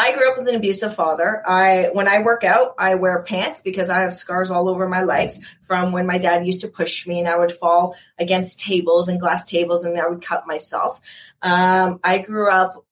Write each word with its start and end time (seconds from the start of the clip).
I 0.00 0.16
grew 0.16 0.30
up 0.30 0.38
with 0.38 0.48
an 0.48 0.54
abusive 0.54 0.94
father. 0.94 1.42
I 1.46 1.90
when 1.92 2.08
I 2.08 2.22
work 2.22 2.42
out, 2.42 2.74
I 2.78 2.94
wear 2.94 3.22
pants 3.22 3.60
because 3.60 3.90
I 3.90 4.00
have 4.00 4.14
scars 4.14 4.50
all 4.50 4.70
over 4.70 4.88
my 4.88 5.02
legs 5.02 5.46
from 5.60 5.92
when 5.92 6.06
my 6.06 6.16
dad 6.16 6.46
used 6.46 6.62
to 6.62 6.68
push 6.68 7.06
me 7.06 7.18
and 7.18 7.28
I 7.28 7.36
would 7.36 7.52
fall 7.52 7.94
against 8.18 8.60
tables 8.60 9.08
and 9.08 9.20
glass 9.20 9.44
tables 9.44 9.84
and 9.84 10.00
I 10.00 10.08
would 10.08 10.24
cut 10.24 10.46
myself. 10.46 11.02
Um, 11.42 12.00
I 12.02 12.16
grew 12.18 12.50
up 12.50 12.86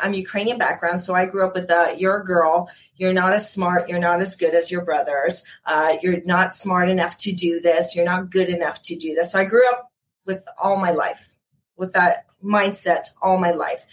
I'm 0.00 0.12
Ukrainian 0.12 0.58
background, 0.58 1.00
so 1.00 1.14
I 1.14 1.24
grew 1.24 1.46
up 1.46 1.54
with 1.54 1.68
the 1.68 1.96
you're 1.98 2.18
a 2.18 2.24
girl, 2.24 2.70
you're 2.94 3.14
not 3.14 3.32
as 3.32 3.50
smart, 3.50 3.88
you're 3.88 3.98
not 3.98 4.20
as 4.20 4.36
good 4.36 4.54
as 4.54 4.70
your 4.70 4.84
brothers, 4.84 5.44
uh, 5.64 5.94
you're 6.02 6.20
not 6.26 6.52
smart 6.52 6.90
enough 6.90 7.16
to 7.18 7.32
do 7.32 7.60
this, 7.60 7.96
you're 7.96 8.04
not 8.04 8.30
good 8.30 8.50
enough 8.50 8.82
to 8.82 8.96
do 8.96 9.14
this. 9.14 9.32
So 9.32 9.38
I 9.38 9.46
grew 9.46 9.66
up 9.70 9.90
with 10.26 10.44
all 10.62 10.76
my 10.76 10.90
life 10.90 11.30
with 11.80 11.94
that 11.94 12.26
mindset 12.44 13.08
all 13.20 13.38
my 13.38 13.50
life. 13.50 13.84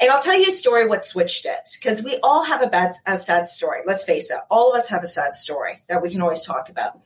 And 0.00 0.10
I'll 0.10 0.22
tell 0.22 0.38
you 0.38 0.48
a 0.48 0.52
story 0.52 0.86
what 0.86 1.04
switched 1.04 1.44
it 1.44 1.68
because 1.78 2.02
we 2.02 2.18
all 2.22 2.42
have 2.44 2.62
a 2.62 2.68
bad, 2.68 2.94
a 3.06 3.18
sad 3.18 3.46
story. 3.46 3.80
Let's 3.84 4.02
face 4.02 4.30
it, 4.30 4.38
all 4.50 4.70
of 4.70 4.76
us 4.76 4.88
have 4.88 5.04
a 5.04 5.08
sad 5.08 5.34
story 5.34 5.78
that 5.88 6.02
we 6.02 6.10
can 6.10 6.22
always 6.22 6.42
talk 6.42 6.70
about. 6.70 6.98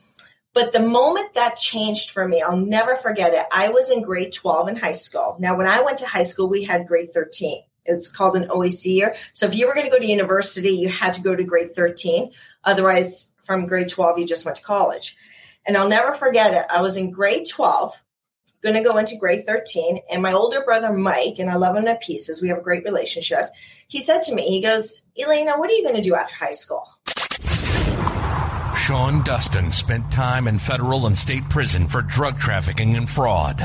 But 0.52 0.72
the 0.72 0.80
moment 0.80 1.34
that 1.34 1.58
changed 1.58 2.12
for 2.12 2.26
me, 2.26 2.40
I'll 2.40 2.56
never 2.56 2.94
forget 2.94 3.34
it. 3.34 3.44
I 3.52 3.70
was 3.70 3.90
in 3.90 4.02
grade 4.02 4.32
12 4.32 4.68
in 4.68 4.76
high 4.76 4.92
school. 4.92 5.36
Now, 5.40 5.56
when 5.56 5.66
I 5.66 5.82
went 5.82 5.98
to 5.98 6.06
high 6.06 6.22
school, 6.22 6.48
we 6.48 6.62
had 6.62 6.86
grade 6.86 7.10
13. 7.12 7.62
It's 7.84 8.08
called 8.08 8.36
an 8.36 8.48
OAC 8.48 8.84
year. 8.86 9.16
So 9.32 9.46
if 9.46 9.56
you 9.56 9.66
were 9.66 9.74
going 9.74 9.86
to 9.86 9.90
go 9.90 9.98
to 9.98 10.06
university, 10.06 10.70
you 10.70 10.88
had 10.88 11.14
to 11.14 11.22
go 11.22 11.34
to 11.34 11.42
grade 11.42 11.70
13. 11.70 12.30
Otherwise, 12.62 13.26
from 13.42 13.66
grade 13.66 13.88
12, 13.88 14.20
you 14.20 14.26
just 14.26 14.44
went 14.44 14.56
to 14.58 14.62
college. 14.62 15.16
And 15.66 15.76
I'll 15.76 15.88
never 15.88 16.14
forget 16.14 16.54
it. 16.54 16.64
I 16.70 16.82
was 16.82 16.96
in 16.96 17.10
grade 17.10 17.48
12 17.48 17.92
going 18.64 18.74
to 18.74 18.82
go 18.82 18.96
into 18.96 19.16
grade 19.16 19.46
13. 19.46 20.00
And 20.10 20.22
my 20.22 20.32
older 20.32 20.62
brother, 20.62 20.92
Mike, 20.92 21.38
and 21.38 21.50
I 21.50 21.56
love 21.56 21.76
him 21.76 21.84
to 21.84 21.94
pieces, 21.96 22.42
we 22.42 22.48
have 22.48 22.58
a 22.58 22.62
great 22.62 22.84
relationship. 22.84 23.50
He 23.86 24.00
said 24.00 24.22
to 24.22 24.34
me, 24.34 24.48
he 24.48 24.60
goes, 24.60 25.02
Elena, 25.16 25.58
what 25.58 25.70
are 25.70 25.74
you 25.74 25.82
going 25.82 25.96
to 25.96 26.00
do 26.00 26.14
after 26.14 26.34
high 26.34 26.52
school? 26.52 26.88
Sean 28.74 29.22
Dustin 29.22 29.70
spent 29.70 30.10
time 30.10 30.48
in 30.48 30.58
federal 30.58 31.06
and 31.06 31.16
state 31.16 31.48
prison 31.48 31.88
for 31.88 32.02
drug 32.02 32.38
trafficking 32.38 32.96
and 32.96 33.08
fraud. 33.08 33.60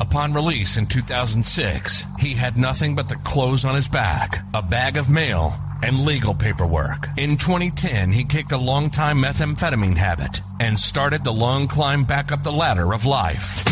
Upon 0.00 0.32
release 0.32 0.76
in 0.78 0.86
2006, 0.86 2.04
he 2.18 2.34
had 2.34 2.56
nothing 2.56 2.94
but 2.94 3.08
the 3.08 3.16
clothes 3.16 3.64
on 3.64 3.74
his 3.74 3.88
back, 3.88 4.44
a 4.54 4.62
bag 4.62 4.96
of 4.96 5.10
mail, 5.10 5.54
and 5.82 6.04
legal 6.04 6.34
paperwork. 6.34 7.08
In 7.16 7.36
2010, 7.36 8.12
he 8.12 8.24
kicked 8.24 8.52
a 8.52 8.58
long-time 8.58 9.22
methamphetamine 9.22 9.96
habit 9.96 10.40
and 10.60 10.78
started 10.78 11.24
the 11.24 11.32
long 11.32 11.68
climb 11.68 12.04
back 12.04 12.32
up 12.32 12.42
the 12.42 12.52
ladder 12.52 12.92
of 12.92 13.06
life. 13.06 13.64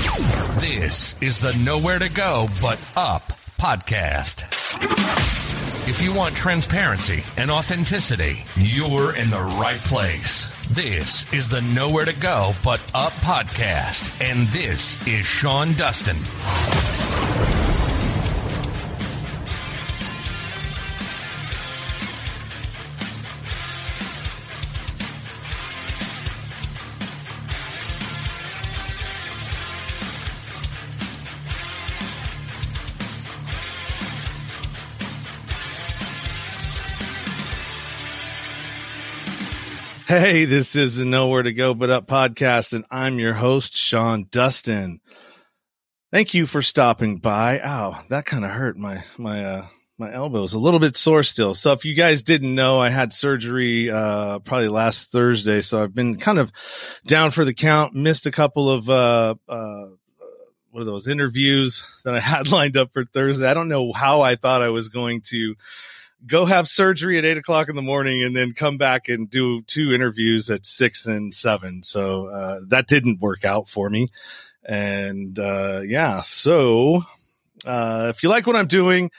This 0.61 1.21
is 1.23 1.39
the 1.39 1.55
Nowhere 1.65 1.99
to 1.99 2.09
Go 2.09 2.49
But 2.61 2.81
Up 2.97 3.33
podcast. 3.59 4.45
If 5.89 6.03
you 6.03 6.13
want 6.13 6.35
transparency 6.35 7.23
and 7.37 7.51
authenticity, 7.51 8.45
you're 8.57 9.15
in 9.15 9.31
the 9.31 9.43
right 9.43 9.79
place. 9.79 10.51
This 10.71 11.33
is 11.33 11.49
the 11.49 11.61
Nowhere 11.61 12.07
to 12.07 12.21
Go 12.21 12.55
But 12.65 12.81
Up 12.93 13.13
podcast, 13.13 14.21
and 14.21 14.49
this 14.49 15.07
is 15.07 15.27
Sean 15.27 15.75
Dustin. 15.75 16.17
Hey, 40.07 40.45
this 40.45 40.77
is 40.77 40.99
the 40.99 41.05
Nowhere 41.05 41.43
to 41.43 41.53
Go 41.53 41.75
But 41.75 41.91
Up 41.91 42.07
podcast, 42.07 42.73
and 42.73 42.85
I'm 42.93 43.19
your 43.19 43.35
host, 43.35 43.77
Sean 43.77 44.29
Dustin. 44.31 45.01
Thank 46.13 46.33
you 46.33 46.47
for 46.47 46.63
stopping 46.63 47.19
by. 47.19 47.61
Ow, 47.61 48.05
that 48.11 48.25
kind 48.25 48.45
of 48.45 48.53
hurt 48.53 48.77
my 48.77 49.03
my 49.19 49.45
uh 49.45 49.67
my 49.99 50.13
elbow's 50.15 50.55
a 50.55 50.61
little 50.61 50.79
bit 50.79 50.97
sore 50.97 51.25
still. 51.25 51.55
So 51.55 51.73
if 51.73 51.85
you 51.85 51.95
guys 51.95 52.23
didn't 52.23 52.55
know, 52.55 52.79
I 52.79 52.89
had 52.89 53.13
surgery 53.13 53.91
uh 53.91 54.39
probably 54.39 54.69
last 54.69 55.11
Thursday, 55.11 55.61
so 55.61 55.83
I've 55.83 55.95
been 55.95 56.19
kind 56.19 56.39
of 56.39 56.53
down 57.05 57.33
for 57.33 57.45
the 57.45 57.53
count, 57.53 57.93
missed 57.97 58.27
a 58.27 58.31
couple 58.31 58.71
of 58.71 58.89
uh 58.89 59.35
uh 59.49 59.87
what 60.71 60.83
are 60.83 60.85
those 60.85 61.09
interviews 61.09 61.85
that 62.05 62.15
I 62.15 62.21
had 62.21 62.47
lined 62.53 62.77
up 62.77 62.93
for 62.93 63.05
Thursday. 63.07 63.49
I 63.49 63.55
don't 63.55 63.69
know 63.69 63.93
how 63.93 64.21
I 64.21 64.37
thought 64.37 64.63
I 64.63 64.69
was 64.69 64.89
going 64.89 65.23
to 65.33 65.57
go 66.25 66.45
have 66.45 66.69
surgery 66.69 67.19
at 67.19 67.25
eight 67.25 67.37
o'clock 67.37 67.69
in 67.69 67.77
the 67.77 67.83
morning 67.83 68.23
and 68.23 68.35
then 68.35 68.53
come 68.53 68.79
back 68.79 69.09
and 69.09 69.29
do 69.29 69.63
two 69.63 69.93
interviews 69.93 70.51
at 70.51 70.65
six 70.65 71.07
and 71.07 71.35
seven. 71.35 71.83
So 71.83 72.29
uh, 72.29 72.61
that 72.69 72.87
didn't 72.87 73.21
work 73.21 73.45
out 73.45 73.69
for 73.69 73.91
me. 73.91 74.09
And 74.65 75.39
uh, 75.39 75.83
yeah, 75.85 76.23
so 76.23 77.03
uh, 77.65 78.13
if 78.15 78.23
you 78.23 78.29
like 78.29 78.47
what 78.47 78.57
I'm 78.57 78.67
doing 78.67 79.11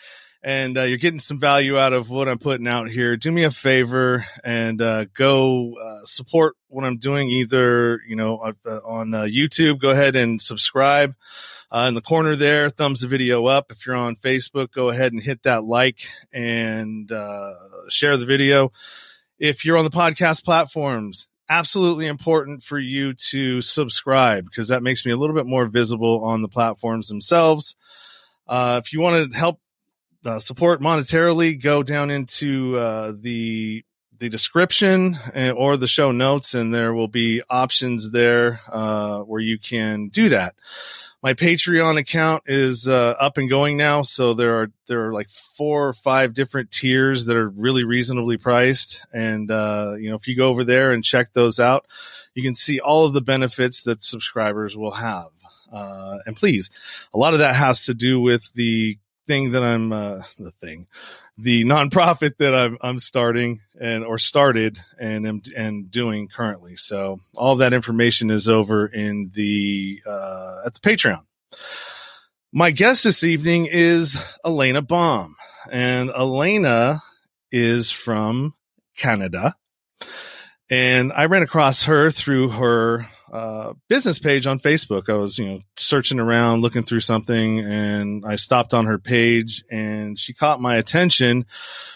and 0.44 0.78
uh, 0.78 0.84
you're 0.84 0.98
getting 0.98 1.20
some 1.20 1.40
value 1.40 1.78
out 1.78 1.94
of 1.94 2.10
what 2.10 2.28
I'm 2.28 2.40
putting 2.40 2.68
out 2.68 2.90
here, 2.90 3.16
do 3.16 3.32
me 3.32 3.44
a 3.44 3.52
favor 3.52 4.26
and 4.44 4.82
uh, 4.82 5.06
go 5.14 5.76
uh, 5.78 6.06
support 6.06 6.56
what 6.68 6.84
I'm 6.86 6.98
doing 6.98 7.30
either, 7.30 8.02
you 8.08 8.16
know, 8.16 8.38
on 8.40 9.12
YouTube. 9.12 9.80
Go 9.80 9.90
ahead 9.92 10.16
and 10.16 10.42
subscribe. 10.42 11.16
Uh, 11.70 11.86
in 11.90 11.96
the 11.96 12.02
corner 12.02 12.36
there, 12.36 12.70
thumbs 12.70 13.02
the 13.02 13.08
video 13.08 13.46
up. 13.46 13.72
If 13.72 13.86
you're 13.86 13.96
on 13.96 14.16
Facebook, 14.16 14.72
go 14.72 14.90
ahead 14.90 15.12
and 15.12 15.22
hit 15.22 15.44
that 15.44 15.66
like 15.66 16.08
and 16.32 17.12
uh, 17.12 17.54
share 17.90 18.16
the 18.16 18.26
video. 18.26 18.72
If 19.38 19.66
you're 19.66 19.78
on 19.78 19.84
the 19.84 19.92
podcast 19.92 20.46
platforms, 20.46 21.28
absolutely 21.50 22.08
important 22.08 22.64
for 22.64 22.80
you 22.80 23.14
to 23.14 23.62
subscribe 23.62 24.46
because 24.46 24.70
that 24.70 24.82
makes 24.82 25.06
me 25.06 25.12
a 25.12 25.18
little 25.18 25.36
bit 25.36 25.46
more 25.46 25.66
visible 25.68 26.24
on 26.24 26.42
the 26.42 26.48
platforms 26.48 27.10
themselves. 27.10 27.76
Uh, 28.48 28.80
if 28.84 28.94
you 28.94 29.02
want 29.02 29.32
to 29.32 29.38
help 29.38 29.60
uh, 30.26 30.40
support 30.40 30.82
monetarily, 30.82 31.62
go 31.62 31.84
down 31.84 32.10
into 32.10 32.78
uh, 32.78 33.14
the 33.20 33.84
the 34.20 34.30
description 34.30 35.16
or 35.56 35.78
the 35.78 35.86
show 35.86 36.12
notes, 36.12 36.56
and 36.56 36.74
there 36.74 36.92
will 36.92 37.08
be 37.08 37.44
options 37.52 38.10
there 38.12 38.62
uh, 38.68 39.22
where 39.22 39.40
you 39.40 39.60
can 39.60 40.08
do 40.08 40.30
that 40.30 40.56
my 41.28 41.34
Patreon 41.34 42.00
account 42.00 42.44
is 42.46 42.88
uh, 42.88 43.14
up 43.20 43.38
and 43.38 43.50
going 43.50 43.76
now, 43.76 44.02
so 44.02 44.34
there 44.34 44.62
are 44.62 44.72
there 44.88 45.10
are 45.10 45.14
like 45.14 45.30
four 45.30 45.90
or 45.90 45.92
five 45.92 46.34
different 46.34 46.72
tiers 46.72 47.26
that 47.26 47.36
are 47.36 47.50
really 47.50 47.84
reasonably 47.84 48.38
priced, 48.38 49.06
and 49.12 49.52
uh, 49.52 49.96
you 50.00 50.10
know 50.10 50.16
if 50.16 50.30
you 50.30 50.38
go 50.38 50.48
over 50.48 50.64
there 50.64 50.94
and 50.94 51.04
check 51.04 51.34
those 51.34 51.60
out, 51.60 51.86
you 52.34 52.44
can 52.44 52.56
see 52.56 52.80
all 52.80 53.04
of 53.04 53.12
the 53.12 53.20
benefits 53.20 53.84
that 53.84 54.06
subscribers 54.06 54.78
will 54.78 54.92
have. 54.92 55.28
Uh, 55.70 56.20
and 56.26 56.38
please, 56.38 56.70
a 57.14 57.18
lot 57.18 57.34
of 57.34 57.40
that 57.40 57.58
has 57.58 57.88
to 57.88 57.94
do 57.94 58.22
with 58.22 58.50
the 58.54 58.98
thing 59.28 59.52
that 59.52 59.64
I'm 59.64 59.92
uh, 59.92 60.22
the 60.40 60.52
thing, 60.52 60.88
the 61.38 61.66
nonprofit 61.66 62.38
that 62.38 62.56
I'm 62.56 62.78
I'm 62.82 63.00
starting 63.00 63.62
and 63.80 64.04
or 64.04 64.18
started 64.18 64.80
and 65.00 65.28
am 65.28 65.42
and 65.56 65.92
doing 65.92 66.28
currently. 66.28 66.76
So 66.76 67.20
all 67.36 67.58
that 67.58 67.74
information 67.74 68.32
is 68.32 68.50
over 68.50 68.88
in 68.88 69.32
the 69.34 70.02
uh, 70.08 70.64
at 70.66 70.74
the 70.74 70.80
Patreon. 70.80 71.22
My 72.52 72.72
guest 72.72 73.04
this 73.04 73.24
evening 73.24 73.68
is 73.68 74.18
Elena 74.44 74.82
Baum, 74.82 75.36
and 75.70 76.10
Elena 76.10 77.04
is 77.52 77.92
from 77.92 78.56
Canada. 78.96 79.56
And 80.70 81.14
I 81.14 81.26
ran 81.26 81.44
across 81.44 81.84
her 81.84 82.12
through 82.12 82.50
her 82.50 83.08
uh, 83.32 83.74
business 83.90 84.20
page 84.20 84.48
on 84.48 84.60
Facebook. 84.60 85.10
I 85.10 85.16
was, 85.16 85.38
you 85.38 85.46
know, 85.46 85.60
searching 85.76 86.20
around, 86.20 86.62
looking 86.62 86.84
through 86.84 87.02
something, 87.02 87.60
and 87.60 88.24
I 88.26 88.36
stopped 88.36 88.74
on 88.74 88.86
her 88.86 88.98
page, 88.98 89.64
and 89.70 90.18
she 90.18 90.34
caught 90.34 90.62
my 90.62 90.78
attention 90.78 91.46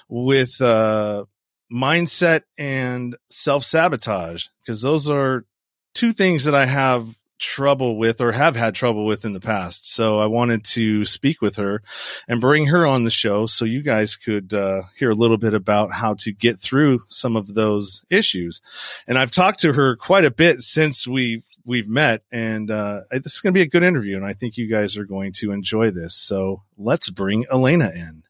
with 0.09 0.59
uh, 0.61 1.25
mindset 1.71 2.41
and 2.57 3.15
self 3.29 3.63
sabotage 3.63 4.45
because 4.59 4.81
those 4.81 5.09
are 5.09 5.45
two 5.93 6.11
things 6.11 6.43
that 6.45 6.55
I 6.55 6.65
have 6.65 7.07
trouble 7.41 7.97
with 7.97 8.21
or 8.21 8.31
have 8.31 8.55
had 8.55 8.75
trouble 8.75 9.05
with 9.05 9.25
in 9.25 9.33
the 9.33 9.39
past. 9.39 9.91
So 9.91 10.19
I 10.19 10.27
wanted 10.27 10.63
to 10.65 11.03
speak 11.03 11.41
with 11.41 11.57
her 11.57 11.81
and 12.27 12.39
bring 12.39 12.67
her 12.67 12.85
on 12.85 13.03
the 13.03 13.09
show 13.09 13.47
so 13.47 13.65
you 13.65 13.81
guys 13.81 14.15
could 14.15 14.53
uh, 14.53 14.83
hear 14.95 15.09
a 15.09 15.15
little 15.15 15.37
bit 15.37 15.53
about 15.53 15.91
how 15.91 16.13
to 16.19 16.31
get 16.31 16.59
through 16.59 17.01
some 17.09 17.35
of 17.35 17.53
those 17.53 18.03
issues. 18.09 18.61
And 19.07 19.17
I've 19.17 19.31
talked 19.31 19.59
to 19.61 19.73
her 19.73 19.95
quite 19.95 20.23
a 20.23 20.31
bit 20.31 20.61
since 20.61 21.07
we've 21.07 21.45
we've 21.65 21.89
met, 21.89 22.23
and 22.31 22.71
uh, 22.71 23.01
this 23.11 23.33
is 23.33 23.41
going 23.41 23.53
to 23.53 23.57
be 23.57 23.63
a 23.63 23.67
good 23.67 23.83
interview, 23.83 24.15
and 24.15 24.25
I 24.25 24.33
think 24.33 24.57
you 24.57 24.67
guys 24.67 24.97
are 24.97 25.05
going 25.05 25.33
to 25.33 25.51
enjoy 25.51 25.91
this. 25.91 26.15
So 26.15 26.63
let's 26.77 27.09
bring 27.09 27.45
Elena 27.51 27.91
in. 27.93 28.23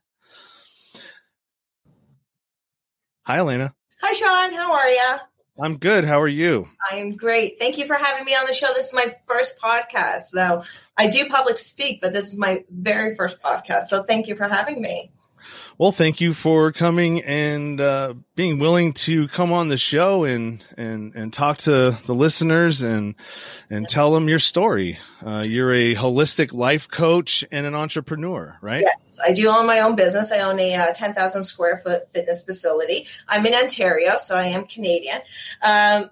Hi, 3.24 3.38
Elena. 3.38 3.74
Hi, 4.02 4.14
Sean. 4.14 4.54
How 4.54 4.74
are 4.74 4.90
you? 4.90 5.31
I'm 5.60 5.78
good. 5.78 6.06
How 6.06 6.22
are 6.22 6.28
you? 6.28 6.68
I 6.92 6.98
am 6.98 7.16
great. 7.16 7.60
Thank 7.60 7.78
you 7.78 7.86
for 7.86 7.96
having 7.96 8.26
me 8.26 8.36
on 8.36 8.46
the 8.46 8.54
show. 8.54 8.68
This 8.74 8.88
is 8.88 8.94
my 8.94 9.16
first 9.28 9.60
podcast. 9.60 10.22
So 10.30 10.64
I 10.98 11.08
do 11.08 11.26
public 11.26 11.58
speak, 11.58 12.00
but 12.02 12.14
this 12.14 12.32
is 12.32 12.38
my 12.38 12.64
very 12.70 13.16
first 13.16 13.42
podcast. 13.42 13.84
So 13.84 14.04
thank 14.04 14.28
you 14.28 14.36
for 14.36 14.48
having 14.48 14.82
me. 14.82 15.12
Well, 15.82 15.92
thank 15.92 16.22
you 16.22 16.36
for 16.36 16.72
coming 16.72 17.24
and 17.24 17.82
uh, 17.82 18.14
being 18.36 18.60
willing 18.60 18.94
to 18.94 19.28
come 19.30 19.52
on 19.52 19.70
the 19.70 19.78
show 19.78 20.26
and 20.26 20.64
and 20.78 21.16
and 21.16 21.34
talk 21.34 21.58
to 21.60 21.98
the 22.06 22.14
listeners 22.14 22.84
and 22.84 23.16
and 23.72 23.90
tell 23.90 24.14
them 24.14 24.30
your 24.30 24.38
story. 24.38 25.00
Uh, 25.26 25.42
you're 25.44 25.74
a 25.74 25.96
holistic 25.96 26.54
life 26.54 26.88
coach 26.88 27.44
and 27.52 27.66
an 27.66 27.74
entrepreneur, 27.74 28.60
right? 28.62 28.84
Yes, 28.84 29.20
I 29.26 29.34
do 29.34 29.50
own 29.50 29.66
my 29.66 29.80
own 29.80 29.96
business. 29.96 30.32
I 30.32 30.42
own 30.42 30.60
a 30.60 30.76
uh, 30.76 30.94
10,000 30.94 31.42
square 31.42 31.80
foot 31.80 32.12
fitness 32.12 32.44
facility. 32.44 33.08
I'm 33.28 33.44
in 33.48 33.56
Ontario, 33.56 34.18
so 34.18 34.36
I 34.36 34.50
am 34.50 34.68
Canadian. 34.68 35.18
Um, 35.64 36.12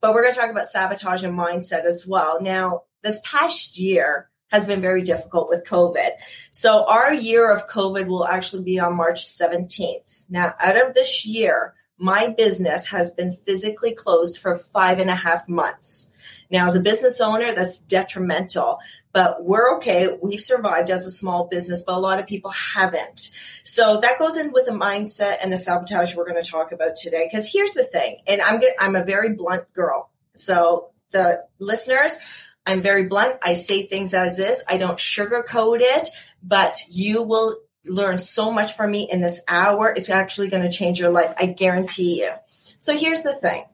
but 0.00 0.14
we're 0.14 0.22
going 0.22 0.32
to 0.32 0.40
talk 0.40 0.50
about 0.50 0.66
sabotage 0.66 1.22
and 1.24 1.38
mindset 1.38 1.84
as 1.84 2.06
well. 2.08 2.40
Now, 2.40 2.84
this 3.02 3.20
past 3.22 3.78
year 3.78 4.30
has 4.52 4.66
been 4.66 4.80
very 4.80 5.02
difficult 5.02 5.48
with 5.48 5.64
COVID. 5.64 6.10
So 6.52 6.84
our 6.86 7.12
year 7.12 7.50
of 7.50 7.66
COVID 7.68 8.06
will 8.06 8.26
actually 8.26 8.62
be 8.62 8.78
on 8.78 8.96
March 8.96 9.24
17th. 9.24 10.26
Now, 10.28 10.52
out 10.60 10.76
of 10.76 10.94
this 10.94 11.24
year, 11.24 11.74
my 11.98 12.28
business 12.28 12.86
has 12.86 13.12
been 13.12 13.32
physically 13.32 13.94
closed 13.94 14.38
for 14.38 14.56
five 14.56 14.98
and 14.98 15.10
a 15.10 15.14
half 15.14 15.48
months. 15.48 16.12
Now, 16.50 16.66
as 16.66 16.74
a 16.74 16.80
business 16.80 17.20
owner, 17.20 17.54
that's 17.54 17.78
detrimental, 17.78 18.78
but 19.12 19.42
we're 19.42 19.76
okay. 19.76 20.18
We 20.22 20.36
survived 20.36 20.90
as 20.90 21.06
a 21.06 21.10
small 21.10 21.46
business, 21.46 21.82
but 21.86 21.96
a 21.96 21.98
lot 21.98 22.20
of 22.20 22.26
people 22.26 22.50
haven't. 22.50 23.30
So 23.62 24.00
that 24.00 24.18
goes 24.18 24.36
in 24.36 24.52
with 24.52 24.66
the 24.66 24.72
mindset 24.72 25.36
and 25.42 25.50
the 25.50 25.56
sabotage 25.56 26.14
we're 26.14 26.28
going 26.28 26.42
to 26.42 26.50
talk 26.50 26.72
about 26.72 26.96
today. 26.96 27.26
Because 27.30 27.50
here's 27.50 27.72
the 27.72 27.84
thing, 27.84 28.18
and 28.26 28.42
I'm 28.42 28.60
I'm 28.78 28.96
a 28.96 29.04
very 29.04 29.32
blunt 29.34 29.72
girl. 29.72 30.10
So 30.34 30.90
the 31.10 31.44
listeners, 31.58 32.18
I'm 32.66 32.80
very 32.80 33.04
blunt. 33.04 33.38
I 33.42 33.54
say 33.54 33.86
things 33.86 34.14
as 34.14 34.38
is. 34.38 34.62
I 34.68 34.78
don't 34.78 34.98
sugarcoat 34.98 35.80
it, 35.80 36.08
but 36.42 36.78
you 36.88 37.22
will 37.22 37.58
learn 37.84 38.18
so 38.18 38.50
much 38.50 38.74
from 38.74 38.90
me 38.90 39.08
in 39.10 39.20
this 39.20 39.42
hour. 39.48 39.92
It's 39.94 40.10
actually 40.10 40.48
going 40.48 40.62
to 40.62 40.76
change 40.76 41.00
your 41.00 41.10
life. 41.10 41.34
I 41.38 41.46
guarantee 41.46 42.20
you. 42.20 42.30
So 42.78 42.96
here's 42.96 43.22
the 43.22 43.34
thing. 43.34 43.64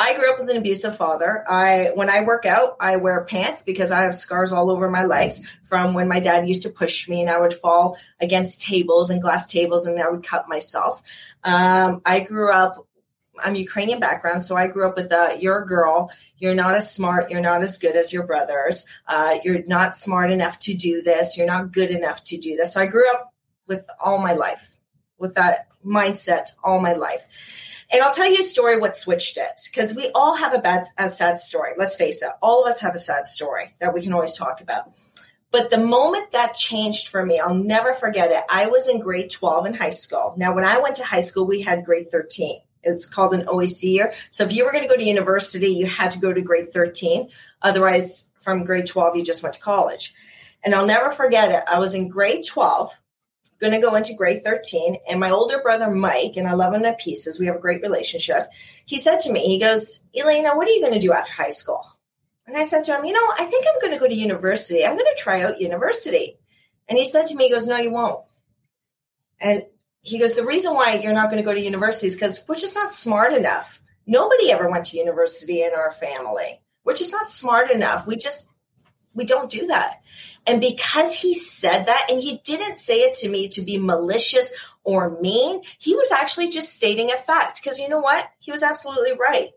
I 0.00 0.14
grew 0.14 0.30
up 0.30 0.38
with 0.38 0.48
an 0.48 0.56
abusive 0.56 0.96
father. 0.96 1.44
I 1.50 1.90
when 1.94 2.08
I 2.08 2.22
work 2.22 2.46
out, 2.46 2.76
I 2.78 2.96
wear 2.96 3.24
pants 3.24 3.64
because 3.64 3.90
I 3.90 4.02
have 4.02 4.14
scars 4.14 4.52
all 4.52 4.70
over 4.70 4.88
my 4.88 5.02
legs 5.02 5.42
from 5.64 5.92
when 5.92 6.06
my 6.06 6.20
dad 6.20 6.46
used 6.46 6.62
to 6.62 6.70
push 6.70 7.08
me 7.08 7.20
and 7.20 7.28
I 7.28 7.40
would 7.40 7.52
fall 7.52 7.98
against 8.20 8.60
tables 8.60 9.10
and 9.10 9.20
glass 9.20 9.48
tables 9.48 9.86
and 9.86 10.00
I 10.00 10.08
would 10.08 10.22
cut 10.22 10.48
myself. 10.48 11.02
Um, 11.42 12.00
I 12.06 12.20
grew 12.20 12.52
up 12.52 12.86
I'm 13.42 13.54
Ukrainian 13.54 14.00
background, 14.00 14.42
so 14.42 14.56
I 14.56 14.66
grew 14.66 14.88
up 14.88 14.96
with 14.96 15.12
a 15.12 15.36
you're 15.40 15.62
a 15.62 15.66
girl, 15.66 16.10
you're 16.38 16.54
not 16.54 16.74
as 16.74 16.92
smart, 16.92 17.30
you're 17.30 17.40
not 17.40 17.62
as 17.62 17.78
good 17.78 17.96
as 17.96 18.12
your 18.12 18.26
brothers, 18.26 18.86
uh, 19.06 19.38
you're 19.44 19.64
not 19.66 19.96
smart 19.96 20.30
enough 20.30 20.58
to 20.60 20.74
do 20.74 21.02
this, 21.02 21.36
you're 21.36 21.46
not 21.46 21.72
good 21.72 21.90
enough 21.90 22.24
to 22.24 22.36
do 22.36 22.56
this. 22.56 22.74
So 22.74 22.80
I 22.80 22.86
grew 22.86 23.08
up 23.10 23.32
with 23.66 23.86
all 24.00 24.18
my 24.18 24.32
life, 24.32 24.70
with 25.18 25.34
that 25.34 25.68
mindset 25.84 26.50
all 26.64 26.80
my 26.80 26.92
life. 26.92 27.24
And 27.90 28.02
I'll 28.02 28.12
tell 28.12 28.30
you 28.30 28.40
a 28.40 28.42
story 28.42 28.78
what 28.78 28.96
switched 28.96 29.38
it 29.38 29.62
because 29.70 29.94
we 29.94 30.10
all 30.14 30.36
have 30.36 30.52
a 30.52 30.60
bad, 30.60 30.84
a 30.98 31.08
sad 31.08 31.38
story. 31.38 31.72
Let's 31.78 31.96
face 31.96 32.22
it, 32.22 32.30
all 32.42 32.62
of 32.62 32.68
us 32.68 32.80
have 32.80 32.94
a 32.94 32.98
sad 32.98 33.26
story 33.26 33.70
that 33.80 33.94
we 33.94 34.02
can 34.02 34.12
always 34.12 34.34
talk 34.34 34.60
about. 34.60 34.92
But 35.50 35.70
the 35.70 35.78
moment 35.78 36.32
that 36.32 36.54
changed 36.54 37.08
for 37.08 37.24
me, 37.24 37.40
I'll 37.40 37.54
never 37.54 37.94
forget 37.94 38.30
it. 38.30 38.44
I 38.50 38.66
was 38.66 38.86
in 38.86 39.00
grade 39.00 39.30
12 39.30 39.66
in 39.66 39.74
high 39.74 39.88
school. 39.88 40.34
Now, 40.36 40.54
when 40.54 40.64
I 40.64 40.78
went 40.78 40.96
to 40.96 41.04
high 41.04 41.22
school, 41.22 41.46
we 41.46 41.62
had 41.62 41.86
grade 41.86 42.08
13 42.08 42.60
it's 42.82 43.06
called 43.06 43.34
an 43.34 43.46
OAC 43.46 43.82
year. 43.84 44.12
So 44.30 44.44
if 44.44 44.52
you 44.52 44.64
were 44.64 44.72
going 44.72 44.84
to 44.84 44.88
go 44.88 44.96
to 44.96 45.04
university, 45.04 45.68
you 45.68 45.86
had 45.86 46.12
to 46.12 46.18
go 46.18 46.32
to 46.32 46.40
grade 46.40 46.68
13. 46.68 47.28
Otherwise, 47.62 48.24
from 48.38 48.64
grade 48.64 48.86
12, 48.86 49.16
you 49.16 49.24
just 49.24 49.42
went 49.42 49.54
to 49.54 49.60
college. 49.60 50.14
And 50.64 50.74
I'll 50.74 50.86
never 50.86 51.10
forget 51.10 51.50
it. 51.50 51.62
I 51.66 51.78
was 51.78 51.94
in 51.94 52.08
grade 52.08 52.44
12, 52.44 52.90
going 53.60 53.72
to 53.72 53.80
go 53.80 53.94
into 53.94 54.14
grade 54.14 54.44
13, 54.44 54.96
and 55.08 55.20
my 55.20 55.30
older 55.30 55.60
brother, 55.60 55.90
Mike, 55.90 56.36
and 56.36 56.46
I 56.46 56.54
love 56.54 56.74
him 56.74 56.82
to 56.82 56.94
pieces. 56.94 57.38
We 57.38 57.46
have 57.46 57.56
a 57.56 57.60
great 57.60 57.82
relationship. 57.82 58.46
He 58.86 58.98
said 58.98 59.20
to 59.20 59.32
me, 59.32 59.46
he 59.46 59.58
goes, 59.58 60.00
Elena, 60.16 60.56
what 60.56 60.68
are 60.68 60.72
you 60.72 60.80
going 60.80 60.94
to 60.94 60.98
do 60.98 61.12
after 61.12 61.32
high 61.32 61.50
school? 61.50 61.84
And 62.46 62.56
I 62.56 62.62
said 62.62 62.84
to 62.84 62.96
him, 62.96 63.04
you 63.04 63.12
know, 63.12 63.26
I 63.38 63.44
think 63.44 63.66
I'm 63.68 63.80
going 63.80 63.92
to 63.92 64.00
go 64.00 64.08
to 64.08 64.14
university. 64.14 64.84
I'm 64.84 64.96
going 64.96 65.04
to 65.14 65.22
try 65.22 65.42
out 65.42 65.60
university. 65.60 66.38
And 66.88 66.98
he 66.98 67.04
said 67.04 67.26
to 67.26 67.34
me, 67.34 67.44
he 67.44 67.50
goes, 67.50 67.66
no, 67.66 67.76
you 67.76 67.90
won't. 67.90 68.24
And 69.40 69.64
he 70.02 70.18
goes, 70.18 70.34
the 70.34 70.44
reason 70.44 70.74
why 70.74 70.94
you're 70.94 71.12
not 71.12 71.30
going 71.30 71.42
to 71.42 71.46
go 71.46 71.54
to 71.54 71.60
university 71.60 72.06
is 72.06 72.14
because 72.14 72.42
we're 72.48 72.54
just 72.54 72.76
not 72.76 72.92
smart 72.92 73.32
enough. 73.32 73.82
Nobody 74.06 74.50
ever 74.50 74.70
went 74.70 74.86
to 74.86 74.96
university 74.96 75.62
in 75.62 75.72
our 75.76 75.92
family. 75.92 76.62
We're 76.84 76.94
just 76.94 77.12
not 77.12 77.28
smart 77.28 77.70
enough. 77.70 78.06
We 78.06 78.16
just, 78.16 78.48
we 79.14 79.24
don't 79.24 79.50
do 79.50 79.66
that. 79.66 80.00
And 80.46 80.60
because 80.60 81.14
he 81.14 81.34
said 81.34 81.84
that, 81.84 82.06
and 82.10 82.22
he 82.22 82.40
didn't 82.44 82.76
say 82.76 83.00
it 83.00 83.14
to 83.16 83.28
me 83.28 83.48
to 83.48 83.60
be 83.60 83.76
malicious 83.76 84.54
or 84.82 85.20
mean, 85.20 85.60
he 85.78 85.94
was 85.94 86.10
actually 86.10 86.48
just 86.48 86.72
stating 86.72 87.10
a 87.12 87.16
fact. 87.16 87.60
Because 87.62 87.78
you 87.78 87.88
know 87.88 87.98
what? 87.98 88.30
He 88.38 88.50
was 88.50 88.62
absolutely 88.62 89.12
right. 89.18 89.50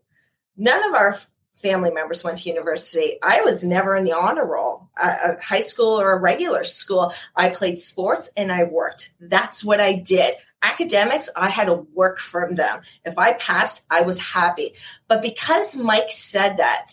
None 0.57 0.83
of 0.83 0.93
our 0.93 1.17
family 1.61 1.91
members 1.91 2.23
went 2.23 2.39
to 2.39 2.49
university. 2.49 3.17
I 3.21 3.41
was 3.41 3.63
never 3.63 3.95
in 3.95 4.05
the 4.05 4.17
honor 4.17 4.45
roll, 4.45 4.89
a, 5.01 5.39
high 5.41 5.61
school 5.61 5.99
or 5.99 6.11
a 6.11 6.19
regular 6.19 6.63
school. 6.63 7.13
I 7.35 7.49
played 7.49 7.79
sports 7.79 8.31
and 8.35 8.51
I 8.51 8.63
worked. 8.63 9.11
That's 9.19 9.63
what 9.63 9.79
I 9.79 9.93
did. 9.93 10.35
Academics, 10.63 11.29
I 11.35 11.49
had 11.49 11.65
to 11.65 11.85
work 11.93 12.19
from 12.19 12.55
them. 12.55 12.81
If 13.03 13.17
I 13.17 13.33
passed, 13.33 13.81
I 13.89 14.01
was 14.01 14.19
happy. 14.19 14.73
But 15.07 15.21
because 15.21 15.75
Mike 15.75 16.11
said 16.11 16.57
that, 16.57 16.91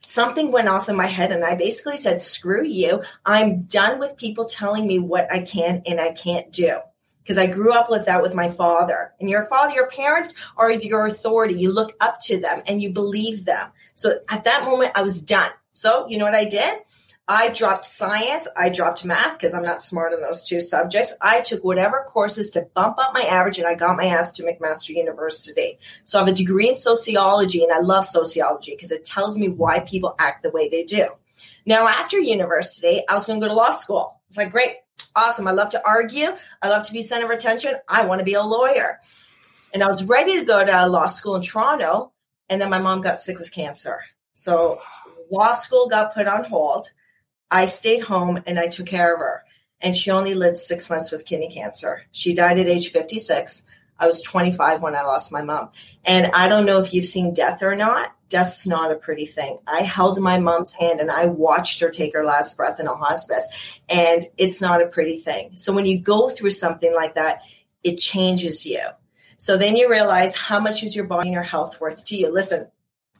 something 0.00 0.50
went 0.50 0.68
off 0.68 0.88
in 0.88 0.96
my 0.96 1.06
head 1.06 1.32
and 1.32 1.44
I 1.44 1.54
basically 1.54 1.96
said, 1.96 2.20
screw 2.22 2.64
you. 2.64 3.02
I'm 3.24 3.62
done 3.62 3.98
with 3.98 4.16
people 4.16 4.46
telling 4.46 4.86
me 4.86 4.98
what 4.98 5.32
I 5.32 5.40
can 5.42 5.82
and 5.86 6.00
I 6.00 6.12
can't 6.12 6.50
do 6.52 6.78
because 7.26 7.38
I 7.38 7.48
grew 7.48 7.72
up 7.72 7.90
with 7.90 8.06
that 8.06 8.22
with 8.22 8.34
my 8.34 8.48
father. 8.48 9.12
And 9.18 9.28
your 9.28 9.44
father, 9.46 9.74
your 9.74 9.88
parents 9.88 10.32
are 10.56 10.70
your 10.70 11.06
authority. 11.06 11.54
You 11.54 11.72
look 11.72 11.96
up 12.00 12.20
to 12.20 12.38
them 12.38 12.62
and 12.68 12.80
you 12.80 12.90
believe 12.90 13.44
them. 13.44 13.68
So 13.96 14.20
at 14.28 14.44
that 14.44 14.64
moment, 14.64 14.92
I 14.94 15.02
was 15.02 15.20
done. 15.20 15.50
So 15.72 16.06
you 16.06 16.18
know 16.18 16.24
what 16.24 16.36
I 16.36 16.44
did? 16.44 16.78
I 17.26 17.48
dropped 17.48 17.84
science. 17.84 18.46
I 18.56 18.68
dropped 18.68 19.04
math 19.04 19.36
because 19.36 19.54
I'm 19.54 19.64
not 19.64 19.82
smart 19.82 20.12
in 20.12 20.20
those 20.20 20.44
two 20.44 20.60
subjects. 20.60 21.16
I 21.20 21.40
took 21.40 21.64
whatever 21.64 22.04
courses 22.06 22.50
to 22.50 22.68
bump 22.74 22.98
up 23.00 23.12
my 23.12 23.22
average 23.22 23.58
and 23.58 23.66
I 23.66 23.74
got 23.74 23.96
my 23.96 24.04
ass 24.04 24.30
to 24.34 24.44
McMaster 24.44 24.90
University. 24.90 25.80
So 26.04 26.18
I 26.18 26.22
have 26.22 26.28
a 26.28 26.32
degree 26.32 26.68
in 26.68 26.76
sociology 26.76 27.64
and 27.64 27.72
I 27.72 27.80
love 27.80 28.04
sociology 28.04 28.70
because 28.70 28.92
it 28.92 29.04
tells 29.04 29.36
me 29.36 29.48
why 29.48 29.80
people 29.80 30.14
act 30.20 30.44
the 30.44 30.52
way 30.52 30.68
they 30.68 30.84
do. 30.84 31.08
Now, 31.66 31.88
after 31.88 32.16
university, 32.16 33.02
I 33.08 33.14
was 33.14 33.26
going 33.26 33.40
to 33.40 33.44
go 33.44 33.52
to 33.52 33.56
law 33.56 33.70
school. 33.70 34.20
It's 34.28 34.36
like, 34.36 34.52
great, 34.52 34.76
awesome. 35.14 35.48
I 35.48 35.52
love 35.52 35.70
to 35.70 35.82
argue. 35.86 36.28
I 36.62 36.68
love 36.68 36.84
to 36.86 36.92
be 36.92 37.02
center 37.02 37.24
of 37.24 37.30
attention. 37.30 37.74
I 37.88 38.04
want 38.04 38.20
to 38.20 38.24
be 38.24 38.34
a 38.34 38.42
lawyer. 38.42 39.00
And 39.72 39.82
I 39.82 39.88
was 39.88 40.04
ready 40.04 40.38
to 40.38 40.44
go 40.44 40.64
to 40.64 40.86
law 40.86 41.06
school 41.06 41.34
in 41.36 41.42
Toronto. 41.42 42.12
And 42.48 42.60
then 42.60 42.70
my 42.70 42.78
mom 42.78 43.00
got 43.00 43.18
sick 43.18 43.38
with 43.38 43.50
cancer. 43.52 44.00
So 44.34 44.80
law 45.30 45.52
school 45.52 45.88
got 45.88 46.14
put 46.14 46.28
on 46.28 46.44
hold. 46.44 46.90
I 47.50 47.66
stayed 47.66 48.00
home 48.00 48.42
and 48.46 48.58
I 48.58 48.68
took 48.68 48.86
care 48.86 49.14
of 49.14 49.20
her. 49.20 49.42
And 49.80 49.94
she 49.94 50.10
only 50.10 50.34
lived 50.34 50.56
six 50.56 50.88
months 50.88 51.10
with 51.10 51.26
kidney 51.26 51.52
cancer. 51.52 52.02
She 52.12 52.34
died 52.34 52.58
at 52.58 52.66
age 52.66 52.90
56. 52.90 53.66
I 53.98 54.06
was 54.06 54.20
25 54.22 54.82
when 54.82 54.94
I 54.94 55.02
lost 55.02 55.32
my 55.32 55.42
mom. 55.42 55.70
And 56.04 56.26
I 56.32 56.48
don't 56.48 56.66
know 56.66 56.80
if 56.80 56.92
you've 56.92 57.06
seen 57.06 57.34
death 57.34 57.62
or 57.62 57.74
not. 57.74 58.12
Death's 58.28 58.66
not 58.66 58.90
a 58.90 58.96
pretty 58.96 59.26
thing. 59.26 59.58
I 59.66 59.82
held 59.82 60.20
my 60.20 60.38
mom's 60.38 60.72
hand 60.72 61.00
and 61.00 61.10
I 61.10 61.26
watched 61.26 61.80
her 61.80 61.88
take 61.88 62.12
her 62.14 62.24
last 62.24 62.56
breath 62.56 62.80
in 62.80 62.88
a 62.88 62.94
hospice. 62.94 63.48
And 63.88 64.26
it's 64.36 64.60
not 64.60 64.82
a 64.82 64.86
pretty 64.86 65.18
thing. 65.18 65.56
So 65.56 65.72
when 65.72 65.86
you 65.86 65.98
go 65.98 66.28
through 66.28 66.50
something 66.50 66.94
like 66.94 67.14
that, 67.14 67.42
it 67.84 67.98
changes 67.98 68.66
you. 68.66 68.80
So 69.38 69.56
then 69.56 69.76
you 69.76 69.88
realize 69.88 70.34
how 70.34 70.58
much 70.58 70.82
is 70.82 70.96
your 70.96 71.06
body 71.06 71.28
and 71.28 71.34
your 71.34 71.42
health 71.42 71.80
worth 71.80 72.04
to 72.06 72.16
you. 72.16 72.32
Listen, 72.32 72.70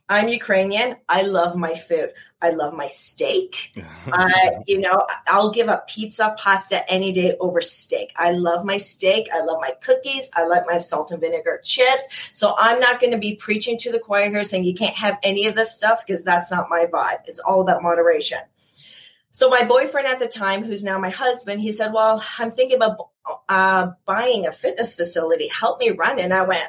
I'm 0.08 0.28
Ukrainian. 0.28 0.96
I 1.08 1.22
love 1.22 1.56
my 1.56 1.74
food. 1.74 2.12
I 2.40 2.50
love 2.50 2.74
my 2.74 2.86
steak. 2.86 3.72
I, 4.12 4.50
you 4.66 4.80
know, 4.80 5.04
I'll 5.26 5.50
give 5.50 5.68
up 5.68 5.88
pizza, 5.88 6.34
pasta 6.38 6.88
any 6.90 7.10
day 7.10 7.34
over 7.40 7.60
steak. 7.60 8.12
I 8.16 8.30
love 8.30 8.64
my 8.64 8.76
steak. 8.76 9.28
I 9.32 9.42
love 9.42 9.58
my 9.60 9.72
cookies. 9.80 10.30
I 10.34 10.46
like 10.46 10.62
my 10.66 10.78
salt 10.78 11.10
and 11.10 11.20
vinegar 11.20 11.60
chips. 11.64 12.06
So 12.32 12.54
I'm 12.56 12.78
not 12.78 13.00
going 13.00 13.12
to 13.12 13.18
be 13.18 13.34
preaching 13.34 13.78
to 13.78 13.90
the 13.90 13.98
choir 13.98 14.30
here 14.30 14.44
saying 14.44 14.64
you 14.64 14.74
can't 14.74 14.94
have 14.94 15.18
any 15.24 15.46
of 15.46 15.56
this 15.56 15.74
stuff 15.74 16.04
because 16.06 16.22
that's 16.22 16.52
not 16.52 16.70
my 16.70 16.86
vibe. 16.86 17.22
It's 17.26 17.40
all 17.40 17.60
about 17.60 17.82
moderation. 17.82 18.38
So 19.32 19.50
my 19.50 19.64
boyfriend 19.64 20.06
at 20.06 20.18
the 20.18 20.28
time, 20.28 20.64
who's 20.64 20.82
now 20.82 20.98
my 20.98 21.10
husband, 21.10 21.60
he 21.60 21.70
said, 21.70 21.92
"Well, 21.92 22.24
I'm 22.38 22.50
thinking 22.50 22.78
about 22.78 23.10
uh, 23.50 23.90
buying 24.06 24.46
a 24.46 24.50
fitness 24.50 24.94
facility. 24.94 25.48
Help 25.48 25.78
me 25.78 25.90
run." 25.90 26.18
And 26.18 26.32
I 26.32 26.40
went, 26.44 26.66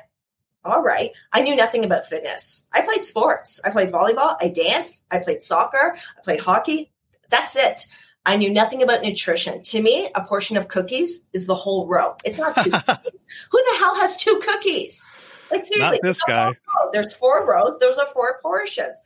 all 0.68 0.84
right. 0.84 1.12
I 1.32 1.42
knew 1.42 1.56
nothing 1.56 1.86
about 1.86 2.08
fitness. 2.08 2.68
I 2.74 2.82
played 2.82 3.06
sports. 3.06 3.60
I 3.66 3.70
played 3.70 3.92
volleyball. 3.92 4.36
I 4.40 4.50
danced. 4.50 5.02
I 5.10 5.20
played 5.20 5.42
soccer. 5.42 5.98
I 6.18 6.22
played 6.22 6.40
hockey. 6.40 6.92
That's 7.30 7.56
it. 7.56 7.88
I 8.26 8.36
knew 8.36 8.52
nothing 8.52 8.84
about 8.84 9.02
nutrition. 9.02 9.64
To 9.64 9.82
me, 9.82 10.10
a 10.14 10.22
portion 10.22 10.58
of 10.58 10.68
cookies 10.68 11.28
is 11.32 11.46
the 11.46 11.56
whole 11.56 11.88
row. 11.88 12.16
It's 12.26 12.38
not 12.38 12.56
two 12.62 12.72
cookies. 12.86 13.26
Who 13.52 13.58
the 13.58 13.78
hell 13.80 13.96
has 13.96 14.18
two 14.18 14.42
cookies? 14.44 15.16
Like 15.50 15.64
seriously, 15.64 16.00
not 16.04 16.08
this 16.08 16.22
guy. 16.24 16.54
There's 16.92 17.14
four 17.14 17.46
rows. 17.46 17.80
Those 17.80 17.98
are 17.98 18.08
four 18.08 18.40
portions. 18.42 19.02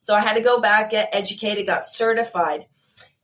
So 0.00 0.12
I 0.12 0.20
had 0.20 0.34
to 0.34 0.42
go 0.42 0.60
back, 0.60 0.90
get 0.90 1.08
educated, 1.12 1.66
got 1.66 1.86
certified. 1.86 2.66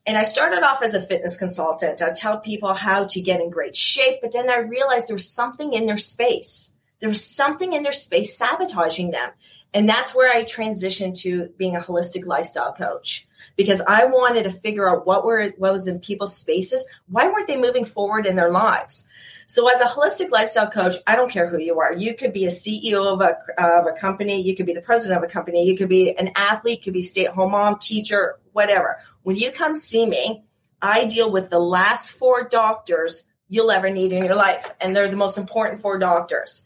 And 0.07 0.17
I 0.17 0.23
started 0.23 0.63
off 0.63 0.83
as 0.83 0.95
a 0.95 1.03
fitness 1.03 1.37
consultant. 1.37 2.01
I 2.01 2.13
tell 2.13 2.41
people 2.41 2.73
how 2.73 3.05
to 3.05 3.21
get 3.21 3.41
in 3.41 3.51
great 3.51 3.77
shape, 3.77 4.21
but 4.23 4.33
then 4.33 4.49
I 4.49 4.59
realized 4.59 5.09
there 5.09 5.15
was 5.15 5.29
something 5.29 5.73
in 5.73 5.87
their 5.87 5.99
space. 5.99 6.75
There 7.01 7.09
was 7.09 7.25
something 7.25 7.73
in 7.73 7.83
their 7.83 7.93
space 7.93 8.37
sabotaging 8.37 9.11
them. 9.11 9.31
And 9.73 9.89
that's 9.89 10.15
where 10.15 10.33
I 10.33 10.43
transitioned 10.43 11.19
to 11.21 11.49
being 11.57 11.77
a 11.77 11.81
holistic 11.81 12.27
lifestyle 12.27 12.73
coach 12.73 13.27
because 13.57 13.81
I 13.87 14.05
wanted 14.05 14.43
to 14.45 14.51
figure 14.51 14.89
out 14.89 15.07
what 15.07 15.25
were 15.25 15.49
what 15.59 15.73
was 15.73 15.87
in 15.87 16.01
people's 16.01 16.37
spaces. 16.37 16.85
Why 17.09 17.29
weren't 17.29 17.47
they 17.47 17.57
moving 17.57 17.85
forward 17.85 18.27
in 18.27 18.37
their 18.37 18.51
lives? 18.51 19.09
So, 19.47 19.69
as 19.69 19.81
a 19.81 19.85
holistic 19.85 20.31
lifestyle 20.31 20.71
coach, 20.71 20.95
I 21.07 21.17
don't 21.17 21.31
care 21.31 21.49
who 21.49 21.59
you 21.59 21.81
are. 21.81 21.93
You 21.93 22.15
could 22.15 22.33
be 22.33 22.47
a 22.47 22.51
CEO 22.51 23.05
of 23.05 23.21
a, 23.21 23.37
of 23.59 23.87
a 23.87 23.99
company, 23.99 24.41
you 24.41 24.55
could 24.55 24.67
be 24.67 24.75
the 24.75 24.81
president 24.81 25.19
of 25.19 25.29
a 25.29 25.33
company, 25.33 25.67
you 25.67 25.77
could 25.77 25.89
be 25.89 26.17
an 26.17 26.31
athlete, 26.37 26.83
could 26.85 26.93
be 26.93 27.03
stay 27.03 27.27
at 27.27 27.35
home 27.35 27.53
mom, 27.53 27.79
teacher, 27.81 28.39
whatever. 28.53 28.99
When 29.23 29.37
you 29.37 29.51
come 29.51 29.75
see 29.75 30.07
me, 30.07 30.45
I 30.81 31.05
deal 31.05 31.31
with 31.33 31.51
the 31.51 31.59
last 31.59 32.13
four 32.13 32.45
doctors 32.45 33.27
you'll 33.49 33.73
ever 33.73 33.91
need 33.91 34.13
in 34.13 34.25
your 34.25 34.37
life, 34.37 34.73
and 34.81 34.95
they're 34.95 35.09
the 35.09 35.17
most 35.17 35.37
important 35.37 35.81
four 35.81 35.99
doctors. 35.99 36.65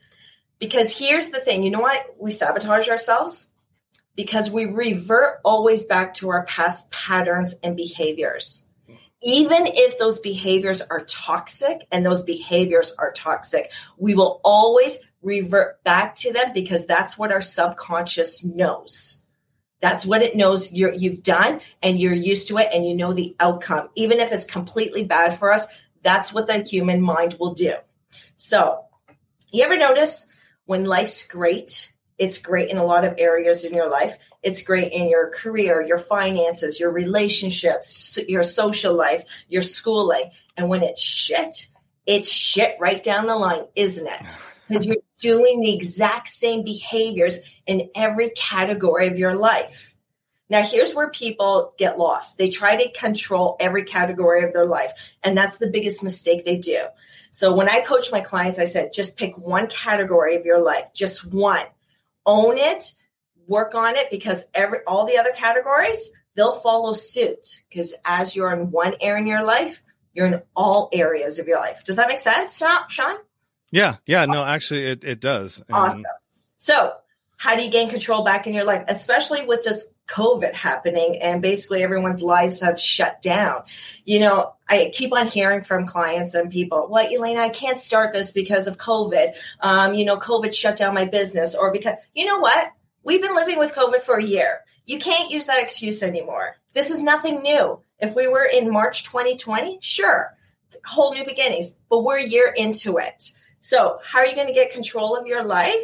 Because 0.58 0.96
here's 0.96 1.28
the 1.28 1.40
thing 1.40 1.62
you 1.62 1.70
know 1.70 1.80
what? 1.80 2.14
We 2.18 2.30
sabotage 2.30 2.88
ourselves 2.88 3.48
because 4.16 4.50
we 4.50 4.66
revert 4.66 5.40
always 5.44 5.84
back 5.84 6.14
to 6.14 6.28
our 6.28 6.44
past 6.44 6.90
patterns 6.90 7.58
and 7.62 7.76
behaviors 7.76 8.64
even 9.24 9.66
if 9.66 9.98
those 9.98 10.18
behaviors 10.18 10.82
are 10.82 11.00
toxic 11.06 11.86
and 11.90 12.04
those 12.04 12.22
behaviors 12.22 12.94
are 12.98 13.10
toxic, 13.12 13.72
we 13.96 14.14
will 14.14 14.40
always 14.44 15.00
revert 15.22 15.82
back 15.82 16.14
to 16.14 16.32
them 16.32 16.52
because 16.52 16.86
that's 16.86 17.16
what 17.16 17.32
our 17.32 17.40
subconscious 17.40 18.44
knows. 18.44 19.22
That's 19.80 20.04
what 20.04 20.22
it 20.22 20.36
knows 20.36 20.72
you 20.72 20.88
have 20.90 21.22
done 21.22 21.60
and 21.82 21.98
you're 21.98 22.12
used 22.12 22.48
to 22.48 22.58
it 22.58 22.68
and 22.72 22.86
you 22.86 22.94
know 22.94 23.14
the 23.14 23.34
outcome. 23.40 23.88
Even 23.94 24.20
if 24.20 24.30
it's 24.30 24.44
completely 24.44 25.04
bad 25.04 25.38
for 25.38 25.50
us, 25.50 25.66
that's 26.02 26.32
what 26.32 26.46
the 26.46 26.58
human 26.58 27.00
mind 27.00 27.36
will 27.40 27.54
do. 27.54 27.74
So, 28.36 28.84
you 29.50 29.64
ever 29.64 29.78
notice 29.78 30.28
when 30.66 30.84
life's 30.84 31.26
great 31.26 31.92
it's 32.18 32.38
great 32.38 32.70
in 32.70 32.76
a 32.76 32.84
lot 32.84 33.04
of 33.04 33.14
areas 33.18 33.64
in 33.64 33.74
your 33.74 33.90
life. 33.90 34.16
It's 34.42 34.62
great 34.62 34.92
in 34.92 35.08
your 35.08 35.30
career, 35.30 35.82
your 35.82 35.98
finances, 35.98 36.78
your 36.78 36.90
relationships, 36.90 38.18
your 38.28 38.44
social 38.44 38.94
life, 38.94 39.24
your 39.48 39.62
schooling. 39.62 40.30
And 40.56 40.68
when 40.68 40.82
it's 40.82 41.02
shit, 41.02 41.66
it's 42.06 42.30
shit 42.30 42.76
right 42.78 43.02
down 43.02 43.26
the 43.26 43.36
line, 43.36 43.64
isn't 43.74 44.06
it? 44.06 44.36
Because 44.68 44.86
you're 44.86 44.96
doing 45.18 45.60
the 45.60 45.74
exact 45.74 46.28
same 46.28 46.62
behaviors 46.62 47.40
in 47.66 47.90
every 47.96 48.30
category 48.30 49.08
of 49.08 49.18
your 49.18 49.34
life. 49.34 49.96
Now, 50.50 50.62
here's 50.62 50.94
where 50.94 51.08
people 51.08 51.74
get 51.78 51.98
lost. 51.98 52.38
They 52.38 52.50
try 52.50 52.76
to 52.76 52.92
control 52.92 53.56
every 53.58 53.82
category 53.82 54.44
of 54.44 54.52
their 54.52 54.66
life, 54.66 54.92
and 55.24 55.36
that's 55.36 55.56
the 55.56 55.70
biggest 55.70 56.04
mistake 56.04 56.44
they 56.44 56.58
do. 56.58 56.78
So, 57.34 57.52
when 57.52 57.68
I 57.68 57.80
coach 57.80 58.12
my 58.12 58.20
clients, 58.20 58.60
I 58.60 58.64
said, 58.64 58.92
just 58.92 59.16
pick 59.16 59.36
one 59.36 59.66
category 59.66 60.36
of 60.36 60.44
your 60.44 60.62
life, 60.62 60.94
just 60.94 61.24
one 61.24 61.66
own 62.24 62.56
it, 62.56 62.92
work 63.48 63.74
on 63.74 63.96
it 63.96 64.08
because 64.08 64.46
every 64.54 64.78
all 64.86 65.04
the 65.04 65.18
other 65.18 65.32
categories 65.32 66.12
they'll 66.36 66.54
follow 66.54 66.92
suit 66.92 67.62
because 67.68 67.94
as 68.04 68.34
you're 68.34 68.52
in 68.52 68.70
one 68.70 68.94
area 69.00 69.20
in 69.20 69.26
your 69.26 69.44
life, 69.44 69.82
you're 70.12 70.26
in 70.26 70.42
all 70.54 70.88
areas 70.92 71.38
of 71.38 71.46
your 71.46 71.58
life. 71.58 71.82
Does 71.84 71.96
that 71.96 72.08
make 72.08 72.18
sense, 72.18 72.62
Sean? 72.88 73.16
Yeah, 73.70 73.96
yeah, 74.06 74.26
no, 74.26 74.44
actually, 74.44 74.86
it 74.86 75.02
it 75.02 75.20
does. 75.20 75.58
And 75.68 75.76
awesome. 75.76 76.02
So, 76.58 76.92
how 77.36 77.56
do 77.56 77.64
you 77.64 77.70
gain 77.70 77.90
control 77.90 78.22
back 78.22 78.46
in 78.46 78.54
your 78.54 78.64
life, 78.64 78.84
especially 78.86 79.44
with 79.44 79.64
this 79.64 79.93
COVID 80.06 80.52
happening 80.52 81.18
and 81.20 81.42
basically 81.42 81.82
everyone's 81.82 82.22
lives 82.22 82.60
have 82.60 82.78
shut 82.78 83.22
down? 83.22 83.62
You 84.04 84.20
know, 84.20 84.54
I 84.68 84.90
keep 84.92 85.12
on 85.12 85.26
hearing 85.26 85.62
from 85.62 85.86
clients 85.86 86.34
and 86.34 86.50
people, 86.50 86.88
well, 86.90 87.06
Elena, 87.06 87.40
I 87.40 87.48
can't 87.48 87.78
start 87.78 88.12
this 88.12 88.32
because 88.32 88.68
of 88.68 88.78
COVID. 88.78 89.32
Um, 89.60 89.94
you 89.94 90.04
know, 90.04 90.16
COVID 90.16 90.54
shut 90.54 90.76
down 90.76 90.94
my 90.94 91.04
business, 91.06 91.54
or 91.54 91.72
because, 91.72 91.94
you 92.14 92.24
know 92.24 92.38
what? 92.38 92.72
We've 93.02 93.22
been 93.22 93.36
living 93.36 93.58
with 93.58 93.74
COVID 93.74 94.00
for 94.00 94.16
a 94.16 94.24
year. 94.24 94.60
You 94.86 94.98
can't 94.98 95.30
use 95.30 95.46
that 95.46 95.62
excuse 95.62 96.02
anymore. 96.02 96.56
This 96.74 96.90
is 96.90 97.02
nothing 97.02 97.42
new. 97.42 97.80
If 97.98 98.14
we 98.14 98.26
were 98.28 98.44
in 98.44 98.70
March 98.70 99.04
2020, 99.04 99.78
sure, 99.80 100.34
whole 100.84 101.14
new 101.14 101.24
beginnings, 101.24 101.76
but 101.88 102.02
we're 102.02 102.18
a 102.18 102.26
year 102.26 102.52
into 102.56 102.98
it. 102.98 103.30
So, 103.60 103.98
how 104.04 104.18
are 104.18 104.26
you 104.26 104.34
going 104.34 104.48
to 104.48 104.52
get 104.52 104.72
control 104.72 105.16
of 105.16 105.26
your 105.26 105.42
life? 105.42 105.80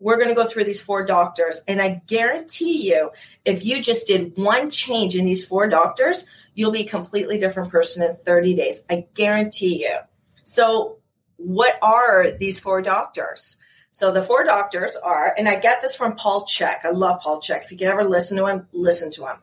We're 0.00 0.16
going 0.16 0.30
to 0.30 0.34
go 0.34 0.46
through 0.46 0.64
these 0.64 0.82
four 0.82 1.04
doctors. 1.04 1.62
And 1.68 1.80
I 1.80 2.02
guarantee 2.06 2.90
you, 2.90 3.10
if 3.44 3.64
you 3.64 3.82
just 3.82 4.06
did 4.06 4.32
one 4.36 4.70
change 4.70 5.14
in 5.14 5.26
these 5.26 5.44
four 5.44 5.68
doctors, 5.68 6.26
you'll 6.54 6.72
be 6.72 6.82
a 6.82 6.88
completely 6.88 7.38
different 7.38 7.70
person 7.70 8.02
in 8.02 8.16
30 8.16 8.54
days. 8.54 8.82
I 8.90 9.06
guarantee 9.14 9.82
you. 9.82 9.96
So, 10.44 10.96
what 11.36 11.78
are 11.80 12.30
these 12.30 12.58
four 12.58 12.82
doctors? 12.82 13.56
So, 13.92 14.10
the 14.10 14.22
four 14.22 14.44
doctors 14.44 14.96
are, 14.96 15.34
and 15.36 15.48
I 15.48 15.60
get 15.60 15.82
this 15.82 15.94
from 15.94 16.16
Paul 16.16 16.44
Chek. 16.46 16.84
I 16.84 16.90
love 16.90 17.20
Paul 17.20 17.40
Chek. 17.40 17.64
If 17.64 17.72
you 17.72 17.78
can 17.78 17.88
ever 17.88 18.04
listen 18.04 18.38
to 18.38 18.46
him, 18.46 18.66
listen 18.72 19.10
to 19.12 19.26
him. 19.26 19.36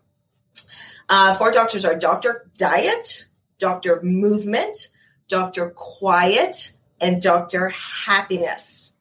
Uh, 1.09 1.35
four 1.35 1.51
doctors 1.51 1.85
are 1.85 1.95
Dr. 1.95 2.49
Diet, 2.57 3.27
Dr. 3.59 4.01
Movement, 4.01 4.89
Dr. 5.27 5.69
Quiet, 5.69 6.73
and 6.99 7.21
Dr. 7.21 7.69
Happiness. 7.69 8.93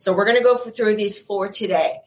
So 0.00 0.14
we're 0.14 0.24
going 0.24 0.38
to 0.38 0.42
go 0.42 0.56
through 0.56 0.96
these 0.96 1.18
four 1.18 1.50
today. 1.50 2.00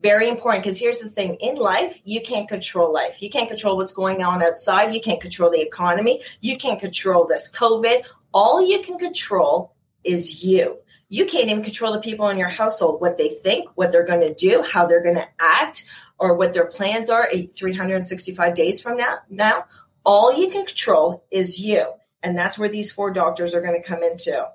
Very 0.00 0.28
important 0.28 0.64
because 0.64 0.80
here's 0.80 0.98
the 0.98 1.08
thing 1.08 1.34
in 1.34 1.54
life, 1.54 2.00
you 2.04 2.20
can't 2.20 2.48
control 2.48 2.92
life. 2.92 3.22
You 3.22 3.30
can't 3.30 3.48
control 3.48 3.76
what's 3.76 3.94
going 3.94 4.20
on 4.20 4.42
outside. 4.42 4.92
You 4.92 5.00
can't 5.00 5.20
control 5.20 5.48
the 5.48 5.60
economy. 5.60 6.22
You 6.40 6.56
can't 6.56 6.80
control 6.80 7.26
this 7.26 7.48
COVID. 7.54 8.02
All 8.34 8.60
you 8.60 8.82
can 8.82 8.98
control 8.98 9.76
is 10.02 10.42
you. 10.42 10.78
You 11.08 11.24
can't 11.24 11.48
even 11.48 11.62
control 11.62 11.92
the 11.92 12.00
people 12.00 12.28
in 12.30 12.36
your 12.36 12.48
household, 12.48 13.00
what 13.00 13.16
they 13.16 13.28
think, 13.28 13.68
what 13.76 13.92
they're 13.92 14.04
going 14.04 14.22
to 14.22 14.34
do, 14.34 14.62
how 14.62 14.84
they're 14.84 15.02
going 15.02 15.14
to 15.14 15.28
act, 15.38 15.86
or 16.18 16.34
what 16.34 16.52
their 16.52 16.66
plans 16.66 17.08
are 17.08 17.28
365 17.30 18.54
days 18.54 18.80
from 18.80 18.96
now. 18.96 19.18
Now, 19.28 19.66
all 20.04 20.36
you 20.36 20.50
can 20.50 20.66
control 20.66 21.24
is 21.30 21.60
you. 21.60 21.92
And 22.24 22.36
that's 22.36 22.58
where 22.58 22.68
these 22.68 22.90
four 22.90 23.12
doctors 23.12 23.54
are 23.54 23.60
going 23.60 23.80
to 23.80 23.88
come 23.88 24.02
into. 24.02 24.48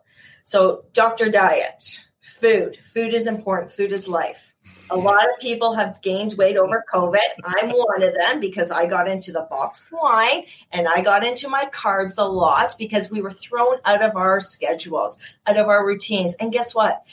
So, 0.44 0.84
Dr. 0.92 1.30
Diet, 1.30 2.05
food. 2.26 2.78
Food 2.94 3.14
is 3.14 3.28
important. 3.28 3.72
Food 3.72 3.92
is 3.92 4.08
life. 4.08 4.54
A 4.92 4.96
lot 4.96 5.24
of 5.24 5.40
people 5.40 5.74
have 5.74 6.02
gained 6.02 6.36
weight 6.38 6.58
over 6.58 6.84
COVID. 6.94 7.18
I'm 7.44 7.70
one 7.70 8.04
of 8.04 8.14
them 8.14 8.40
because 8.40 8.70
I 8.70 8.86
got 8.86 9.08
into 9.08 9.32
the 9.32 9.48
boxed 9.50 9.88
wine 9.92 10.44
and 10.72 10.88
I 10.88 11.02
got 11.02 11.26
into 11.26 11.50
my 11.50 11.66
carbs 11.74 12.18
a 12.18 12.24
lot 12.24 12.76
because 12.78 13.10
we 13.10 13.22
were 13.22 13.32
thrown 13.32 13.78
out 13.86 14.04
of 14.04 14.16
our 14.16 14.40
schedules, 14.40 15.18
out 15.48 15.58
of 15.58 15.68
our 15.68 15.86
routines. 15.86 16.36
And 16.36 16.52
guess 16.52 16.76
what? 16.76 17.04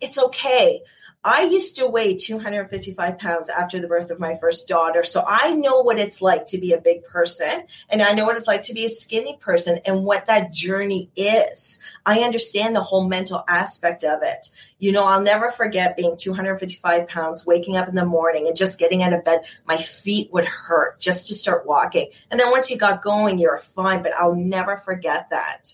It's 0.00 0.18
okay. 0.18 0.82
I 1.24 1.44
used 1.44 1.76
to 1.76 1.86
weigh 1.86 2.16
255 2.16 3.16
pounds 3.16 3.48
after 3.48 3.78
the 3.78 3.86
birth 3.86 4.10
of 4.10 4.18
my 4.18 4.36
first 4.38 4.66
daughter. 4.66 5.04
So 5.04 5.24
I 5.24 5.54
know 5.54 5.80
what 5.80 6.00
it's 6.00 6.20
like 6.20 6.46
to 6.46 6.58
be 6.58 6.72
a 6.72 6.80
big 6.80 7.04
person 7.04 7.64
and 7.88 8.02
I 8.02 8.12
know 8.12 8.26
what 8.26 8.36
it's 8.36 8.48
like 8.48 8.64
to 8.64 8.74
be 8.74 8.84
a 8.84 8.88
skinny 8.88 9.38
person 9.40 9.78
and 9.86 10.04
what 10.04 10.26
that 10.26 10.52
journey 10.52 11.10
is. 11.14 11.80
I 12.04 12.20
understand 12.22 12.74
the 12.74 12.82
whole 12.82 13.06
mental 13.06 13.44
aspect 13.46 14.02
of 14.02 14.18
it. 14.22 14.48
You 14.80 14.90
know, 14.90 15.04
I'll 15.04 15.22
never 15.22 15.52
forget 15.52 15.96
being 15.96 16.16
255 16.16 17.06
pounds, 17.06 17.46
waking 17.46 17.76
up 17.76 17.88
in 17.88 17.94
the 17.94 18.04
morning 18.04 18.48
and 18.48 18.56
just 18.56 18.80
getting 18.80 19.04
out 19.04 19.12
of 19.12 19.24
bed. 19.24 19.44
My 19.64 19.76
feet 19.76 20.32
would 20.32 20.44
hurt 20.44 20.98
just 20.98 21.28
to 21.28 21.36
start 21.36 21.66
walking. 21.66 22.10
And 22.32 22.40
then 22.40 22.50
once 22.50 22.68
you 22.68 22.76
got 22.76 23.00
going, 23.00 23.38
you're 23.38 23.58
fine, 23.58 24.02
but 24.02 24.14
I'll 24.18 24.34
never 24.34 24.76
forget 24.76 25.30
that. 25.30 25.72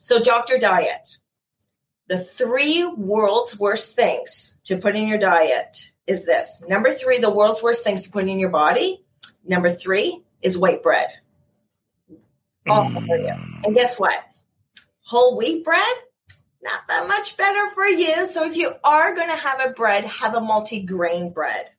So, 0.00 0.20
Dr. 0.20 0.58
Diet, 0.58 1.18
the 2.08 2.18
three 2.18 2.84
world's 2.84 3.60
worst 3.60 3.94
things 3.94 4.54
to 4.68 4.76
put 4.76 4.94
in 4.94 5.08
your 5.08 5.18
diet 5.18 5.92
is 6.06 6.26
this. 6.26 6.62
Number 6.68 6.90
three, 6.90 7.18
the 7.18 7.30
world's 7.30 7.62
worst 7.62 7.84
things 7.84 8.02
to 8.02 8.10
put 8.10 8.28
in 8.28 8.38
your 8.38 8.50
body. 8.50 9.02
Number 9.44 9.70
three 9.70 10.22
is 10.42 10.58
white 10.58 10.82
bread. 10.82 11.08
Awful 12.68 13.00
mm. 13.00 13.06
for 13.06 13.16
you. 13.16 13.32
And 13.64 13.74
guess 13.74 13.98
what? 13.98 14.14
Whole 15.00 15.38
wheat 15.38 15.64
bread, 15.64 15.96
not 16.62 16.86
that 16.88 17.08
much 17.08 17.38
better 17.38 17.68
for 17.70 17.86
you. 17.86 18.26
So 18.26 18.44
if 18.44 18.56
you 18.58 18.74
are 18.84 19.14
going 19.14 19.28
to 19.28 19.36
have 19.36 19.60
a 19.60 19.70
bread, 19.70 20.04
have 20.04 20.34
a 20.34 20.40
multi-grain 20.40 21.32
bread. 21.32 21.70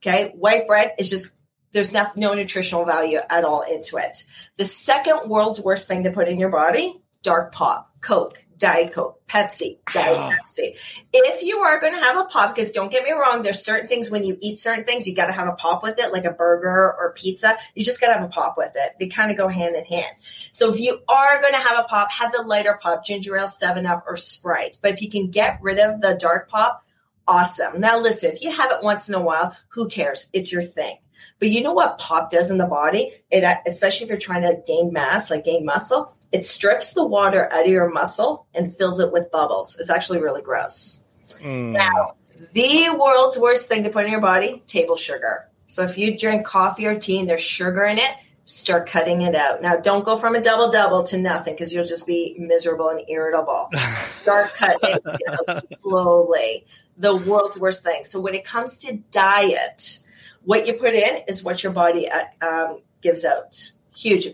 Okay. 0.00 0.32
White 0.34 0.66
bread 0.66 0.94
is 0.98 1.10
just, 1.10 1.36
there's 1.72 1.92
not, 1.92 2.16
no 2.16 2.32
nutritional 2.32 2.86
value 2.86 3.20
at 3.28 3.44
all 3.44 3.60
into 3.60 3.98
it. 3.98 4.24
The 4.56 4.64
second 4.64 5.28
world's 5.28 5.60
worst 5.60 5.86
thing 5.86 6.04
to 6.04 6.10
put 6.10 6.28
in 6.28 6.38
your 6.38 6.48
body, 6.48 6.98
dark 7.22 7.52
pop, 7.52 7.92
Coke, 8.00 8.42
Diet 8.62 8.92
Coke, 8.92 9.20
Pepsi, 9.26 9.78
Diet 9.92 10.16
oh. 10.16 10.30
Pepsi. 10.30 10.76
If 11.12 11.42
you 11.42 11.58
are 11.58 11.80
going 11.80 11.94
to 11.94 11.98
have 11.98 12.16
a 12.16 12.26
pop, 12.26 12.54
because 12.54 12.70
don't 12.70 12.92
get 12.92 13.02
me 13.02 13.10
wrong, 13.10 13.42
there's 13.42 13.60
certain 13.60 13.88
things 13.88 14.08
when 14.08 14.22
you 14.22 14.38
eat 14.40 14.56
certain 14.56 14.84
things, 14.84 15.04
you 15.04 15.16
got 15.16 15.26
to 15.26 15.32
have 15.32 15.48
a 15.48 15.56
pop 15.56 15.82
with 15.82 15.98
it, 15.98 16.12
like 16.12 16.26
a 16.26 16.30
burger 16.30 16.94
or 16.96 17.12
pizza. 17.16 17.56
You 17.74 17.82
just 17.82 18.00
got 18.00 18.06
to 18.06 18.12
have 18.12 18.22
a 18.22 18.28
pop 18.28 18.54
with 18.56 18.70
it. 18.76 18.92
They 19.00 19.08
kind 19.08 19.32
of 19.32 19.36
go 19.36 19.48
hand 19.48 19.74
in 19.74 19.84
hand. 19.84 20.14
So 20.52 20.72
if 20.72 20.78
you 20.78 21.00
are 21.08 21.40
going 21.40 21.54
to 21.54 21.58
have 21.58 21.76
a 21.76 21.88
pop, 21.88 22.12
have 22.12 22.30
the 22.30 22.42
lighter 22.42 22.78
pop, 22.80 23.04
ginger 23.04 23.36
ale, 23.36 23.48
7 23.48 23.84
Up, 23.84 24.04
or 24.06 24.16
Sprite. 24.16 24.78
But 24.80 24.92
if 24.92 25.02
you 25.02 25.10
can 25.10 25.32
get 25.32 25.58
rid 25.60 25.80
of 25.80 26.00
the 26.00 26.14
dark 26.14 26.48
pop, 26.48 26.84
awesome. 27.26 27.80
Now 27.80 27.98
listen, 27.98 28.30
if 28.30 28.42
you 28.42 28.52
have 28.52 28.70
it 28.70 28.84
once 28.84 29.08
in 29.08 29.16
a 29.16 29.20
while, 29.20 29.56
who 29.70 29.88
cares? 29.88 30.28
It's 30.32 30.52
your 30.52 30.62
thing. 30.62 30.98
But 31.40 31.48
you 31.48 31.62
know 31.62 31.72
what 31.72 31.98
pop 31.98 32.30
does 32.30 32.48
in 32.48 32.58
the 32.58 32.66
body? 32.66 33.10
It 33.28 33.42
uh, 33.42 33.56
especially 33.66 34.04
if 34.04 34.10
you're 34.10 34.18
trying 34.20 34.42
to 34.42 34.62
gain 34.64 34.92
mass, 34.92 35.30
like 35.30 35.44
gain 35.44 35.64
muscle, 35.64 36.14
it 36.32 36.46
strips 36.46 36.92
the 36.92 37.04
water 37.04 37.52
out 37.52 37.64
of 37.64 37.70
your 37.70 37.90
muscle 37.90 38.46
and 38.54 38.76
fills 38.76 39.00
it 39.00 39.12
with 39.12 39.30
bubbles. 39.30 39.78
It's 39.78 39.90
actually 39.90 40.20
really 40.20 40.42
gross. 40.42 41.04
Mm. 41.40 41.72
Now, 41.72 42.14
the 42.52 42.90
world's 42.98 43.38
worst 43.38 43.68
thing 43.68 43.84
to 43.84 43.90
put 43.90 44.06
in 44.06 44.12
your 44.12 44.20
body, 44.20 44.62
table 44.66 44.96
sugar. 44.96 45.48
So 45.66 45.84
if 45.84 45.96
you 45.96 46.18
drink 46.18 46.46
coffee 46.46 46.86
or 46.86 46.98
tea 46.98 47.20
and 47.20 47.28
there's 47.28 47.42
sugar 47.42 47.84
in 47.84 47.98
it, 47.98 48.14
start 48.44 48.88
cutting 48.88 49.22
it 49.22 49.34
out. 49.34 49.62
Now, 49.62 49.76
don't 49.76 50.04
go 50.04 50.16
from 50.16 50.34
a 50.34 50.40
double 50.40 50.70
double 50.70 51.02
to 51.04 51.18
nothing 51.18 51.54
because 51.54 51.72
you'll 51.72 51.84
just 51.84 52.06
be 52.06 52.36
miserable 52.38 52.88
and 52.88 53.08
irritable. 53.08 53.70
start 54.20 54.52
cutting 54.54 54.78
it 55.04 55.48
out 55.48 55.62
slowly. 55.78 56.66
The 56.98 57.16
world's 57.16 57.58
worst 57.58 57.82
thing. 57.82 58.04
So 58.04 58.20
when 58.20 58.34
it 58.34 58.44
comes 58.44 58.76
to 58.78 58.98
diet, 59.10 60.00
what 60.44 60.66
you 60.66 60.74
put 60.74 60.94
in 60.94 61.22
is 61.28 61.44
what 61.44 61.62
your 61.62 61.72
body 61.72 62.08
uh, 62.10 62.24
um, 62.42 62.82
gives 63.00 63.24
out. 63.24 63.72
Huge. 63.94 64.28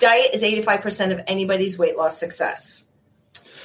Diet 0.00 0.34
is 0.34 0.42
85% 0.42 1.12
of 1.12 1.20
anybody's 1.26 1.78
weight 1.78 1.96
loss 1.96 2.18
success. 2.18 2.88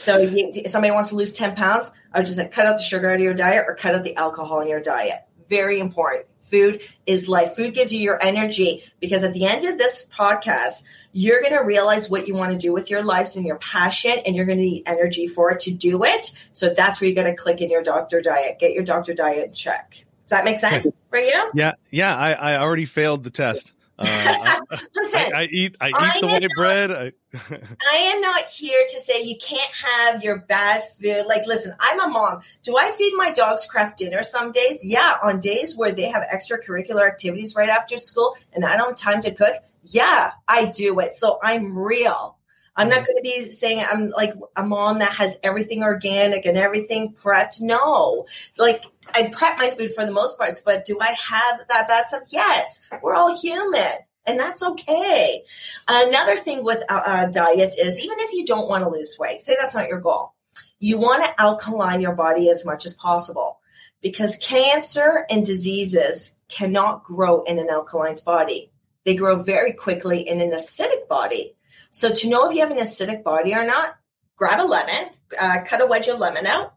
So 0.01 0.20
if 0.20 0.70
somebody 0.70 0.92
wants 0.92 1.10
to 1.10 1.15
lose 1.15 1.34
10 1.34 1.56
pounds, 1.56 1.92
I 2.13 2.20
would 2.20 2.27
just 2.27 2.38
like 2.38 2.51
cut 2.51 2.68
out 2.68 2.77
the 2.77 2.84
sugar 2.84 3.10
out 3.10 3.15
of 3.15 3.22
your 3.22 3.34
diet 3.34 3.65
or 3.68 3.74
cut 3.74 3.96
out 3.96 4.04
the 4.04 4.15
alcohol 4.15 4.60
in 4.60 4.68
your 4.68 4.82
diet. 4.82 5.25
Very 5.50 5.80
important. 5.80 6.27
Food 6.42 6.82
is 7.08 7.27
life. 7.27 7.56
Food 7.56 7.74
gives 7.74 7.92
you 7.92 8.00
your 8.00 8.24
energy 8.24 8.84
because 9.00 9.24
at 9.24 9.34
the 9.34 9.46
end 9.46 9.65
of 9.65 9.80
this 9.80 10.08
podcast, 10.15 10.84
you're 11.12 11.42
going 11.42 11.54
to 11.54 11.63
realize 11.63 12.10
what 12.10 12.27
you 12.27 12.36
want 12.36 12.51
to 12.51 12.58
do 12.58 12.72
with 12.72 12.92
your 12.92 13.01
lives 13.01 13.38
and 13.38 13.46
your 13.46 13.56
passion, 13.56 14.20
and 14.25 14.36
you're 14.36 14.46
going 14.46 14.58
to 14.58 14.63
need 14.63 14.84
energy 14.86 15.27
for 15.27 15.50
it 15.51 15.62
to 15.62 15.72
do 15.72 16.04
it. 16.04 16.38
So 16.51 16.74
that's 16.75 17.00
where 17.00 17.10
you 17.10 17.15
got 17.15 17.24
to 17.24 17.34
click 17.34 17.62
in 17.62 17.70
your 17.70 17.82
doctor 17.82 18.20
diet. 18.20 18.60
Get 18.60 18.74
your 18.74 18.84
doctor 18.84 19.13
diet 19.13 19.48
in 19.48 19.54
check. 19.56 19.92
Does 19.92 20.32
that 20.32 20.44
make 20.44 20.58
sense 20.58 21.01
for 21.10 21.18
you? 21.18 21.51
Yeah, 21.54 21.74
yeah. 21.89 22.15
I, 22.15 22.34
I 22.34 22.58
already 22.58 22.86
failed 22.86 23.24
the 23.24 23.30
test. 23.30 23.72
Uh, 23.98 24.60
Listen, 24.96 25.20
I, 25.20 25.32
I, 25.34 25.44
eat 25.52 25.75
I 25.80 25.90
eat 25.90 25.96
I 25.96 26.20
the 26.20 26.28
white 26.28 26.42
not, 26.42 26.52
bread. 26.58 26.92
I, 26.92 27.12
I 27.92 27.96
am 27.98 28.22
not 28.22 28.46
here 28.46 28.86
to 28.90 29.00
say 29.00 29.24
you 29.24 29.38
can't 29.38 29.72
have 29.72 30.24
your 30.24 30.40
bad 30.40 30.84
food. 31.00 31.25
Like, 31.28 31.46
listen, 31.46 31.74
I'm 31.80 32.02
a 32.02 32.08
mom. 32.08 32.42
Do 32.64 32.78
I 32.78 32.92
feed 32.92 33.14
my 33.16 33.32
dogs 33.32 33.66
Kraft 33.66 33.98
Dinner 33.98 34.24
some 34.24 34.52
days? 34.52 34.84
Yeah, 34.84 35.16
on 35.24 35.40
days 35.40 35.78
where 35.78 35.92
they 35.92 36.10
have 36.10 36.24
extracurricular 36.34 37.08
activities 37.08 37.56
right 37.56 37.70
after 37.70 37.98
school 37.98 38.36
and 38.54 38.66
I 38.66 38.75
don't 38.78 39.00
have 39.00 39.14
time 39.14 39.22
to 39.22 39.34
cook. 39.34 39.56
Yeah, 39.84 40.32
I 40.48 40.66
do 40.66 41.00
it. 41.00 41.14
So 41.14 41.40
I'm 41.42 41.78
real. 41.78 42.35
I'm 42.77 42.89
not 42.89 43.05
going 43.05 43.15
to 43.17 43.22
be 43.22 43.46
saying 43.46 43.84
I'm 43.89 44.10
like 44.10 44.34
a 44.55 44.63
mom 44.63 45.00
that 45.00 45.13
has 45.13 45.38
everything 45.44 45.84
organic 45.84 46.46
and 46.46 46.58
everything 46.58 47.13
prepped. 47.13 47.62
No, 47.62 48.25
like 48.58 48.84
I 49.13 49.29
prep 49.32 49.58
my 49.58 49.70
food 49.70 49.94
for 49.94 50.05
the 50.05 50.12
most 50.12 50.38
parts, 50.38 50.60
but 50.60 50.86
do 50.86 50.98
I 51.00 51.12
have 51.12 51.62
that 51.70 51.88
bad 51.88 52.08
stuff? 52.08 52.24
Yes, 52.29 52.82
we're 53.01 53.15
all 53.15 53.39
human. 53.39 53.94
And 54.27 54.39
that's 54.39 54.63
okay. 54.63 55.44
Another 55.88 56.36
thing 56.36 56.63
with 56.63 56.84
a, 56.89 57.25
a 57.25 57.29
diet 57.32 57.75
is 57.77 58.03
even 58.03 58.20
if 58.22 58.34
you 58.34 58.44
don't 58.44 58.67
want 58.67 58.84
to 58.84 58.89
lose 58.89 59.17
weight, 59.20 59.39
say 59.39 59.55
that's 59.60 59.75
not 59.75 59.88
your 59.88 60.01
goal, 60.01 60.34
you 60.79 60.98
want 60.98 61.24
to 61.24 61.41
alkaline 61.41 62.01
your 62.01 62.15
body 62.15 62.50
as 62.50 62.65
much 62.65 62.86
as 62.86 62.96
possible 62.96 63.60
because 64.01 64.38
cancer 64.38 65.25
and 65.29 65.46
diseases 65.46 66.38
cannot 66.50 67.03
grow 67.03 67.44
in 67.44 67.60
an 67.60 67.70
alkaline 67.70 68.15
body. 68.25 68.72
They 69.03 69.15
grow 69.15 69.41
very 69.41 69.74
quickly 69.74 70.27
in 70.27 70.41
an 70.41 70.51
acidic 70.51 71.08
body. 71.08 71.55
So 71.96 72.10
to 72.10 72.30
know 72.30 72.50
if 72.50 72.54
you 72.54 72.60
have 72.60 72.72
an 72.72 72.78
acidic 72.78 73.24
body 73.24 73.56
or 73.56 73.66
not, 73.66 73.96
grab 74.36 74.60
a 74.60 74.68
lemon, 74.68 75.14
uh, 75.40 75.60
cut 75.66 75.82
a 75.82 75.86
wedge 75.86 76.10
of 76.10 76.20
lemon 76.20 76.46
out, 76.46 76.74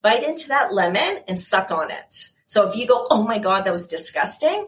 bite 0.00 0.22
into 0.22 0.48
that 0.48 0.72
lemon 0.72 1.18
and 1.28 1.38
suck 1.38 1.70
on 1.70 1.90
it. 1.90 2.30
So 2.46 2.66
if 2.66 2.74
you 2.74 2.86
go, 2.86 3.06
oh 3.10 3.22
my 3.22 3.36
God, 3.36 3.66
that 3.66 3.72
was 3.72 3.86
disgusting, 3.86 4.66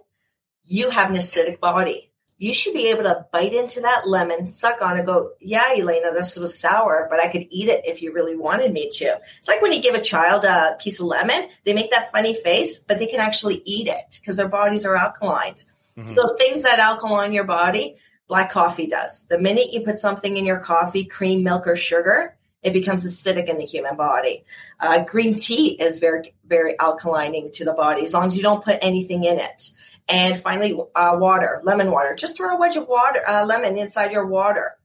you 0.63 0.91
have 0.91 1.09
an 1.09 1.17
acidic 1.17 1.59
body. 1.59 2.13
You 2.37 2.53
should 2.53 2.75
be 2.75 2.89
able 2.89 3.05
to 3.05 3.25
bite 3.33 3.55
into 3.55 3.81
that 3.81 4.07
lemon, 4.07 4.47
suck 4.47 4.83
on 4.83 4.99
it, 4.99 5.07
go, 5.07 5.31
yeah, 5.41 5.73
Elena, 5.75 6.13
this 6.13 6.37
was 6.37 6.61
sour, 6.61 7.07
but 7.09 7.19
I 7.19 7.29
could 7.29 7.47
eat 7.49 7.71
it 7.71 7.87
if 7.87 8.03
you 8.03 8.13
really 8.13 8.37
wanted 8.37 8.75
me 8.75 8.91
to. 8.91 9.19
It's 9.39 9.49
like 9.49 9.63
when 9.63 9.73
you 9.73 9.81
give 9.81 9.95
a 9.95 10.03
child 10.03 10.45
a 10.45 10.77
piece 10.79 11.01
of 11.01 11.07
lemon, 11.07 11.49
they 11.65 11.73
make 11.73 11.91
that 11.93 12.13
funny 12.13 12.35
face, 12.35 12.77
but 12.77 12.99
they 12.99 13.07
can 13.07 13.21
actually 13.21 13.63
eat 13.65 13.89
it 13.89 14.19
because 14.21 14.37
their 14.37 14.49
bodies 14.49 14.85
are 14.85 14.97
alkaline. 14.97 15.55
Mm-hmm. 15.97 16.09
So 16.09 16.37
things 16.37 16.65
that 16.65 16.79
alkaline 16.79 17.33
your 17.33 17.45
body, 17.45 17.97
Black 18.27 18.51
coffee 18.51 18.87
does. 18.87 19.27
The 19.27 19.39
minute 19.39 19.73
you 19.73 19.81
put 19.81 19.99
something 19.99 20.37
in 20.37 20.47
your 20.47 20.61
coffee, 20.61 21.05
cream, 21.05 21.43
milk, 21.43 21.67
or 21.67 21.77
sugar, 21.77 22.37
it 22.63 22.73
becomes 22.73 23.05
acidic 23.05 23.49
in 23.49 23.59
the 23.59 23.65
human 23.65 23.97
body. 23.97 24.45
Uh, 24.81 25.05
green 25.05 25.37
tea 25.37 25.73
is 25.73 25.99
very, 25.99 26.35
very 26.47 26.75
alkalining 26.77 27.53
to 27.53 27.65
the 27.65 27.75
body 27.75 28.05
as 28.05 28.15
long 28.15 28.27
as 28.27 28.37
you 28.37 28.43
don't 28.43 28.65
put 28.65 28.79
anything 28.81 29.25
in 29.25 29.39
it. 29.39 29.71
And 30.09 30.37
finally, 30.37 30.79
uh, 30.95 31.17
water, 31.19 31.61
lemon 31.65 31.91
water. 31.91 32.15
Just 32.15 32.37
throw 32.37 32.55
a 32.55 32.59
wedge 32.59 32.77
of 32.77 32.89
water, 32.89 33.21
uh, 33.29 33.45
lemon 33.47 33.79
inside 33.79 34.13
your 34.13 34.27
water. 34.27 34.77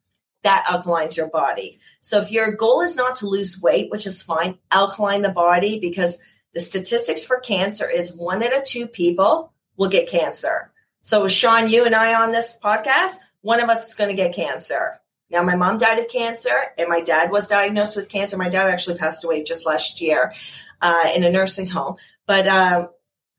That 0.44 0.66
alkalines 0.68 1.18
your 1.18 1.28
body. 1.28 1.80
So 2.02 2.22
if 2.22 2.32
your 2.32 2.52
goal 2.52 2.82
is 2.82 2.96
not 2.96 3.16
to 3.16 3.28
lose 3.28 3.62
weight, 3.62 3.92
which 3.92 4.08
is 4.08 4.22
fine, 4.22 4.58
alkaline 4.72 5.22
the 5.22 5.30
body 5.30 5.80
because 5.80 6.22
the 6.54 6.62
statistics 6.62 7.24
for 7.24 7.40
cancer 7.40 7.90
is 7.90 8.16
one 8.16 8.42
out 8.44 8.56
of 8.56 8.64
two 8.64 8.88
people 8.88 9.54
will 9.76 9.90
get 9.90 10.10
cancer. 10.10 10.72
So 11.02 11.28
Sean, 11.28 11.70
you 11.70 11.86
and 11.86 11.96
I 11.96 12.22
on 12.22 12.32
this 12.32 12.58
podcast, 12.64 13.18
one 13.42 13.62
of 13.62 13.70
us 13.70 13.90
is 13.90 13.96
going 13.96 14.10
to 14.10 14.16
get 14.16 14.34
cancer. 14.34 15.00
Now, 15.30 15.44
my 15.44 15.56
mom 15.56 15.78
died 15.78 16.00
of 16.00 16.08
cancer, 16.08 16.56
and 16.78 16.90
my 16.90 17.02
dad 17.02 17.32
was 17.32 17.48
diagnosed 17.48 17.96
with 17.96 18.10
cancer. 18.10 18.38
My 18.38 18.50
dad 18.50 18.68
actually 18.68 18.98
passed 18.98 19.24
away 19.24 19.44
just 19.44 19.66
last 19.66 20.02
year 20.02 20.34
uh, 20.82 21.10
in 21.16 21.24
a 21.24 21.30
nursing 21.30 21.68
home, 21.68 21.98
but 22.26 22.48
um, 22.48 22.90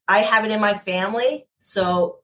I 0.06 0.18
have 0.18 0.44
it 0.44 0.52
in 0.52 0.60
my 0.60 0.74
family. 0.74 1.46
So 1.58 2.20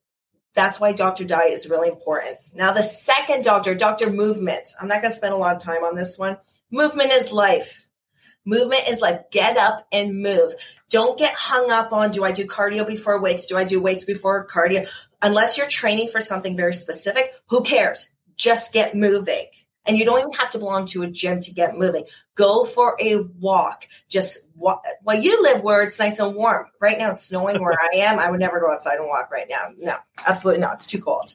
that's 0.54 0.80
why 0.80 0.92
Dr. 0.92 1.24
Diet 1.24 1.52
is 1.52 1.68
really 1.68 1.88
important. 1.88 2.36
Now, 2.54 2.72
the 2.72 2.82
second 2.82 3.44
doctor, 3.44 3.74
Dr. 3.74 4.10
Movement. 4.10 4.72
I'm 4.80 4.88
not 4.88 5.02
going 5.02 5.10
to 5.10 5.16
spend 5.16 5.34
a 5.34 5.36
lot 5.36 5.54
of 5.54 5.62
time 5.62 5.84
on 5.84 5.94
this 5.94 6.18
one. 6.18 6.38
Movement 6.70 7.12
is 7.12 7.30
life. 7.30 7.86
Movement 8.44 8.88
is 8.88 9.00
like 9.00 9.30
get 9.32 9.56
up 9.56 9.86
and 9.92 10.22
move. 10.22 10.54
Don't 10.88 11.18
get 11.18 11.34
hung 11.34 11.70
up 11.72 11.92
on 11.92 12.12
do 12.12 12.24
I 12.24 12.30
do 12.30 12.46
cardio 12.46 12.86
before 12.86 13.20
weights? 13.20 13.46
Do 13.46 13.56
I 13.56 13.64
do 13.64 13.82
weights 13.82 14.04
before 14.04 14.46
cardio? 14.46 14.88
Unless 15.22 15.56
you're 15.56 15.66
training 15.66 16.08
for 16.08 16.20
something 16.20 16.56
very 16.56 16.74
specific, 16.74 17.32
who 17.48 17.62
cares? 17.62 18.08
Just 18.36 18.72
get 18.72 18.94
moving. 18.94 19.46
And 19.86 19.96
you 19.96 20.04
don't 20.04 20.18
even 20.18 20.32
have 20.32 20.50
to 20.50 20.58
belong 20.58 20.86
to 20.86 21.02
a 21.02 21.06
gym 21.06 21.40
to 21.40 21.52
get 21.52 21.78
moving. 21.78 22.04
Go 22.34 22.64
for 22.64 22.96
a 23.00 23.16
walk. 23.38 23.86
Just 24.08 24.38
walk. 24.56 24.84
Well, 25.04 25.18
you 25.18 25.40
live 25.42 25.62
where 25.62 25.82
it's 25.82 25.98
nice 25.98 26.18
and 26.18 26.34
warm. 26.34 26.66
Right 26.80 26.98
now 26.98 27.12
it's 27.12 27.22
snowing 27.22 27.62
where 27.62 27.78
I 27.80 27.98
am. 27.98 28.18
I 28.18 28.30
would 28.30 28.40
never 28.40 28.58
go 28.58 28.72
outside 28.72 28.98
and 28.98 29.06
walk 29.06 29.30
right 29.30 29.46
now. 29.48 29.68
No, 29.78 29.94
absolutely 30.26 30.60
not. 30.60 30.74
It's 30.74 30.86
too 30.86 31.00
cold. 31.00 31.32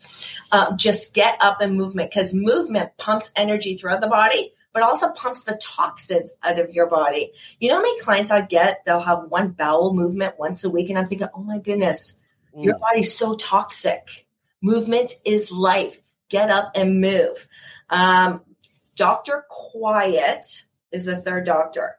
Um, 0.52 0.78
just 0.78 1.14
get 1.14 1.38
up 1.40 1.62
and 1.62 1.76
movement 1.76 2.12
because 2.12 2.34
movement 2.34 2.92
pumps 2.98 3.32
energy 3.38 3.78
throughout 3.78 4.02
the 4.02 4.08
body 4.08 4.54
but 4.74 4.84
also 4.84 5.12
pumps 5.12 5.44
the 5.44 5.60
toxins 5.62 6.36
out 6.44 6.60
of 6.60 6.72
your 6.72 6.88
body. 6.88 7.32
You 7.60 7.70
know 7.70 7.76
how 7.76 7.82
many 7.82 8.00
clients 8.00 8.32
I 8.32 8.42
get? 8.42 8.84
They'll 8.86 9.02
have 9.02 9.26
one 9.30 9.50
bowel 9.50 9.94
movement 9.94 10.40
once 10.40 10.64
a 10.64 10.70
week, 10.70 10.90
and 10.90 10.98
I'm 10.98 11.08
thinking, 11.08 11.28
oh 11.34 11.44
my 11.44 11.60
goodness. 11.60 12.20
Your 12.56 12.78
body's 12.78 13.16
so 13.16 13.36
toxic. 13.36 14.28
Movement 14.62 15.14
is 15.26 15.52
life. 15.52 16.00
Get 16.30 16.50
up 16.50 16.72
and 16.76 17.02
move. 17.02 17.48
Um, 17.90 18.42
Dr. 18.96 19.46
Quiet 19.50 20.64
is 20.92 21.06
the 21.06 21.18
third 21.18 21.46
doctor. 21.46 21.98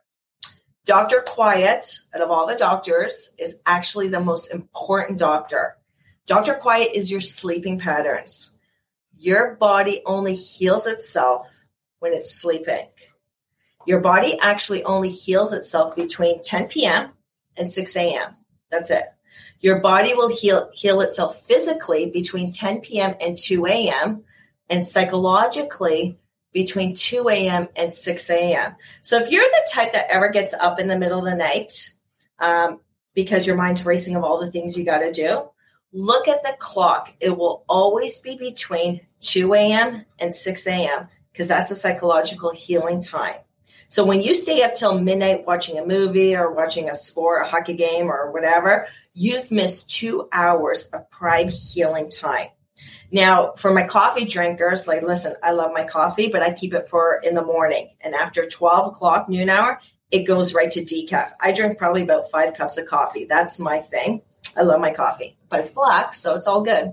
Dr. 0.85 1.23
Quiet, 1.27 2.01
out 2.15 2.23
of 2.23 2.31
all 2.31 2.47
the 2.47 2.57
doctors, 2.57 3.33
is 3.38 3.61
actually 3.67 4.09
the 4.09 4.21
most 4.21 4.53
important 4.53 5.19
doctor. 5.19 5.77
Dr. 6.27 6.55
Quiet 6.55 6.91
is 6.95 7.11
your 7.11 7.21
sleeping 7.21 7.79
patterns. 7.79 8.59
Your 9.12 9.55
body 9.57 10.03
only 10.07 10.35
heals 10.35 10.87
itself 10.87 11.49
when 12.01 12.12
it's 12.12 12.35
sleeping. 12.35 12.88
Your 13.87 14.01
body 14.01 14.38
actually 14.41 14.83
only 14.85 15.09
heals 15.09 15.53
itself 15.53 15.95
between 15.95 16.43
10 16.43 16.69
p.m. 16.69 17.11
and 17.57 17.71
6 17.71 17.97
a.m. 17.97 18.37
That's 18.71 18.91
it. 18.91 19.12
Your 19.62 19.81
body 19.81 20.14
will 20.14 20.29
heal, 20.29 20.70
heal 20.75 21.01
itself 21.01 21.40
physically 21.42 22.11
between 22.11 22.53
10 22.53 22.81
p.m. 22.81 23.14
and 23.20 23.38
2 23.38 23.66
a.m. 23.66 24.25
and 24.68 24.87
psychologically 24.87 26.18
between 26.53 26.94
2 26.94 27.31
a.m. 27.31 27.68
and 27.75 27.92
6 27.92 28.31
a.m. 28.31 28.77
So 29.01 29.18
if 29.18 29.31
you're 29.31 29.42
the 29.42 29.68
type 29.72 29.94
that 29.94 30.11
ever 30.11 30.29
gets 30.29 30.53
up 30.53 30.79
in 30.79 30.88
the 30.88 30.98
middle 30.98 31.20
of 31.20 31.25
the 31.25 31.35
night 31.35 31.94
um, 32.38 32.81
because 33.14 33.46
your 33.46 33.57
mind's 33.57 33.87
racing 33.87 34.16
of 34.16 34.25
all 34.25 34.38
the 34.38 34.51
things 34.51 34.77
you 34.77 34.85
got 34.85 34.98
to 34.98 35.11
do, 35.11 35.48
look 35.92 36.29
at 36.29 36.42
the 36.42 36.55
clock. 36.59 37.14
It 37.20 37.38
will 37.38 37.64
always 37.68 38.18
be 38.18 38.37
between 38.37 39.01
2 39.20 39.55
a.m. 39.55 40.05
and 40.18 40.35
6 40.35 40.66
a.m 40.66 41.09
because 41.33 41.48
that's 41.48 41.68
the 41.68 41.75
psychological 41.75 42.51
healing 42.51 43.03
time. 43.03 43.37
So 43.88 44.05
when 44.05 44.22
you 44.22 44.35
stay 44.35 44.62
up 44.62 44.75
till 44.75 44.98
midnight 45.01 45.46
watching 45.46 45.79
a 45.79 45.87
movie 45.87 46.35
or 46.35 46.53
watching 46.53 46.88
a 46.88 46.94
sport, 46.94 47.42
a 47.42 47.48
hockey 47.48 47.75
game 47.75 48.11
or 48.11 48.31
whatever, 48.31 48.87
you've 49.14 49.51
missed 49.51 49.90
two 49.90 50.29
hours 50.33 50.88
of 50.88 51.09
prime 51.11 51.48
healing 51.48 52.11
time. 52.11 52.48
Now, 53.11 53.53
for 53.57 53.72
my 53.72 53.85
coffee 53.85 54.25
drinkers, 54.25 54.88
like, 54.88 55.03
listen, 55.03 55.35
I 55.42 55.51
love 55.51 55.72
my 55.75 55.85
coffee, 55.85 56.31
but 56.31 56.42
I 56.42 56.53
keep 56.53 56.72
it 56.75 56.88
for 56.88 57.20
in 57.22 57.35
the 57.35 57.44
morning. 57.44 57.90
And 58.01 58.14
after 58.14 58.46
12 58.46 58.92
o'clock, 58.92 59.29
noon 59.29 59.51
hour, 59.51 59.81
it 60.11 60.25
goes 60.25 60.55
right 60.55 60.70
to 60.70 60.85
decaf. 60.85 61.33
I 61.40 61.53
drink 61.53 61.79
probably 61.79 62.03
about 62.03 62.31
five 62.31 62.55
cups 62.55 62.79
of 62.79 62.87
coffee. 62.87 63.25
That's 63.25 63.59
my 63.59 63.79
thing. 63.79 64.22
I 64.57 64.62
love 64.62 64.81
my 64.81 64.92
coffee, 64.92 65.37
but 65.48 65.61
it's 65.61 65.70
black, 65.70 66.14
so 66.14 66.35
it's 66.35 66.46
all 66.46 66.62
good. 66.62 66.92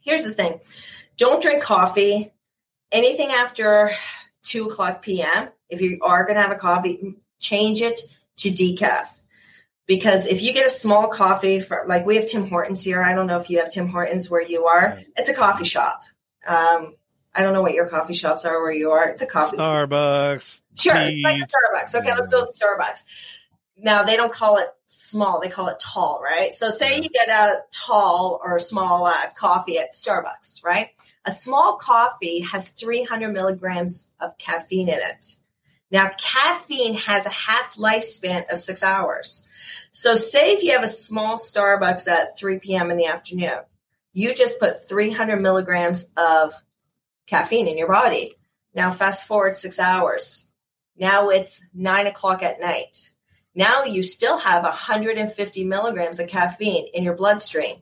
Here's 0.00 0.24
the 0.24 0.32
thing 0.32 0.60
don't 1.16 1.42
drink 1.42 1.62
coffee 1.62 2.32
anything 2.92 3.30
after 3.30 3.90
2 4.44 4.66
o'clock 4.68 5.02
p.m. 5.02 5.48
If 5.68 5.80
you 5.80 5.98
are 6.02 6.24
going 6.24 6.36
to 6.36 6.42
have 6.42 6.52
a 6.52 6.56
coffee, 6.56 7.16
change 7.40 7.82
it 7.82 8.00
to 8.38 8.50
decaf. 8.50 9.08
Because 9.86 10.26
if 10.26 10.42
you 10.42 10.52
get 10.52 10.66
a 10.66 10.70
small 10.70 11.08
coffee, 11.08 11.60
for, 11.60 11.84
like 11.86 12.04
we 12.04 12.16
have 12.16 12.26
Tim 12.26 12.48
Hortons 12.48 12.82
here, 12.82 13.02
I 13.02 13.14
don't 13.14 13.26
know 13.28 13.38
if 13.38 13.48
you 13.48 13.58
have 13.58 13.70
Tim 13.70 13.88
Hortons 13.88 14.28
where 14.28 14.42
you 14.42 14.66
are. 14.66 14.98
It's 15.16 15.28
a 15.28 15.34
coffee 15.34 15.64
shop. 15.64 16.02
Um, 16.46 16.96
I 17.34 17.42
don't 17.42 17.52
know 17.52 17.62
what 17.62 17.74
your 17.74 17.88
coffee 17.88 18.14
shops 18.14 18.44
are 18.44 18.60
where 18.60 18.72
you 18.72 18.92
are. 18.92 19.08
It's 19.08 19.22
a 19.22 19.26
coffee. 19.26 19.58
Starbucks. 19.58 20.62
Sure, 20.74 20.94
it's 20.96 21.22
like 21.22 21.40
a 21.40 21.46
Starbucks. 21.46 21.94
Okay, 21.94 22.10
let's 22.12 22.28
go 22.28 22.42
with 22.42 22.58
Starbucks. 22.58 23.04
Now 23.76 24.04
they 24.04 24.16
don't 24.16 24.32
call 24.32 24.56
it 24.56 24.68
small; 24.86 25.40
they 25.40 25.50
call 25.50 25.68
it 25.68 25.78
tall, 25.78 26.20
right? 26.24 26.54
So, 26.54 26.70
say 26.70 27.00
you 27.00 27.10
get 27.10 27.28
a 27.28 27.58
tall 27.72 28.40
or 28.42 28.58
small 28.58 29.04
uh, 29.04 29.30
coffee 29.36 29.78
at 29.78 29.92
Starbucks, 29.92 30.64
right? 30.64 30.90
A 31.26 31.32
small 31.32 31.76
coffee 31.76 32.40
has 32.40 32.68
300 32.68 33.32
milligrams 33.32 34.14
of 34.18 34.38
caffeine 34.38 34.88
in 34.88 34.98
it. 34.98 35.36
Now, 35.90 36.10
caffeine 36.18 36.94
has 36.94 37.26
a 37.26 37.30
half 37.30 37.74
lifespan 37.74 38.50
of 38.50 38.58
six 38.58 38.82
hours. 38.82 39.45
So, 39.98 40.14
say 40.14 40.52
if 40.52 40.62
you 40.62 40.72
have 40.72 40.84
a 40.84 40.88
small 40.88 41.38
Starbucks 41.38 42.06
at 42.06 42.36
3 42.36 42.58
p.m. 42.58 42.90
in 42.90 42.98
the 42.98 43.06
afternoon, 43.06 43.60
you 44.12 44.34
just 44.34 44.60
put 44.60 44.86
300 44.86 45.40
milligrams 45.40 46.12
of 46.18 46.52
caffeine 47.26 47.66
in 47.66 47.78
your 47.78 47.88
body. 47.88 48.34
Now, 48.74 48.92
fast 48.92 49.26
forward 49.26 49.56
six 49.56 49.80
hours. 49.80 50.48
Now 50.98 51.30
it's 51.30 51.64
nine 51.72 52.06
o'clock 52.06 52.42
at 52.42 52.60
night. 52.60 53.08
Now 53.54 53.84
you 53.84 54.02
still 54.02 54.36
have 54.36 54.64
150 54.64 55.64
milligrams 55.64 56.18
of 56.18 56.28
caffeine 56.28 56.88
in 56.92 57.02
your 57.02 57.16
bloodstream. 57.16 57.76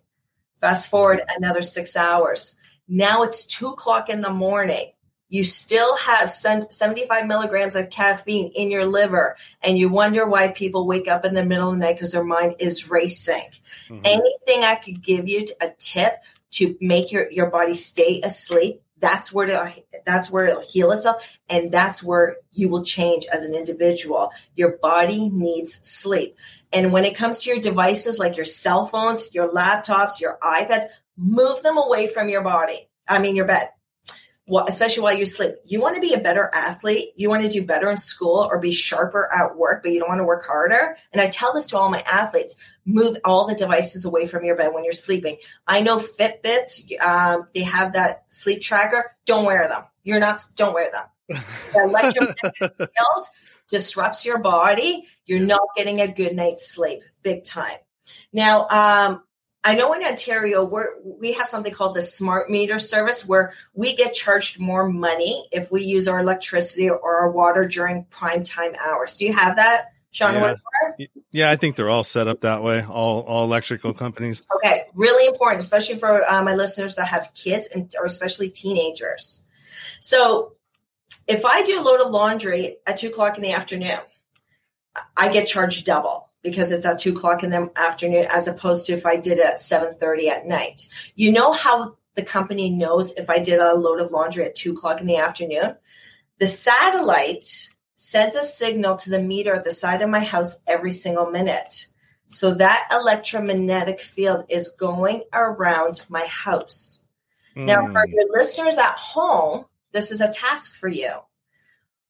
Fast 0.61 0.89
forward 0.89 1.21
another 1.37 1.63
six 1.63 1.97
hours. 1.97 2.55
Now 2.87 3.25
it's 3.25 3.45
two 3.45 3.71
o'clock 3.71 4.09
in 4.09 4.21
the 4.21 4.31
morning. 4.31 4.93
You 5.35 5.43
still 5.43 5.97
have 5.97 6.31
75 6.31 7.27
milligrams 7.27 7.75
of 7.75 7.91
caffeine 7.91 8.53
in 8.55 8.71
your 8.71 8.87
liver, 8.87 9.37
and 9.61 9.77
you 9.77 9.89
wonder 9.89 10.25
why 10.29 10.53
people 10.53 10.87
wake 10.87 11.09
up 11.09 11.25
in 11.25 11.35
the 11.35 11.45
middle 11.45 11.71
of 11.71 11.75
the 11.75 11.85
night 11.85 11.97
because 11.97 12.13
their 12.13 12.23
mind 12.23 12.55
is 12.61 12.89
racing. 12.89 13.43
Mm-hmm. 13.89 14.03
Anything 14.05 14.63
I 14.63 14.77
could 14.77 15.03
give 15.03 15.29
you 15.29 15.45
a 15.61 15.71
tip 15.77 16.23
to 16.53 16.77
make 16.81 17.11
your, 17.11 17.29
your 17.33 17.51
body 17.51 17.75
stay 17.75 18.21
asleep 18.23 18.81
that's 19.01 19.33
where 19.33 19.47
to, 19.47 19.75
that's 20.07 20.31
where 20.31 20.47
it'll 20.47 20.63
heal 20.63 20.93
itself 20.93 21.17
and 21.51 21.71
that's 21.71 22.03
where 22.03 22.37
you 22.53 22.69
will 22.69 22.85
change 22.85 23.27
as 23.27 23.45
an 23.45 23.55
individual 23.55 24.31
your 24.55 24.79
body 24.79 25.29
needs 25.29 25.75
sleep 25.87 26.37
and 26.73 26.93
when 26.93 27.05
it 27.05 27.17
comes 27.17 27.41
to 27.41 27.51
your 27.51 27.59
devices 27.59 28.21
like 28.21 28.37
your 28.37 28.47
cell 28.47 28.87
phones 28.87 29.35
your 29.35 29.53
laptops 29.53 30.21
your 30.21 30.39
ipads 30.43 30.85
move 31.19 31.61
them 31.63 31.77
away 31.77 32.07
from 32.07 32.29
your 32.29 32.43
body 32.43 32.89
i 33.09 33.19
mean 33.19 33.37
your 33.37 33.45
bed 33.45 33.69
well, 34.47 34.67
especially 34.69 35.03
while 35.03 35.17
you 35.17 35.25
sleep. 35.25 35.55
You 35.65 35.81
want 35.81 35.95
to 35.95 36.01
be 36.01 36.13
a 36.13 36.19
better 36.19 36.51
athlete. 36.53 37.13
You 37.17 37.31
want 37.31 37.43
to 37.45 37.49
do 37.49 37.65
better 37.65 37.91
in 37.91 37.97
school 37.97 38.47
or 38.51 38.59
be 38.59 38.73
sharper 38.73 39.31
at 39.35 39.57
work, 39.57 39.83
but 39.83 39.93
you 39.93 40.01
don't 40.01 40.09
want 40.09 40.21
to 40.21 40.25
work 40.25 40.45
harder. 40.45 40.97
And 41.13 41.23
I 41.23 41.29
tell 41.29 41.55
this 41.55 41.67
to 41.67 41.79
all 41.79 41.89
my 41.89 42.01
athletes: 42.01 42.55
move 42.85 43.17
all 43.25 43.47
the 43.47 43.55
devices 43.55 44.05
away 44.05 44.27
from 44.27 44.45
your 44.45 44.57
bed 44.57 44.75
when 44.75 44.85
you're 44.85 44.93
sleeping. 44.93 45.39
I 45.67 45.81
know 45.81 45.99
Fitbits; 45.99 46.83
um, 47.01 47.49
they 47.55 47.63
have 47.63 47.95
that 47.95 48.25
sleep 48.29 48.61
tracker. 48.61 49.17
Don't 49.25 49.47
wear 49.47 49.67
them. 49.67 49.85
You're 50.03 50.21
not. 50.21 50.39
Don't 50.57 50.75
wear 50.75 50.91
them. 50.91 51.05
The 51.29 51.85
electromagnetic 51.85 52.77
field 52.77 53.27
disrupts 53.69 54.27
your 54.27 54.39
body. 54.39 55.09
You're 55.25 55.41
not 55.41 55.63
getting 55.75 56.03
a 56.03 56.09
good 56.09 56.37
night's 56.37 56.69
sleep, 56.69 57.01
big 57.23 57.45
time. 57.45 57.79
Now, 58.33 58.69
um, 58.69 59.23
I 59.65 59.75
know 59.75 59.95
in 59.95 60.05
Ontario 60.05 60.63
we 60.63 60.81
we 61.03 61.33
have 61.33 61.49
something 61.49 61.73
called 61.73 61.97
the 61.97 62.03
smart 62.03 62.51
meter 62.51 62.79
service 62.79 63.27
where 63.27 63.55
we 63.73 63.97
get 63.97 64.13
charged 64.13 64.61
more 64.61 64.87
money 64.87 65.49
if 65.51 65.73
we 65.73 65.83
use 65.83 66.07
our 66.07 66.21
electricity 66.21 66.91
or 66.91 67.17
our 67.17 67.31
water 67.31 67.67
during 67.67 68.05
prime 68.05 68.43
time 68.43 68.75
hours. 68.79 69.17
Do 69.17 69.25
you 69.25 69.33
have 69.33 69.57
that, 69.57 69.93
Sean? 70.11 70.35
Yeah. 70.99 71.07
yeah, 71.33 71.51
I 71.51 71.57
think 71.57 71.77
they're 71.77 71.89
all 71.89 72.05
set 72.05 72.29
up 72.29 72.43
that 72.43 72.63
way. 72.63 72.85
All 72.85 73.23
all 73.23 73.45
electrical 73.45 73.95
companies. 73.95 74.43
Okay, 74.57 74.83
really 74.93 75.27
important, 75.27 75.63
especially 75.63 75.97
for 75.97 76.23
uh, 76.31 76.43
my 76.43 76.55
listeners 76.55 76.97
that 76.97 77.09
have 77.09 77.31
kids 77.35 77.67
and 77.75 77.93
or 77.99 78.05
especially 78.05 78.51
teenagers. 78.51 79.47
So, 80.01 80.53
if 81.27 81.47
I 81.47 81.63
do 81.63 81.81
a 81.81 81.83
load 81.83 82.03
of 82.03 82.11
laundry 82.11 82.77
at 82.87 82.99
two 82.99 83.09
o'clock 83.09 83.37
in 83.37 83.43
the 83.43 83.53
afternoon, 83.53 83.99
I 85.17 85.33
get 85.33 85.47
charged 85.47 85.87
double 85.87 86.29
because 86.45 86.71
it's 86.71 86.87
at 86.87 87.01
two 87.01 87.13
o'clock 87.13 87.43
in 87.43 87.51
the 87.51 87.73
afternoon 87.75 88.27
as 88.31 88.47
opposed 88.47 88.87
to 88.87 88.93
if 88.93 89.07
I 89.07 89.17
did 89.17 89.39
it 89.39 89.47
at 89.47 89.61
7:30 89.61 90.29
at 90.29 90.47
night. 90.47 90.89
You 91.17 91.33
know 91.33 91.53
how 91.53 91.97
the 92.15 92.23
company 92.23 92.71
knows 92.71 93.13
if 93.15 93.29
I 93.29 93.41
did 93.41 93.59
a 93.59 93.75
load 93.75 93.99
of 93.99 94.13
laundry 94.13 94.45
at 94.45 94.55
two 94.55 94.75
o'clock 94.75 95.01
in 95.01 95.07
the 95.07 95.17
afternoon? 95.17 95.77
The 96.39 96.47
satellite 96.47 97.71
sends 97.97 98.37
a 98.37 98.43
signal 98.43 98.97
to 98.97 99.11
the 99.11 99.23
meter 99.23 99.55
at 99.55 99.65
the 99.65 99.71
side 99.71 100.03
of 100.03 100.11
my 100.11 100.21
house 100.21 100.61
every 100.67 100.91
single 100.91 101.31
minute. 101.31 101.87
So 102.29 102.53
that 102.55 102.89
electromagnetic 102.93 104.01
field 104.01 104.45
is 104.49 104.69
going 104.69 105.23
around 105.33 106.05
my 106.09 106.27
house. 106.27 107.03
Mm. 107.57 107.67
Now, 107.67 107.87
for 107.87 108.07
hmm. 108.07 108.13
your 108.13 108.27
listeners 108.31 108.79
at 108.79 108.97
home, 108.97 109.67
this 109.93 110.11
is 110.11 110.21
a 110.21 110.33
task 110.33 110.75
for 110.75 110.89
you. 110.89 111.13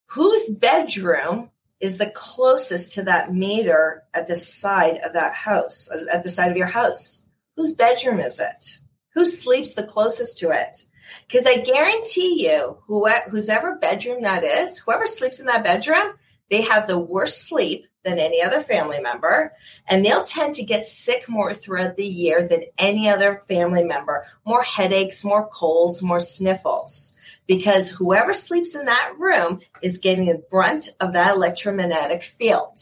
Whose 0.07 0.49
bedroom 0.49 1.51
is 1.81 1.99
the 1.99 2.11
closest 2.11 2.95
to 2.95 3.03
that 3.03 3.33
meter 3.33 4.05
at 4.15 4.27
the 4.27 4.37
side 4.37 4.99
of 4.99 5.13
that 5.15 5.35
house, 5.35 5.91
at 6.13 6.23
the 6.23 6.29
side 6.29 6.51
of 6.51 6.57
your 6.57 6.67
house. 6.67 7.23
Whose 7.57 7.75
bedroom 7.75 8.21
is 8.21 8.39
it? 8.39 8.79
Who 9.15 9.27
sleeps 9.27 9.75
the 9.75 9.85
closest 9.85 10.39
to 10.39 10.51
it? 10.51 10.85
Because 11.27 11.47
I 11.47 11.59
guarantee 11.59 12.49
you, 12.49 12.79
whose 12.87 13.49
ever 13.49 13.77
bedroom 13.77 14.23
that 14.23 14.45
is, 14.45 14.79
whoever 14.79 15.07
sleeps 15.07 15.41
in 15.41 15.47
that 15.47 15.65
bedroom, 15.65 16.15
they 16.51 16.63
have 16.63 16.87
the 16.87 16.99
worst 16.99 17.47
sleep 17.47 17.87
than 18.05 18.19
any 18.19 18.43
other 18.43 18.61
family 18.61 19.01
member, 19.01 19.53
and 19.89 20.05
they'll 20.05 20.25
tend 20.25 20.55
to 20.55 20.65
get 20.65 20.85
sick 20.85 21.29
more 21.29 21.55
throughout 21.55 21.97
the 21.97 22.07
year 22.07 22.47
than 22.47 22.65
any 22.79 23.09
other 23.09 23.43
family 23.49 23.83
member. 23.83 24.27
More 24.45 24.63
headaches, 24.63 25.25
more 25.25 25.49
colds, 25.49 26.03
more 26.03 26.21
sniffles 26.21 27.17
because 27.47 27.91
whoever 27.91 28.33
sleeps 28.33 28.75
in 28.75 28.87
that 28.87 29.15
room 29.19 29.61
is 29.83 29.99
getting 29.99 30.27
the 30.27 30.43
brunt 30.51 30.91
of 31.01 31.13
that 31.13 31.35
electromagnetic 31.35 32.23
field. 32.23 32.79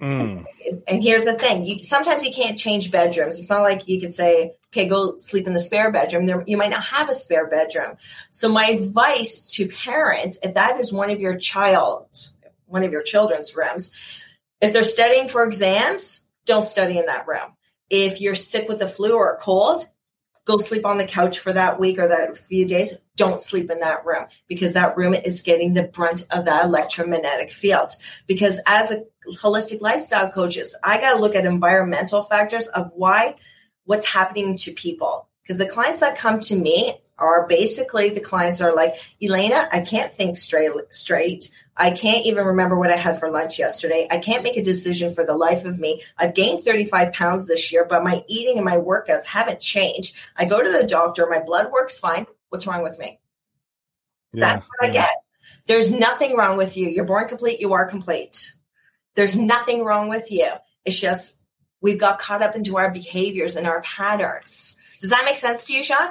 Mm. 0.00 0.44
And 0.88 1.02
here's 1.02 1.24
the 1.24 1.34
thing: 1.34 1.64
you 1.64 1.84
sometimes 1.84 2.24
you 2.24 2.32
can't 2.32 2.58
change 2.58 2.90
bedrooms. 2.90 3.38
It's 3.38 3.50
not 3.50 3.62
like 3.62 3.88
you 3.88 4.00
could 4.00 4.14
say, 4.14 4.56
"Okay, 4.72 4.88
go 4.88 5.16
sleep 5.16 5.46
in 5.46 5.52
the 5.52 5.60
spare 5.60 5.92
bedroom." 5.92 6.26
There, 6.26 6.42
you 6.46 6.56
might 6.56 6.70
not 6.70 6.84
have 6.84 7.08
a 7.08 7.14
spare 7.14 7.46
bedroom. 7.46 7.96
So, 8.30 8.48
my 8.48 8.66
advice 8.66 9.46
to 9.54 9.68
parents, 9.68 10.38
if 10.42 10.54
that 10.54 10.80
is 10.80 10.92
one 10.92 11.10
of 11.10 11.20
your 11.20 11.36
child, 11.36 12.08
one 12.66 12.82
of 12.82 12.90
your 12.90 13.02
children's 13.02 13.54
rooms, 13.54 13.92
if 14.60 14.72
they're 14.72 14.82
studying 14.82 15.28
for 15.28 15.44
exams, 15.44 16.20
don't 16.44 16.64
study 16.64 16.98
in 16.98 17.06
that 17.06 17.28
room. 17.28 17.54
If 17.88 18.20
you're 18.20 18.34
sick 18.34 18.68
with 18.68 18.80
the 18.80 18.88
flu 18.88 19.14
or 19.14 19.32
a 19.32 19.38
cold, 19.38 19.84
go 20.44 20.58
sleep 20.58 20.84
on 20.84 20.98
the 20.98 21.06
couch 21.06 21.38
for 21.38 21.52
that 21.52 21.78
week 21.78 21.98
or 21.98 22.08
that 22.08 22.38
few 22.38 22.66
days. 22.66 22.94
Don't 23.16 23.40
sleep 23.40 23.70
in 23.70 23.80
that 23.80 24.04
room 24.04 24.26
because 24.48 24.72
that 24.72 24.96
room 24.96 25.14
is 25.14 25.42
getting 25.42 25.74
the 25.74 25.84
brunt 25.84 26.26
of 26.32 26.46
that 26.46 26.64
electromagnetic 26.64 27.52
field. 27.52 27.92
Because 28.26 28.60
as 28.66 28.90
a 28.90 29.04
holistic 29.36 29.80
lifestyle 29.80 30.30
coaches, 30.30 30.76
I 30.82 31.00
got 31.00 31.14
to 31.14 31.20
look 31.20 31.34
at 31.34 31.46
environmental 31.46 32.24
factors 32.24 32.66
of 32.68 32.90
why 32.94 33.36
what's 33.84 34.06
happening 34.06 34.56
to 34.58 34.72
people. 34.72 35.28
Because 35.42 35.58
the 35.58 35.66
clients 35.66 36.00
that 36.00 36.16
come 36.16 36.40
to 36.40 36.56
me 36.56 36.98
are 37.18 37.46
basically 37.46 38.10
the 38.10 38.20
clients 38.20 38.60
are 38.60 38.74
like, 38.74 38.94
Elena, 39.22 39.68
I 39.70 39.80
can't 39.80 40.12
think 40.12 40.36
straight 40.36 40.70
straight. 40.90 41.52
I 41.76 41.90
can't 41.90 42.26
even 42.26 42.44
remember 42.44 42.76
what 42.76 42.90
I 42.90 42.96
had 42.96 43.18
for 43.18 43.30
lunch 43.30 43.58
yesterday. 43.58 44.06
I 44.10 44.18
can't 44.18 44.42
make 44.42 44.56
a 44.56 44.62
decision 44.62 45.14
for 45.14 45.24
the 45.24 45.36
life 45.36 45.64
of 45.64 45.78
me. 45.78 46.02
I've 46.16 46.34
gained 46.34 46.64
35 46.64 47.12
pounds 47.12 47.46
this 47.46 47.72
year, 47.72 47.84
but 47.84 48.04
my 48.04 48.24
eating 48.28 48.56
and 48.56 48.64
my 48.64 48.76
workouts 48.76 49.24
haven't 49.24 49.60
changed. 49.60 50.14
I 50.36 50.44
go 50.44 50.62
to 50.62 50.70
the 50.70 50.84
doctor, 50.84 51.26
my 51.28 51.40
blood 51.40 51.70
works 51.72 51.98
fine. 51.98 52.26
What's 52.54 52.68
wrong 52.68 52.84
with 52.84 53.00
me? 53.00 53.18
Yeah, 54.32 54.40
That's 54.54 54.66
what 54.78 54.78
yeah. 54.82 54.88
I 54.88 54.92
get. 54.92 55.10
There's 55.66 55.90
nothing 55.90 56.36
wrong 56.36 56.56
with 56.56 56.76
you. 56.76 56.88
You're 56.88 57.04
born 57.04 57.26
complete, 57.26 57.58
you 57.58 57.72
are 57.72 57.84
complete. 57.84 58.54
There's 59.16 59.36
nothing 59.36 59.82
wrong 59.82 60.08
with 60.08 60.30
you. 60.30 60.48
It's 60.84 61.00
just 61.00 61.40
we've 61.80 61.98
got 61.98 62.20
caught 62.20 62.42
up 62.42 62.54
into 62.54 62.76
our 62.76 62.92
behaviors 62.92 63.56
and 63.56 63.66
our 63.66 63.82
patterns. 63.82 64.76
Does 65.00 65.10
that 65.10 65.24
make 65.24 65.36
sense 65.36 65.64
to 65.64 65.72
you, 65.72 65.82
Sean? 65.82 66.10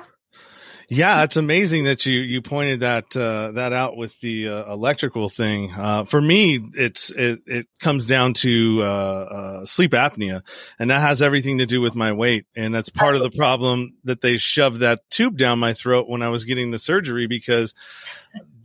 Yeah, 0.89 1.23
it's 1.23 1.37
amazing 1.37 1.85
that 1.85 2.05
you 2.05 2.19
you 2.19 2.41
pointed 2.41 2.81
that 2.81 3.15
uh, 3.15 3.51
that 3.53 3.73
out 3.73 3.95
with 3.97 4.19
the 4.19 4.49
uh, 4.49 4.73
electrical 4.73 5.29
thing. 5.29 5.71
Uh, 5.71 6.05
for 6.05 6.21
me, 6.21 6.59
it's 6.73 7.09
it 7.11 7.41
it 7.45 7.67
comes 7.79 8.05
down 8.05 8.33
to 8.35 8.81
uh, 8.81 8.85
uh, 8.85 9.65
sleep 9.65 9.91
apnea, 9.91 10.41
and 10.79 10.89
that 10.89 11.01
has 11.01 11.21
everything 11.21 11.59
to 11.59 11.65
do 11.65 11.81
with 11.81 11.95
my 11.95 12.11
weight, 12.11 12.45
and 12.55 12.73
that's 12.73 12.89
part 12.89 13.09
Absolutely. 13.09 13.27
of 13.27 13.31
the 13.31 13.37
problem 13.37 13.93
that 14.03 14.21
they 14.21 14.37
shoved 14.37 14.79
that 14.79 14.99
tube 15.09 15.37
down 15.37 15.59
my 15.59 15.73
throat 15.73 16.07
when 16.09 16.21
I 16.21 16.29
was 16.29 16.45
getting 16.45 16.71
the 16.71 16.79
surgery 16.79 17.27
because 17.27 17.73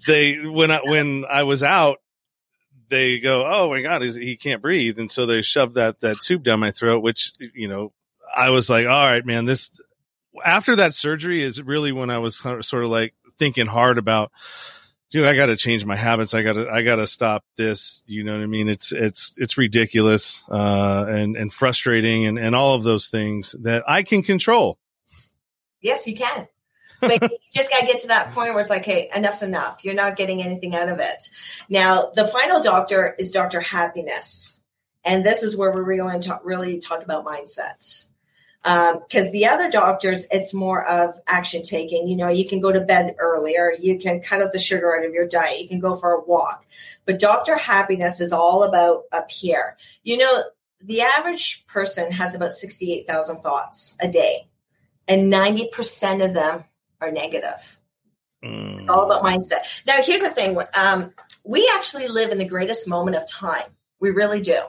they 0.07 0.45
when 0.47 0.71
I 0.71 0.81
when 0.83 1.25
I 1.29 1.45
was 1.45 1.63
out 1.63 1.99
they 2.89 3.21
go, 3.21 3.45
"Oh 3.47 3.71
my 3.71 3.83
God, 3.83 4.03
he 4.03 4.37
can't 4.37 4.63
breathe," 4.63 4.99
and 4.99 5.11
so 5.11 5.27
they 5.27 5.43
shoved 5.43 5.75
that 5.75 6.01
that 6.01 6.17
tube 6.21 6.43
down 6.43 6.61
my 6.61 6.71
throat, 6.71 7.03
which 7.03 7.33
you 7.39 7.69
know 7.69 7.93
I 8.35 8.51
was 8.51 8.69
like, 8.71 8.87
all 8.87 9.07
right, 9.07 9.25
man, 9.25 9.45
this 9.45 9.71
after 10.45 10.77
that 10.77 10.95
surgery 10.95 11.43
is 11.43 11.63
really 11.63 11.93
when 11.93 12.11
I 12.11 12.19
was 12.19 12.37
sort 12.39 12.85
of 12.85 12.91
like 12.91 13.15
thinking 13.39 13.67
hard 13.67 13.99
about, 13.99 14.33
dude, 15.11 15.27
I 15.27 15.35
got 15.35 15.47
to 15.47 15.57
change 15.57 15.85
my 15.85 15.97
habits. 15.97 16.35
I 16.35 16.43
got 16.43 16.55
to, 16.55 16.69
I 16.69 16.83
got 16.83 16.97
to 16.97 17.07
stop 17.07 17.45
this. 17.57 18.03
You 18.07 18.25
know 18.25 18.33
what 18.33 18.43
I 18.43 18.47
mean? 18.47 18.69
It's, 18.69 18.93
it's, 18.93 19.33
it's 19.37 19.57
ridiculous, 19.57 20.43
uh, 20.51 21.07
and, 21.09 21.37
and 21.37 21.53
frustrating 21.53 22.27
and, 22.27 22.39
and 22.39 22.55
all 22.55 22.75
of 22.75 22.83
those 22.83 23.09
things 23.09 23.55
that 23.63 23.85
I 23.89 24.03
can 24.03 24.23
control. 24.23 24.79
Yes, 25.81 26.07
you 26.07 26.17
can. 26.17 26.49
but 27.01 27.23
you 27.23 27.29
just 27.53 27.71
got 27.71 27.81
to 27.81 27.87
get 27.87 28.01
to 28.01 28.09
that 28.09 28.33
point 28.33 28.51
where 28.51 28.61
it's 28.61 28.71
like, 28.71 28.85
hey, 28.85 29.09
enough's 29.15 29.43
enough. 29.43 29.85
You're 29.85 29.95
not 29.95 30.17
getting 30.17 30.43
anything 30.43 30.75
out 30.75 30.89
of 30.89 30.99
it. 30.99 31.31
Now, 31.69 32.11
the 32.15 32.27
final 32.27 32.61
doctor 32.61 33.15
is 33.19 33.31
Dr. 33.31 33.61
Happiness. 33.61 34.61
And 35.05 35.25
this 35.25 35.43
is 35.43 35.57
where 35.57 35.71
we're 35.71 35.83
really 35.83 36.19
talk, 36.19 36.43
really 36.45 36.81
talk 36.81 37.03
about 37.03 37.25
mindset 37.25 38.09
because 38.63 39.27
um, 39.27 39.33
the 39.33 39.47
other 39.47 39.71
doctors 39.71 40.27
it's 40.31 40.53
more 40.53 40.85
of 40.87 41.19
action 41.27 41.63
taking. 41.63 42.09
You 42.09 42.17
know 42.17 42.29
you 42.29 42.49
can 42.49 42.61
go 42.61 42.73
to 42.73 42.81
bed 42.81 43.15
earlier. 43.19 43.73
You 43.79 43.99
can 43.99 44.21
cut 44.21 44.43
out 44.43 44.53
the 44.53 44.59
sugar 44.59 44.97
out 44.97 45.07
of 45.07 45.15
your 45.15 45.29
diet. 45.29 45.61
You 45.61 45.69
can 45.69 45.81
go 45.81 45.97
for 45.97 46.13
a 46.13 46.21
walk. 46.21 46.67
But 47.05 47.19
dr 47.19 47.55
happiness 47.55 48.21
is 48.21 48.33
all 48.33 48.65
about 48.65 49.05
up 49.13 49.31
here. 49.31 49.77
You 50.03 50.19
know 50.19 50.43
the 50.81 51.03
average 51.03 51.65
person 51.67 52.13
has 52.13 52.35
about 52.35 52.53
68000 52.53 53.41
thoughts 53.41 53.97
a 54.01 54.09
day 54.09 54.49
and 55.09 55.33
90% 55.33 56.25
of 56.25 56.35
them 56.35 56.65
are 57.01 57.11
negative. 57.11 57.81
Mm. 58.45 58.81
it's 58.81 58.89
all 58.89 59.05
about 59.11 59.25
mindset. 59.25 59.63
Now 59.85 60.01
here's 60.01 60.23
the 60.23 60.31
thing. 60.31 60.57
Um, 60.79 61.13
we 61.45 61.69
actually 61.75 62.07
live 62.07 62.31
in 62.31 62.39
the 62.39 62.45
greatest 62.45 62.87
moment 62.87 63.17
of 63.17 63.27
time. 63.27 63.67
We 63.99 64.11
really 64.11 64.41
do 64.41 64.61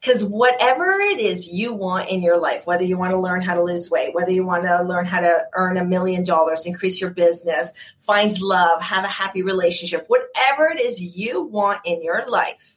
because 0.00 0.24
whatever 0.24 0.92
it 1.00 1.18
is 1.18 1.48
you 1.48 1.72
want 1.72 2.08
in 2.08 2.22
your 2.22 2.38
life, 2.38 2.66
whether 2.66 2.84
you 2.84 2.98
want 2.98 3.12
to 3.12 3.18
learn 3.18 3.40
how 3.40 3.54
to 3.54 3.62
lose 3.62 3.90
weight, 3.90 4.14
whether 4.14 4.30
you 4.30 4.44
want 4.44 4.64
to 4.64 4.82
learn 4.82 5.04
how 5.04 5.20
to 5.20 5.38
earn 5.54 5.76
a 5.76 5.84
million 5.84 6.24
dollars, 6.24 6.66
increase 6.66 7.00
your 7.00 7.10
business, 7.10 7.72
find 8.00 8.40
love, 8.40 8.80
have 8.82 9.04
a 9.04 9.08
happy 9.08 9.42
relationship, 9.42 10.04
whatever 10.08 10.68
it 10.68 10.80
is 10.80 11.00
you 11.00 11.42
want 11.42 11.80
in 11.84 12.02
your 12.02 12.26
life, 12.26 12.76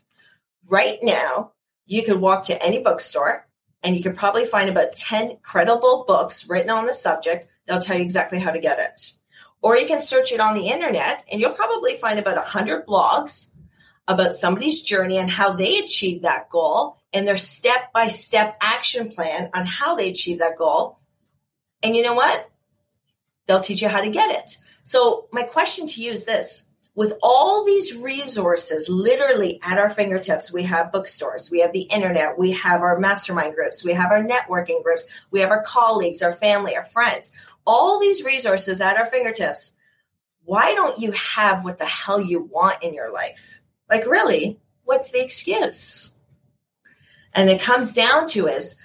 right 0.67 0.99
now, 1.01 1.51
you 1.85 2.03
could 2.03 2.19
walk 2.19 2.43
to 2.43 2.63
any 2.63 2.79
bookstore 2.79 3.47
and 3.83 3.95
you 3.95 4.03
could 4.03 4.15
probably 4.15 4.45
find 4.45 4.69
about 4.69 4.95
10 4.95 5.37
credible 5.41 6.03
books 6.07 6.49
written 6.49 6.69
on 6.69 6.85
the 6.85 6.93
subject. 6.93 7.47
They'll 7.65 7.79
tell 7.79 7.97
you 7.97 8.03
exactly 8.03 8.39
how 8.39 8.51
to 8.51 8.59
get 8.59 8.79
it. 8.79 9.13
Or 9.61 9.77
you 9.77 9.87
can 9.87 9.99
search 9.99 10.31
it 10.31 10.39
on 10.39 10.55
the 10.55 10.67
internet 10.67 11.23
and 11.31 11.39
you'll 11.39 11.51
probably 11.51 11.95
find 11.95 12.19
about 12.19 12.35
100 12.35 12.85
blogs 12.85 13.51
about 14.07 14.33
somebody's 14.33 14.81
journey 14.81 15.17
and 15.17 15.29
how 15.29 15.53
they 15.53 15.79
achieved 15.79 16.23
that 16.23 16.49
goal 16.49 16.97
and 17.13 17.27
their 17.27 17.37
step 17.37 17.91
by 17.93 18.07
step 18.07 18.57
action 18.61 19.09
plan 19.09 19.49
on 19.53 19.65
how 19.65 19.95
they 19.95 20.09
achieve 20.09 20.39
that 20.39 20.57
goal. 20.57 20.99
And 21.83 21.95
you 21.95 22.03
know 22.03 22.13
what? 22.13 22.49
They'll 23.47 23.59
teach 23.59 23.81
you 23.81 23.89
how 23.89 24.01
to 24.01 24.09
get 24.09 24.31
it. 24.31 24.57
So, 24.83 25.27
my 25.31 25.43
question 25.43 25.87
to 25.87 26.01
you 26.01 26.11
is 26.11 26.25
this 26.25 26.67
with 26.95 27.13
all 27.21 27.63
these 27.63 27.95
resources 27.95 28.89
literally 28.89 29.59
at 29.63 29.77
our 29.77 29.89
fingertips, 29.89 30.51
we 30.51 30.63
have 30.63 30.91
bookstores, 30.91 31.51
we 31.51 31.59
have 31.59 31.71
the 31.71 31.81
internet, 31.81 32.39
we 32.39 32.53
have 32.53 32.81
our 32.81 32.97
mastermind 32.97 33.53
groups, 33.53 33.83
we 33.83 33.93
have 33.93 34.11
our 34.11 34.23
networking 34.23 34.81
groups, 34.83 35.05
we 35.29 35.41
have 35.41 35.51
our 35.51 35.61
colleagues, 35.61 36.23
our 36.23 36.33
family, 36.33 36.75
our 36.75 36.83
friends, 36.83 37.31
all 37.67 37.99
these 37.99 38.23
resources 38.23 38.81
at 38.81 38.97
our 38.97 39.05
fingertips. 39.05 39.73
Why 40.43 40.73
don't 40.73 40.97
you 40.97 41.11
have 41.11 41.63
what 41.63 41.77
the 41.77 41.85
hell 41.85 42.19
you 42.19 42.41
want 42.41 42.81
in 42.81 42.95
your 42.95 43.11
life? 43.13 43.59
Like, 43.89 44.05
really, 44.05 44.59
what's 44.83 45.11
the 45.11 45.23
excuse? 45.23 46.13
And 47.33 47.49
it 47.49 47.61
comes 47.61 47.93
down 47.93 48.27
to 48.29 48.47
is 48.47 48.79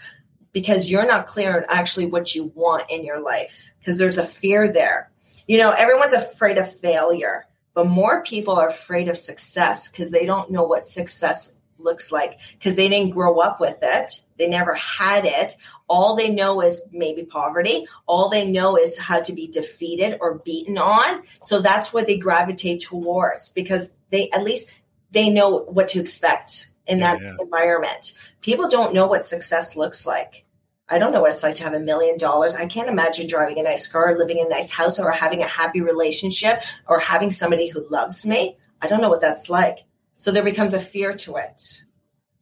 because 0.53 0.91
you're 0.91 1.07
not 1.07 1.27
clear 1.27 1.57
on 1.57 1.65
actually 1.69 2.07
what 2.07 2.35
you 2.35 2.53
want 2.55 2.91
in 2.91 3.05
your 3.05 3.21
life, 3.21 3.71
because 3.79 3.99
there's 3.99 4.19
a 4.19 4.25
fear 4.25 4.71
there. 4.71 5.11
You 5.47 5.59
know, 5.59 5.71
everyone's 5.71 6.13
afraid 6.13 6.59
of 6.59 6.73
failure, 6.73 7.47
but 7.75 7.87
more 7.87 8.23
people 8.23 8.55
are 8.55 8.69
afraid 8.69 9.09
of 9.09 9.17
success 9.19 9.91
because 9.91 10.11
they 10.11 10.27
don't 10.27 10.51
know 10.51 10.65
what 10.65 10.85
success 10.85 11.59
looks 11.79 12.13
like 12.13 12.39
because 12.53 12.77
they 12.77 12.89
didn't 12.89 13.11
grow 13.11 13.41
up 13.41 13.61
with 13.61 13.79
it. 13.83 14.21
They 14.39 14.49
never 14.49 14.75
had 14.75 15.25
it. 15.25 15.55
All 15.89 16.17
they 16.17 16.31
know 16.31 16.61
is 16.61 16.87
maybe 16.93 17.25
poverty. 17.25 17.87
All 18.07 18.29
they 18.29 18.49
know 18.49 18.77
is 18.77 18.99
how 18.99 19.21
to 19.23 19.33
be 19.33 19.49
defeated 19.49 20.19
or 20.21 20.39
beaten 20.39 20.79
on. 20.79 21.23
So 21.43 21.61
that's 21.61 21.93
what 21.93 22.07
they 22.07 22.19
gravitate 22.19 22.83
towards 22.83 23.51
because 23.51 23.97
they 24.11 24.31
at 24.31 24.45
least 24.45 24.73
they 25.13 25.31
know 25.31 25.59
what 25.59 25.89
to 25.91 26.01
expect 26.01 26.71
in 26.87 27.01
that 27.01 27.21
yeah. 27.21 27.37
environment. 27.41 28.15
People 28.41 28.69
don't 28.69 28.95
know 28.95 29.07
what 29.07 29.25
success 29.25 29.77
looks 29.77 30.07
like. 30.07 30.45
I 30.89 30.99
don't 30.99 31.13
know 31.13 31.21
what 31.23 31.33
it's 31.33 31.43
like 31.43 31.55
to 31.57 31.63
have 31.63 31.75
a 31.75 31.81
million 31.81 32.19
dollars. 32.19 32.55
I 32.55 32.67
can't 32.67 32.89
imagine 32.89 33.27
driving 33.27 33.59
a 33.59 33.63
nice 33.63 33.87
car, 33.87 34.19
living 34.19 34.39
in 34.39 34.47
a 34.47 34.51
nice 34.51 34.71
house, 34.71 34.99
or 34.99 35.11
having 35.11 35.43
a 35.43 35.47
happy 35.47 35.81
relationship, 35.81 36.63
or 36.87 36.99
having 36.99 37.31
somebody 37.31 37.69
who 37.69 37.89
loves 37.89 38.27
me. 38.27 38.57
I 38.81 38.89
don't 38.89 39.01
know 39.01 39.09
what 39.09 39.21
that's 39.21 39.49
like. 39.49 39.79
So 40.17 40.31
there 40.31 40.43
becomes 40.43 40.75
a 40.75 40.81
fear 40.81 41.15
to 41.15 41.37
it. 41.37 41.83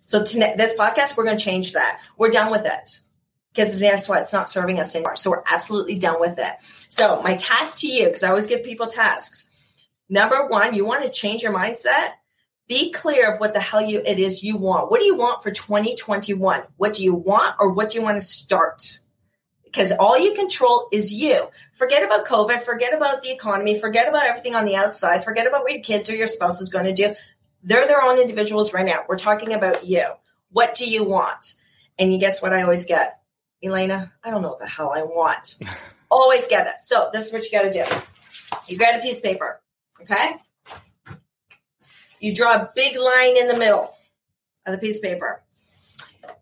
So 0.05 0.25
to 0.25 0.39
this 0.57 0.77
podcast, 0.77 1.17
we're 1.17 1.25
going 1.25 1.37
to 1.37 1.45
change 1.45 1.75
that. 1.75 2.01
We're 2.19 2.31
done 2.31 2.51
with 2.51 2.67
it 2.67 3.01
because 3.53 3.79
guess 3.79 4.09
what? 4.09 4.23
It's 4.23 4.33
not 4.33 4.51
serving 4.51 4.81
us 4.81 4.95
anymore. 4.95 5.17
So 5.17 5.31
we're 5.31 5.45
absolutely 5.51 5.99
done 5.99 6.19
with 6.19 6.39
it. 6.39 6.53
So 6.89 7.23
my 7.23 7.37
task 7.37 7.81
to 7.81 7.87
you, 7.87 8.07
because 8.07 8.23
I 8.23 8.31
always 8.31 8.47
give 8.47 8.65
people 8.65 8.89
tasks. 8.89 9.51
Number 10.09 10.47
one, 10.49 10.75
you 10.75 10.85
want 10.85 11.05
to 11.05 11.11
change 11.11 11.43
your 11.43 11.53
mindset 11.53 12.11
be 12.71 12.93
clear 12.93 13.29
of 13.29 13.41
what 13.41 13.53
the 13.53 13.59
hell 13.59 13.83
you 13.83 14.01
it 14.07 14.21
is 14.21 14.45
you 14.45 14.57
want. 14.57 14.93
What 14.93 15.01
do 15.01 15.05
you 15.05 15.17
want 15.17 15.43
for 15.43 15.51
2021? 15.51 16.63
What 16.77 16.95
do 16.95 17.03
you 17.03 17.13
want 17.13 17.57
or 17.59 17.73
what 17.73 17.91
do 17.91 17.99
you 17.99 18.05
want 18.05 18.17
to 18.17 18.25
start? 18.25 19.01
Because 19.65 19.91
all 19.99 20.17
you 20.17 20.35
control 20.35 20.87
is 20.93 21.13
you. 21.13 21.49
Forget 21.75 22.05
about 22.05 22.27
COVID, 22.27 22.61
forget 22.61 22.95
about 22.95 23.23
the 23.23 23.33
economy, 23.33 23.81
forget 23.81 24.07
about 24.07 24.23
everything 24.23 24.55
on 24.55 24.67
the 24.67 24.77
outside, 24.77 25.25
forget 25.25 25.49
about 25.49 25.63
what 25.63 25.73
your 25.73 25.83
kids 25.83 26.09
or 26.09 26.15
your 26.15 26.29
spouse 26.29 26.61
is 26.61 26.69
going 26.69 26.85
to 26.85 26.93
do. 26.93 27.13
They're 27.65 27.89
their 27.89 28.03
own 28.03 28.21
individuals 28.21 28.73
right 28.73 28.87
now. 28.87 29.01
We're 29.09 29.19
talking 29.19 29.53
about 29.53 29.85
you. 29.85 30.05
What 30.53 30.77
do 30.77 30.89
you 30.89 31.03
want? 31.03 31.55
And 31.99 32.13
you 32.13 32.21
guess 32.21 32.41
what 32.41 32.53
I 32.53 32.63
always 32.63 32.85
get? 32.85 33.19
Elena, 33.65 34.13
I 34.23 34.31
don't 34.31 34.43
know 34.43 34.51
what 34.51 34.61
the 34.61 34.69
hell 34.69 34.93
I 34.95 35.03
want. 35.03 35.57
always 36.11 36.47
get 36.47 36.69
it. 36.69 36.79
So 36.79 37.11
this 37.13 37.27
is 37.27 37.33
what 37.33 37.45
you 37.45 37.51
got 37.51 37.63
to 37.63 37.73
do. 37.73 37.85
You 38.69 38.79
grab 38.79 39.01
a 39.01 39.03
piece 39.03 39.17
of 39.17 39.25
paper, 39.25 39.61
okay? 40.03 40.37
You 42.21 42.35
draw 42.35 42.55
a 42.55 42.71
big 42.75 42.97
line 42.97 43.37
in 43.37 43.49
the 43.49 43.59
middle 43.59 43.95
of 44.67 44.73
the 44.73 44.79
piece 44.79 44.97
of 44.97 45.03
paper. 45.03 45.43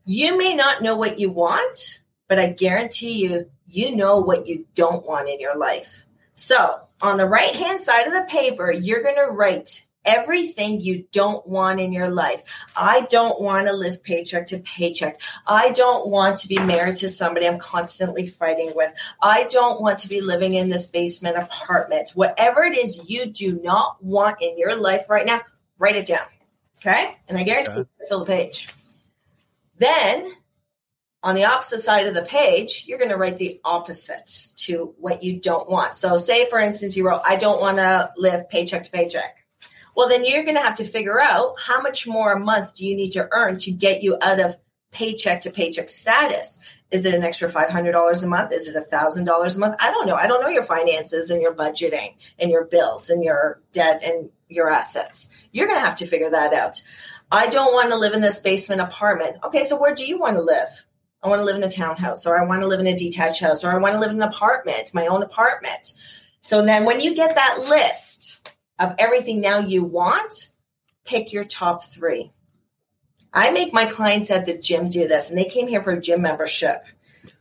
You 0.05 0.37
may 0.37 0.55
not 0.55 0.83
know 0.83 0.97
what 0.97 1.19
you 1.19 1.31
want, 1.31 2.03
but 2.29 2.39
I 2.39 2.51
guarantee 2.51 3.25
you, 3.25 3.51
you 3.67 3.95
know 3.95 4.19
what 4.19 4.47
you 4.47 4.67
don't 4.75 5.07
want 5.07 5.29
in 5.29 5.41
your 5.41 5.57
life. 5.57 6.05
So 6.35 6.79
on 7.01 7.17
the 7.17 7.27
right 7.27 7.55
hand 7.55 7.79
side 7.79 8.07
of 8.07 8.13
the 8.13 8.27
paper, 8.29 8.73
you're 8.73 9.03
going 9.03 9.17
to 9.17 9.31
write 9.31 9.87
everything 10.05 10.81
you 10.81 11.05
don't 11.13 11.47
want 11.47 11.81
in 11.81 11.93
your 11.93 12.09
life. 12.09 12.43
I 12.77 13.03
don't 13.03 13.41
want 13.41 13.67
to 13.67 13.73
live 13.73 14.03
paycheck 14.03 14.47
to 14.47 14.59
paycheck. 14.61 15.21
I 15.47 15.71
don't 15.71 16.09
want 16.09 16.39
to 16.39 16.49
be 16.49 16.59
married 16.59 16.97
to 16.97 17.09
somebody 17.09 17.47
I'm 17.47 17.59
constantly 17.59 18.27
fighting 18.27 18.73
with. 18.75 18.93
I 19.21 19.45
don't 19.45 19.81
want 19.81 19.99
to 20.01 20.09
be 20.09 20.23
living 20.23 20.55
in 20.55 20.71
this 20.71 20.87
basement 20.87 21.37
apartment. 21.37 22.11
Whatever 22.15 22.65
it 22.65 22.77
is 22.77 23.09
you 23.09 23.27
do 23.27 23.61
not 23.63 24.03
want 24.03 24.41
in 24.41 24.59
your 24.59 24.77
life 24.77 25.11
right 25.11 25.27
now, 25.27 25.41
write 25.79 25.97
it 25.97 26.07
down. 26.07 26.27
Okay. 26.79 27.17
And 27.29 27.37
I 27.37 27.43
guarantee 27.43 27.73
okay. 27.73 27.91
you 28.01 28.07
fill 28.09 28.21
the 28.21 28.27
page. 28.27 28.69
Then 29.79 30.31
on 31.23 31.35
the 31.35 31.45
opposite 31.45 31.79
side 31.79 32.07
of 32.07 32.15
the 32.15 32.23
page, 32.23 32.85
you're 32.87 32.99
going 32.99 33.11
to 33.11 33.17
write 33.17 33.39
the 33.39 33.61
opposite 33.65 34.55
to 34.59 34.95
what 34.99 35.23
you 35.23 35.41
don't 35.41 35.69
want. 35.69 35.95
So, 35.95 36.17
say 36.17 36.49
for 36.49 36.59
instance, 36.59 36.97
you 36.97 37.07
wrote, 37.07 37.23
I 37.25 37.37
don't 37.37 37.61
want 37.61 37.79
to 37.79 38.13
live 38.17 38.49
paycheck 38.49 38.85
to 38.85 38.91
paycheck. 38.91 39.45
Well, 39.97 40.09
then 40.09 40.25
you're 40.25 40.45
going 40.45 40.57
to 40.57 40.63
have 40.63 40.77
to 40.77 40.85
figure 40.85 41.21
out 41.21 41.55
how 41.59 41.81
much 41.81 42.07
more 42.07 42.33
a 42.33 42.39
month 42.39 42.77
do 42.77 42.87
you 42.87 42.95
need 42.95 43.11
to 43.13 43.29
earn 43.33 43.59
to 43.59 43.73
get 43.73 44.03
you 44.03 44.17
out 44.23 44.39
of 44.39 44.57
paycheck 44.93 45.41
to 45.43 45.51
paycheck 45.51 45.89
status. 45.89 46.65
Is 46.91 47.05
it 47.05 47.15
an 47.15 47.25
extra 47.25 47.51
$500 47.51 48.25
a 48.25 48.27
month? 48.29 48.53
Is 48.53 48.69
it 48.69 48.91
$1,000 48.91 49.57
a 49.57 49.61
month? 49.61 49.77
I 49.79 49.91
don't 49.91 50.07
know. 50.07 50.15
I 50.15 50.27
don't 50.27 50.41
know 50.41 50.49
your 50.49 50.63
finances 50.63 51.31
and 51.31 51.43
your 51.43 51.53
budgeting 51.53 52.15
and 52.39 52.51
your 52.51 52.65
bills 52.65 53.11
and 53.11 53.23
your 53.23 53.61
debt 53.73 54.03
and 54.03 54.31
your 54.49 54.71
assets. 54.71 55.31
You're 55.53 55.67
going 55.67 55.79
to 55.79 55.87
have 55.87 55.97
to 55.97 56.07
figure 56.07 56.31
that 56.31 56.55
out. 56.55 56.83
I 57.31 57.49
don't 57.49 57.75
want 57.75 57.91
to 57.91 57.97
live 57.97 58.15
in 58.15 58.21
this 58.21 58.41
basement 58.41 58.81
apartment. 58.81 59.37
Okay, 59.45 59.63
so 59.63 59.79
where 59.79 59.95
do 59.95 60.07
you 60.07 60.19
want 60.19 60.37
to 60.37 60.43
live? 60.43 60.69
I 61.23 61.29
want 61.29 61.41
to 61.41 61.45
live 61.45 61.57
in 61.57 61.65
a 61.65 61.71
townhouse 61.71 62.27
or 62.27 62.41
I 62.41 62.47
want 62.47 62.63
to 62.63 62.69
live 62.69 62.81
in 62.81 62.87
a 62.87 62.97
detached 62.97 63.41
house 63.41 63.65
or 63.65 63.71
I 63.71 63.77
want 63.77 63.95
to 63.95 64.01
live 64.01 64.11
in 64.11 64.23
an 64.23 64.29
apartment, 64.29 64.95
my 64.95 65.07
own 65.07 65.23
apartment. 65.23 65.95
So 66.41 66.63
then 66.63 66.85
when 66.85 67.01
you 67.01 67.15
get 67.15 67.35
that 67.35 67.69
list 67.69 68.51
of 68.79 68.95
everything 68.99 69.41
now 69.41 69.59
you 69.59 69.85
want, 69.85 70.53
pick 71.05 71.33
your 71.33 71.45
top 71.45 71.85
three. 71.85 72.33
I 73.33 73.51
make 73.51 73.75
my 73.75 73.85
clients 73.85 74.31
at 74.31 74.47
the 74.47 74.57
gym 74.57 74.89
do 74.89 75.07
this, 75.07 75.29
and 75.29 75.39
they 75.39 75.45
came 75.45 75.69
here 75.69 75.83
for 75.83 75.93
a 75.93 76.01
gym 76.01 76.23
membership 76.23 76.87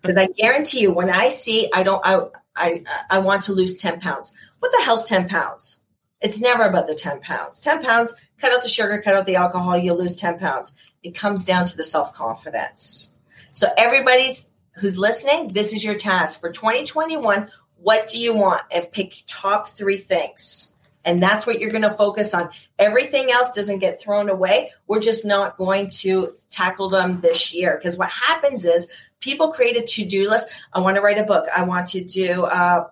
because 0.01 0.17
I 0.17 0.27
guarantee 0.27 0.81
you, 0.81 0.91
when 0.91 1.09
I 1.09 1.29
see 1.29 1.69
I 1.73 1.83
don't, 1.83 2.01
I, 2.03 2.25
I, 2.55 2.83
I 3.09 3.19
want 3.19 3.43
to 3.43 3.53
lose 3.53 3.77
ten 3.77 3.99
pounds. 4.01 4.33
What 4.59 4.71
the 4.71 4.83
hell's 4.83 5.05
ten 5.05 5.29
pounds? 5.29 5.76
It's 6.21 6.39
never 6.39 6.63
about 6.63 6.87
the 6.87 6.95
10 6.95 7.21
pounds. 7.21 7.59
10 7.61 7.83
pounds, 7.83 8.13
cut 8.39 8.53
out 8.53 8.63
the 8.63 8.69
sugar, 8.69 9.01
cut 9.01 9.15
out 9.15 9.25
the 9.25 9.35
alcohol, 9.35 9.77
you'll 9.77 9.97
lose 9.97 10.15
10 10.15 10.39
pounds. 10.39 10.73
It 11.03 11.15
comes 11.15 11.45
down 11.45 11.65
to 11.65 11.77
the 11.77 11.83
self 11.83 12.13
confidence. 12.13 13.11
So 13.53 13.67
everybody's 13.77 14.49
who's 14.79 14.97
listening, 14.97 15.53
this 15.53 15.73
is 15.73 15.83
your 15.83 15.95
task 15.95 16.39
for 16.39 16.51
2021. 16.51 17.49
What 17.77 18.07
do 18.07 18.19
you 18.19 18.33
want? 18.33 18.61
And 18.71 18.91
pick 18.91 19.23
top 19.27 19.69
three 19.69 19.97
things. 19.97 20.73
And 21.05 21.23
that's 21.23 21.47
what 21.47 21.59
you're 21.59 21.71
going 21.71 21.83
to 21.83 21.93
focus 21.93 22.33
on. 22.33 22.49
Everything 22.77 23.31
else 23.31 23.53
doesn't 23.53 23.79
get 23.79 24.01
thrown 24.01 24.29
away. 24.29 24.71
We're 24.87 24.99
just 24.99 25.25
not 25.25 25.55
going 25.55 25.89
to 26.01 26.33
tackle 26.49 26.89
them 26.89 27.21
this 27.21 27.53
year. 27.53 27.77
Because 27.77 27.97
what 27.97 28.09
happens 28.09 28.65
is 28.65 28.91
people 29.19 29.51
create 29.51 29.77
a 29.77 29.85
to 29.85 30.05
do 30.05 30.29
list. 30.29 30.49
I 30.73 30.79
want 30.79 30.97
to 30.97 31.01
write 31.01 31.17
a 31.17 31.23
book. 31.23 31.45
I 31.55 31.63
want 31.63 31.87
to 31.87 32.03
do 32.03 32.43
uh, 32.43 32.87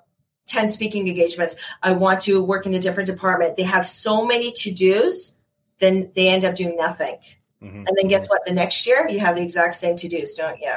10 0.47 0.69
speaking 0.69 1.07
engagements. 1.07 1.55
I 1.81 1.93
want 1.93 2.21
to 2.21 2.43
work 2.43 2.65
in 2.65 2.73
a 2.73 2.79
different 2.79 3.07
department. 3.07 3.57
They 3.57 3.63
have 3.63 3.85
so 3.85 4.25
many 4.25 4.51
to 4.51 4.73
dos, 4.73 5.37
then 5.79 6.11
they 6.15 6.29
end 6.29 6.45
up 6.45 6.55
doing 6.55 6.75
nothing. 6.77 7.17
Mm-hmm. 7.61 7.77
And 7.87 7.89
then 7.95 8.07
guess 8.07 8.29
what? 8.29 8.45
The 8.45 8.53
next 8.53 8.85
year, 8.85 9.07
you 9.09 9.19
have 9.19 9.35
the 9.35 9.41
exact 9.41 9.75
same 9.75 9.95
to 9.97 10.07
dos, 10.07 10.35
don't 10.35 10.59
you? 10.59 10.73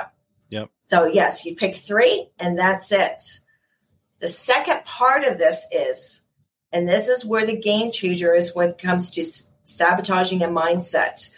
Yep. 0.50 0.70
So, 0.84 1.04
yes, 1.04 1.44
you 1.44 1.54
pick 1.54 1.76
three, 1.76 2.30
and 2.38 2.58
that's 2.58 2.92
it. 2.92 3.40
The 4.20 4.28
second 4.28 4.84
part 4.84 5.24
of 5.24 5.38
this 5.38 5.66
is, 5.70 6.22
and 6.72 6.88
this 6.88 7.08
is 7.08 7.24
where 7.24 7.46
the 7.46 7.56
game 7.56 7.92
changer 7.92 8.34
is 8.34 8.54
when 8.54 8.70
it 8.70 8.78
comes 8.78 9.10
to 9.10 9.24
sabotaging 9.64 10.42
a 10.42 10.48
mindset. 10.48 11.30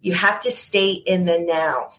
You 0.00 0.14
have 0.14 0.40
to 0.40 0.50
stay 0.50 0.90
in 0.92 1.24
the 1.24 1.38
now. 1.38 1.90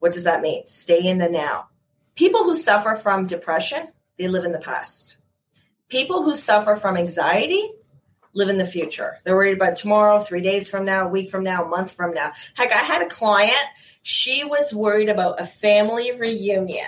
What 0.00 0.12
does 0.12 0.24
that 0.24 0.42
mean? 0.42 0.66
Stay 0.66 1.00
in 1.06 1.18
the 1.18 1.28
now. 1.28 1.68
People 2.16 2.44
who 2.44 2.54
suffer 2.54 2.94
from 2.94 3.26
depression, 3.26 3.88
they 4.18 4.28
live 4.28 4.44
in 4.44 4.52
the 4.52 4.58
past. 4.58 5.16
People 5.88 6.22
who 6.22 6.34
suffer 6.34 6.76
from 6.76 6.96
anxiety 6.96 7.70
live 8.32 8.48
in 8.48 8.58
the 8.58 8.66
future. 8.66 9.18
They're 9.24 9.36
worried 9.36 9.56
about 9.56 9.76
tomorrow, 9.76 10.18
three 10.18 10.42
days 10.42 10.68
from 10.68 10.84
now, 10.84 11.06
a 11.06 11.08
week 11.08 11.30
from 11.30 11.42
now, 11.42 11.64
a 11.64 11.68
month 11.68 11.92
from 11.92 12.12
now. 12.12 12.32
Heck, 12.54 12.72
I 12.72 12.78
had 12.78 13.02
a 13.02 13.08
client, 13.08 13.54
she 14.02 14.44
was 14.44 14.72
worried 14.72 15.08
about 15.08 15.40
a 15.40 15.46
family 15.46 16.12
reunion. 16.12 16.84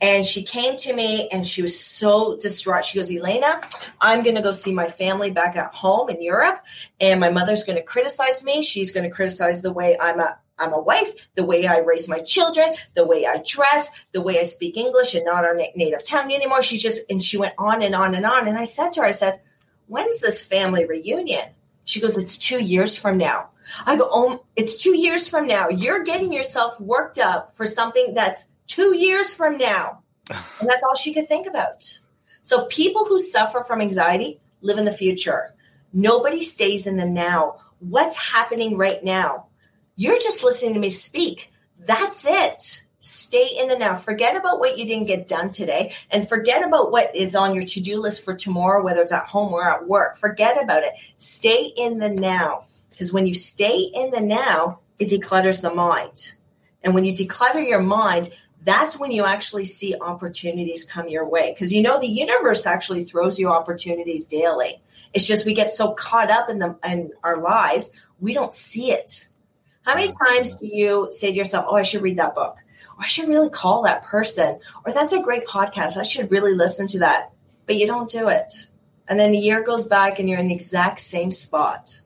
And 0.00 0.26
she 0.26 0.42
came 0.42 0.76
to 0.78 0.92
me 0.92 1.28
and 1.30 1.46
she 1.46 1.62
was 1.62 1.78
so 1.78 2.36
distraught. 2.36 2.84
She 2.84 2.98
goes, 2.98 3.10
Elena, 3.10 3.60
I'm 4.00 4.22
going 4.22 4.36
to 4.36 4.42
go 4.42 4.52
see 4.52 4.74
my 4.74 4.88
family 4.88 5.30
back 5.30 5.56
at 5.56 5.74
home 5.74 6.10
in 6.10 6.20
Europe. 6.20 6.60
And 7.00 7.18
my 7.18 7.30
mother's 7.30 7.64
going 7.64 7.78
to 7.78 7.82
criticize 7.82 8.44
me. 8.44 8.62
She's 8.62 8.90
going 8.90 9.08
to 9.08 9.14
criticize 9.14 9.62
the 9.62 9.72
way 9.72 9.96
I'm 9.98 10.20
I'm 10.58 10.72
a 10.72 10.80
wife, 10.80 11.12
the 11.34 11.44
way 11.44 11.66
I 11.66 11.78
raise 11.78 12.08
my 12.08 12.20
children, 12.20 12.74
the 12.94 13.04
way 13.04 13.26
I 13.26 13.42
dress, 13.46 13.90
the 14.12 14.22
way 14.22 14.40
I 14.40 14.44
speak 14.44 14.76
English 14.76 15.14
and 15.14 15.24
not 15.24 15.44
our 15.44 15.54
native 15.74 16.04
tongue 16.04 16.32
anymore. 16.32 16.62
She's 16.62 16.82
just, 16.82 17.10
and 17.10 17.22
she 17.22 17.36
went 17.36 17.54
on 17.58 17.82
and 17.82 17.94
on 17.94 18.14
and 18.14 18.24
on. 18.24 18.48
And 18.48 18.58
I 18.58 18.64
said 18.64 18.92
to 18.94 19.00
her, 19.00 19.06
I 19.06 19.10
said, 19.10 19.40
when's 19.86 20.20
this 20.20 20.42
family 20.42 20.86
reunion? 20.86 21.50
She 21.84 22.00
goes, 22.00 22.16
it's 22.16 22.38
two 22.38 22.62
years 22.62 22.96
from 22.96 23.18
now. 23.18 23.50
I 23.84 23.96
go, 23.96 24.08
oh, 24.10 24.44
it's 24.54 24.76
two 24.76 24.96
years 24.96 25.28
from 25.28 25.46
now. 25.46 25.68
You're 25.68 26.04
getting 26.04 26.32
yourself 26.32 26.80
worked 26.80 27.18
up 27.18 27.54
for 27.56 27.66
something 27.66 28.14
that's 28.14 28.48
two 28.66 28.96
years 28.96 29.34
from 29.34 29.58
now. 29.58 30.02
And 30.60 30.68
that's 30.68 30.82
all 30.82 30.96
she 30.96 31.14
could 31.14 31.28
think 31.28 31.46
about. 31.46 32.00
So 32.42 32.66
people 32.66 33.04
who 33.04 33.18
suffer 33.18 33.62
from 33.62 33.80
anxiety 33.80 34.40
live 34.60 34.78
in 34.78 34.84
the 34.84 34.92
future. 34.92 35.54
Nobody 35.92 36.42
stays 36.42 36.86
in 36.86 36.96
the 36.96 37.06
now. 37.06 37.60
What's 37.78 38.16
happening 38.16 38.76
right 38.76 39.02
now? 39.04 39.46
You're 39.98 40.18
just 40.18 40.44
listening 40.44 40.74
to 40.74 40.80
me 40.80 40.90
speak. 40.90 41.50
That's 41.78 42.26
it. 42.28 42.84
Stay 43.00 43.56
in 43.58 43.68
the 43.68 43.78
now. 43.78 43.96
Forget 43.96 44.36
about 44.36 44.58
what 44.58 44.76
you 44.76 44.84
didn't 44.84 45.06
get 45.06 45.26
done 45.26 45.50
today 45.50 45.94
and 46.10 46.28
forget 46.28 46.62
about 46.62 46.92
what 46.92 47.16
is 47.16 47.34
on 47.34 47.54
your 47.54 47.64
to 47.64 47.80
do 47.80 47.98
list 47.98 48.22
for 48.22 48.34
tomorrow, 48.34 48.84
whether 48.84 49.00
it's 49.00 49.12
at 49.12 49.26
home 49.26 49.54
or 49.54 49.66
at 49.66 49.86
work. 49.86 50.18
Forget 50.18 50.62
about 50.62 50.82
it. 50.82 50.92
Stay 51.16 51.72
in 51.76 51.96
the 51.96 52.10
now. 52.10 52.66
Because 52.90 53.12
when 53.12 53.26
you 53.26 53.34
stay 53.34 53.90
in 53.94 54.10
the 54.10 54.20
now, 54.20 54.80
it 54.98 55.08
declutters 55.08 55.62
the 55.62 55.72
mind. 55.72 56.34
And 56.82 56.94
when 56.94 57.04
you 57.04 57.14
declutter 57.14 57.66
your 57.66 57.82
mind, 57.82 58.30
that's 58.64 58.98
when 58.98 59.12
you 59.12 59.24
actually 59.24 59.64
see 59.64 59.94
opportunities 59.98 60.84
come 60.84 61.08
your 61.08 61.26
way. 61.26 61.52
Because 61.52 61.72
you 61.72 61.80
know, 61.80 61.98
the 61.98 62.06
universe 62.06 62.66
actually 62.66 63.04
throws 63.04 63.38
you 63.38 63.48
opportunities 63.48 64.26
daily. 64.26 64.82
It's 65.14 65.26
just 65.26 65.46
we 65.46 65.54
get 65.54 65.70
so 65.70 65.92
caught 65.92 66.30
up 66.30 66.50
in 66.50 66.58
the 66.58 66.76
in 66.86 67.12
our 67.22 67.38
lives, 67.38 67.92
we 68.20 68.34
don't 68.34 68.52
see 68.52 68.92
it. 68.92 69.28
How 69.86 69.94
many 69.94 70.12
times 70.26 70.56
do 70.56 70.66
you 70.66 71.08
say 71.12 71.30
to 71.30 71.36
yourself, 71.36 71.66
Oh, 71.68 71.76
I 71.76 71.82
should 71.82 72.02
read 72.02 72.18
that 72.18 72.34
book? 72.34 72.56
Or 72.98 73.04
I 73.04 73.06
should 73.06 73.28
really 73.28 73.50
call 73.50 73.82
that 73.82 74.02
person? 74.02 74.58
Or 74.84 74.92
that's 74.92 75.12
a 75.12 75.22
great 75.22 75.46
podcast. 75.46 75.96
I 75.96 76.02
should 76.02 76.30
really 76.32 76.54
listen 76.54 76.88
to 76.88 76.98
that. 77.00 77.30
But 77.66 77.76
you 77.76 77.86
don't 77.86 78.10
do 78.10 78.28
it. 78.28 78.68
And 79.06 79.18
then 79.18 79.32
a 79.32 79.38
year 79.38 79.62
goes 79.62 79.86
back 79.86 80.18
and 80.18 80.28
you're 80.28 80.40
in 80.40 80.48
the 80.48 80.54
exact 80.54 80.98
same 80.98 81.30
spot. 81.30 82.00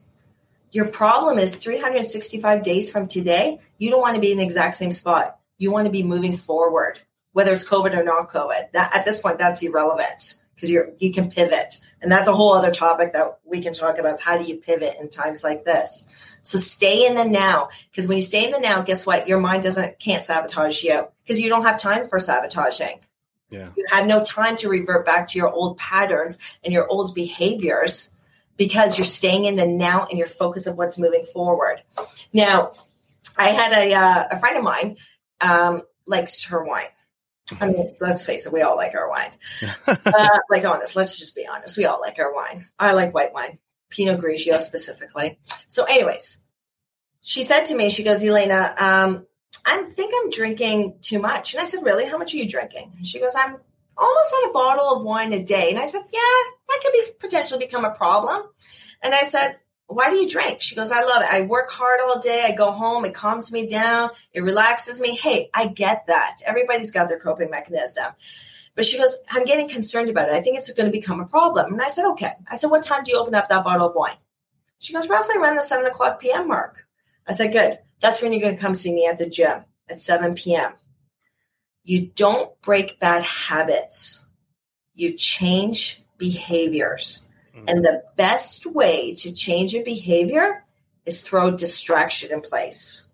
Your 0.71 0.85
problem 0.85 1.39
is 1.39 1.55
365 1.55 2.61
days 2.61 2.89
from 2.89 3.07
today, 3.07 3.59
you 3.79 3.89
don't 3.89 3.99
want 3.99 4.15
to 4.15 4.21
be 4.21 4.31
in 4.31 4.37
the 4.37 4.43
exact 4.43 4.75
same 4.75 4.91
spot. 4.91 5.39
You 5.57 5.71
want 5.71 5.85
to 5.85 5.91
be 5.91 6.03
moving 6.03 6.37
forward, 6.37 7.01
whether 7.33 7.51
it's 7.51 7.67
COVID 7.67 7.97
or 7.97 8.03
not 8.03 8.29
COVID. 8.29 8.71
That, 8.73 8.95
at 8.95 9.05
this 9.05 9.19
point, 9.19 9.39
that's 9.39 9.63
irrelevant 9.63 10.39
because 10.61 10.69
you're 10.71 10.91
you 10.99 11.11
can 11.11 11.31
pivot. 11.31 11.79
And 12.01 12.11
that's 12.11 12.27
a 12.27 12.33
whole 12.33 12.53
other 12.53 12.71
topic 12.71 13.13
that 13.13 13.39
we 13.43 13.61
can 13.61 13.73
talk 13.73 13.97
about 13.97 14.13
is 14.13 14.21
how 14.21 14.37
do 14.37 14.43
you 14.43 14.57
pivot 14.57 14.97
in 14.99 15.09
times 15.09 15.43
like 15.43 15.65
this. 15.65 16.05
So 16.43 16.57
stay 16.57 17.05
in 17.05 17.15
the 17.15 17.25
now. 17.25 17.69
Because 17.89 18.07
when 18.07 18.17
you 18.17 18.21
stay 18.21 18.45
in 18.45 18.51
the 18.51 18.59
now, 18.59 18.81
guess 18.81 19.05
what? 19.05 19.27
Your 19.27 19.39
mind 19.39 19.63
doesn't 19.63 19.99
can't 19.99 20.23
sabotage 20.23 20.83
you 20.83 21.07
because 21.23 21.39
you 21.39 21.49
don't 21.49 21.63
have 21.63 21.79
time 21.79 22.09
for 22.09 22.19
sabotaging. 22.19 22.99
Yeah. 23.49 23.69
You 23.75 23.85
have 23.89 24.05
no 24.05 24.23
time 24.23 24.55
to 24.57 24.69
revert 24.69 25.05
back 25.05 25.27
to 25.29 25.39
your 25.39 25.51
old 25.51 25.77
patterns 25.77 26.37
and 26.63 26.73
your 26.73 26.87
old 26.87 27.13
behaviors 27.13 28.15
because 28.55 28.97
you're 28.97 29.05
staying 29.05 29.45
in 29.45 29.55
the 29.55 29.65
now 29.65 30.05
and 30.09 30.17
your 30.17 30.27
focus 30.27 30.67
of 30.67 30.77
what's 30.77 30.97
moving 30.97 31.25
forward. 31.25 31.81
Now, 32.31 32.71
I 33.35 33.49
had 33.49 33.73
a, 33.73 33.93
uh, 33.93 34.27
a 34.31 34.39
friend 34.39 34.57
of 34.57 34.63
mine 34.63 34.97
um, 35.41 35.81
likes 36.05 36.43
her 36.45 36.63
wine. 36.63 36.85
I 37.59 37.67
mean, 37.67 37.95
let's 37.99 38.23
face 38.23 38.45
it, 38.45 38.53
we 38.53 38.61
all 38.61 38.75
like 38.75 38.95
our 38.95 39.09
wine. 39.09 39.31
uh, 39.87 40.39
like, 40.49 40.65
honest, 40.65 40.95
let's 40.95 41.17
just 41.17 41.35
be 41.35 41.47
honest. 41.47 41.77
We 41.77 41.85
all 41.85 41.99
like 41.99 42.19
our 42.19 42.33
wine. 42.33 42.67
I 42.79 42.93
like 42.93 43.13
white 43.13 43.33
wine. 43.33 43.59
Pinot 43.89 44.21
Grigio 44.21 44.59
specifically. 44.59 45.37
So, 45.67 45.83
anyways, 45.83 46.41
she 47.21 47.43
said 47.43 47.65
to 47.65 47.75
me, 47.75 47.89
she 47.89 48.03
goes, 48.03 48.23
Elena, 48.23 48.73
um, 48.77 49.25
I 49.65 49.83
think 49.83 50.13
I'm 50.15 50.29
drinking 50.29 50.97
too 51.01 51.19
much. 51.19 51.53
And 51.53 51.61
I 51.61 51.65
said, 51.65 51.83
Really? 51.83 52.05
How 52.05 52.17
much 52.17 52.33
are 52.33 52.37
you 52.37 52.47
drinking? 52.47 52.93
And 52.97 53.05
she 53.05 53.19
goes, 53.19 53.35
I'm 53.35 53.57
almost 53.97 54.33
at 54.41 54.49
a 54.49 54.53
bottle 54.53 54.95
of 54.95 55.03
wine 55.03 55.33
a 55.33 55.43
day. 55.43 55.69
And 55.69 55.77
I 55.79 55.85
said, 55.85 56.01
Yeah, 56.11 56.19
that 56.19 56.79
could 56.83 56.93
be 56.93 57.11
potentially 57.19 57.63
become 57.63 57.85
a 57.85 57.91
problem. 57.91 58.43
And 59.03 59.13
I 59.13 59.23
said, 59.23 59.57
Why 59.93 60.09
do 60.09 60.15
you 60.15 60.29
drink? 60.29 60.61
She 60.61 60.75
goes, 60.75 60.91
I 60.91 61.03
love 61.03 61.21
it. 61.21 61.27
I 61.29 61.41
work 61.41 61.69
hard 61.69 61.99
all 62.01 62.19
day. 62.19 62.43
I 62.45 62.55
go 62.55 62.71
home. 62.71 63.03
It 63.03 63.13
calms 63.13 63.51
me 63.51 63.67
down. 63.67 64.11
It 64.33 64.41
relaxes 64.41 65.01
me. 65.01 65.15
Hey, 65.15 65.49
I 65.53 65.67
get 65.67 66.07
that. 66.07 66.37
Everybody's 66.45 66.91
got 66.91 67.09
their 67.09 67.19
coping 67.19 67.49
mechanism. 67.49 68.05
But 68.73 68.85
she 68.85 68.97
goes, 68.97 69.17
I'm 69.29 69.43
getting 69.43 69.67
concerned 69.67 70.09
about 70.09 70.29
it. 70.29 70.33
I 70.33 70.41
think 70.41 70.57
it's 70.57 70.71
going 70.71 70.85
to 70.85 70.97
become 70.97 71.19
a 71.19 71.25
problem. 71.25 71.73
And 71.73 71.81
I 71.81 71.89
said, 71.89 72.09
okay. 72.11 72.31
I 72.49 72.55
said, 72.55 72.69
what 72.69 72.83
time 72.83 73.03
do 73.03 73.11
you 73.11 73.19
open 73.19 73.35
up 73.35 73.49
that 73.49 73.65
bottle 73.65 73.89
of 73.89 73.95
wine? 73.95 74.15
She 74.79 74.93
goes, 74.93 75.09
roughly 75.09 75.35
around 75.37 75.55
the 75.55 75.61
seven 75.61 75.85
o'clock 75.85 76.19
PM 76.19 76.47
mark. 76.47 76.85
I 77.27 77.33
said, 77.33 77.51
good. 77.51 77.77
That's 77.99 78.21
when 78.21 78.31
you're 78.31 78.41
going 78.41 78.55
to 78.55 78.61
come 78.61 78.73
see 78.73 78.93
me 78.93 79.07
at 79.07 79.17
the 79.17 79.29
gym 79.29 79.65
at 79.89 79.99
7 79.99 80.35
p.m. 80.35 80.73
You 81.83 82.07
don't 82.07 82.59
break 82.61 82.99
bad 82.99 83.23
habits. 83.23 84.25
You 84.93 85.13
change 85.13 86.01
behaviors. 86.17 87.27
Mm-hmm. 87.55 87.65
And 87.67 87.85
the 87.85 88.03
best 88.15 88.65
way 88.65 89.13
to 89.15 89.31
change 89.31 89.75
a 89.75 89.83
behavior 89.83 90.63
is 91.05 91.21
throw 91.21 91.51
distraction 91.51 92.31
in 92.31 92.41
place. 92.41 93.05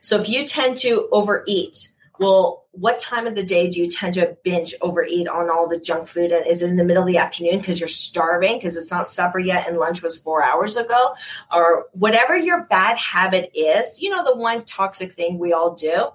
So 0.00 0.20
if 0.20 0.28
you 0.28 0.46
tend 0.46 0.78
to 0.78 1.08
overeat, 1.12 1.90
well, 2.18 2.64
what 2.70 2.98
time 2.98 3.26
of 3.26 3.34
the 3.34 3.42
day 3.42 3.68
do 3.68 3.80
you 3.80 3.88
tend 3.88 4.14
to 4.14 4.36
binge 4.42 4.74
overeat 4.80 5.28
on 5.28 5.50
all 5.50 5.68
the 5.68 5.78
junk 5.78 6.08
food? 6.08 6.32
And 6.32 6.46
Is 6.46 6.62
it 6.62 6.70
in 6.70 6.76
the 6.76 6.84
middle 6.84 7.02
of 7.02 7.08
the 7.08 7.18
afternoon 7.18 7.58
because 7.58 7.78
you're 7.78 7.88
starving 7.88 8.56
because 8.56 8.76
it's 8.76 8.90
not 8.90 9.08
supper 9.08 9.38
yet 9.38 9.68
and 9.68 9.76
lunch 9.76 10.02
was 10.02 10.20
four 10.20 10.42
hours 10.42 10.76
ago? 10.76 11.14
Or 11.52 11.86
whatever 11.92 12.36
your 12.36 12.64
bad 12.64 12.96
habit 12.96 13.50
is, 13.54 14.00
you 14.00 14.10
know, 14.10 14.24
the 14.24 14.36
one 14.36 14.64
toxic 14.64 15.12
thing 15.12 15.38
we 15.38 15.52
all 15.52 15.74
do, 15.74 16.08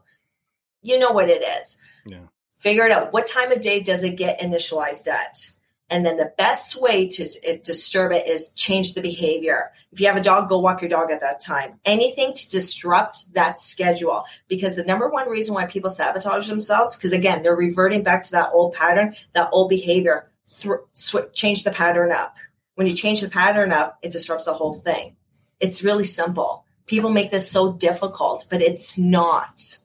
you 0.81 0.99
know 0.99 1.11
what 1.11 1.29
it 1.29 1.43
is. 1.43 1.77
Yeah. 2.05 2.23
Figure 2.57 2.85
it 2.85 2.91
out. 2.91 3.13
What 3.13 3.27
time 3.27 3.51
of 3.51 3.61
day 3.61 3.81
does 3.81 4.03
it 4.03 4.17
get 4.17 4.39
initialized 4.39 5.07
at? 5.07 5.51
And 5.89 6.06
then 6.06 6.17
the 6.17 6.33
best 6.37 6.79
way 6.79 7.08
to 7.08 7.23
it, 7.44 7.63
disturb 7.63 8.12
it 8.12 8.27
is 8.27 8.52
change 8.52 8.94
the 8.94 9.02
behavior. 9.02 9.71
If 9.92 10.00
you 10.00 10.08
have 10.08 10.17
a 10.17 10.21
dog, 10.21 10.48
go 10.48 10.60
walk 10.60 10.81
your 10.81 10.90
dog 10.90 11.10
at 11.10 11.21
that 11.21 11.42
time. 11.42 11.79
Anything 11.83 12.33
to 12.33 12.50
disrupt 12.50 13.33
that 13.33 13.58
schedule. 13.58 14.25
Because 14.48 14.75
the 14.75 14.83
number 14.83 15.10
one 15.10 15.27
reason 15.27 15.56
why 15.56 15.65
people 15.65 15.90
sabotage 15.90 16.48
themselves, 16.48 16.96
because 16.96 17.12
again, 17.12 17.42
they're 17.42 17.56
reverting 17.56 18.04
back 18.04 18.23
to 18.23 18.31
that 18.31 18.52
old 18.54 18.73
pattern, 18.73 19.15
that 19.33 19.50
old 19.52 19.69
behavior. 19.69 20.29
Th- 20.60 20.75
sw- 20.94 21.31
change 21.33 21.63
the 21.63 21.71
pattern 21.71 22.12
up. 22.12 22.35
When 22.75 22.85
you 22.87 22.94
change 22.94 23.21
the 23.21 23.29
pattern 23.29 23.71
up, 23.71 23.98
it 24.04 24.12
disrupts 24.12 24.46
the 24.46 24.54
whole 24.54 24.73
thing. 24.73 25.15
It's 25.60 25.83
really 25.83 26.06
simple. 26.06 26.65
People 26.85 27.10
make 27.10 27.31
this 27.31 27.52
so 27.52 27.73
difficult, 27.73 28.46
but 28.50 28.62
it's 28.62 28.98
not. 28.98 29.79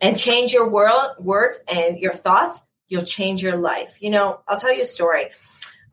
And 0.00 0.18
change 0.18 0.52
your 0.52 0.68
world, 0.68 1.10
words 1.18 1.62
and 1.68 1.98
your 1.98 2.12
thoughts 2.12 2.62
you'll 2.92 3.02
change 3.02 3.42
your 3.42 3.56
life. 3.56 3.96
You 4.00 4.10
know, 4.10 4.40
I'll 4.46 4.58
tell 4.58 4.72
you 4.72 4.82
a 4.82 4.84
story. 4.84 5.24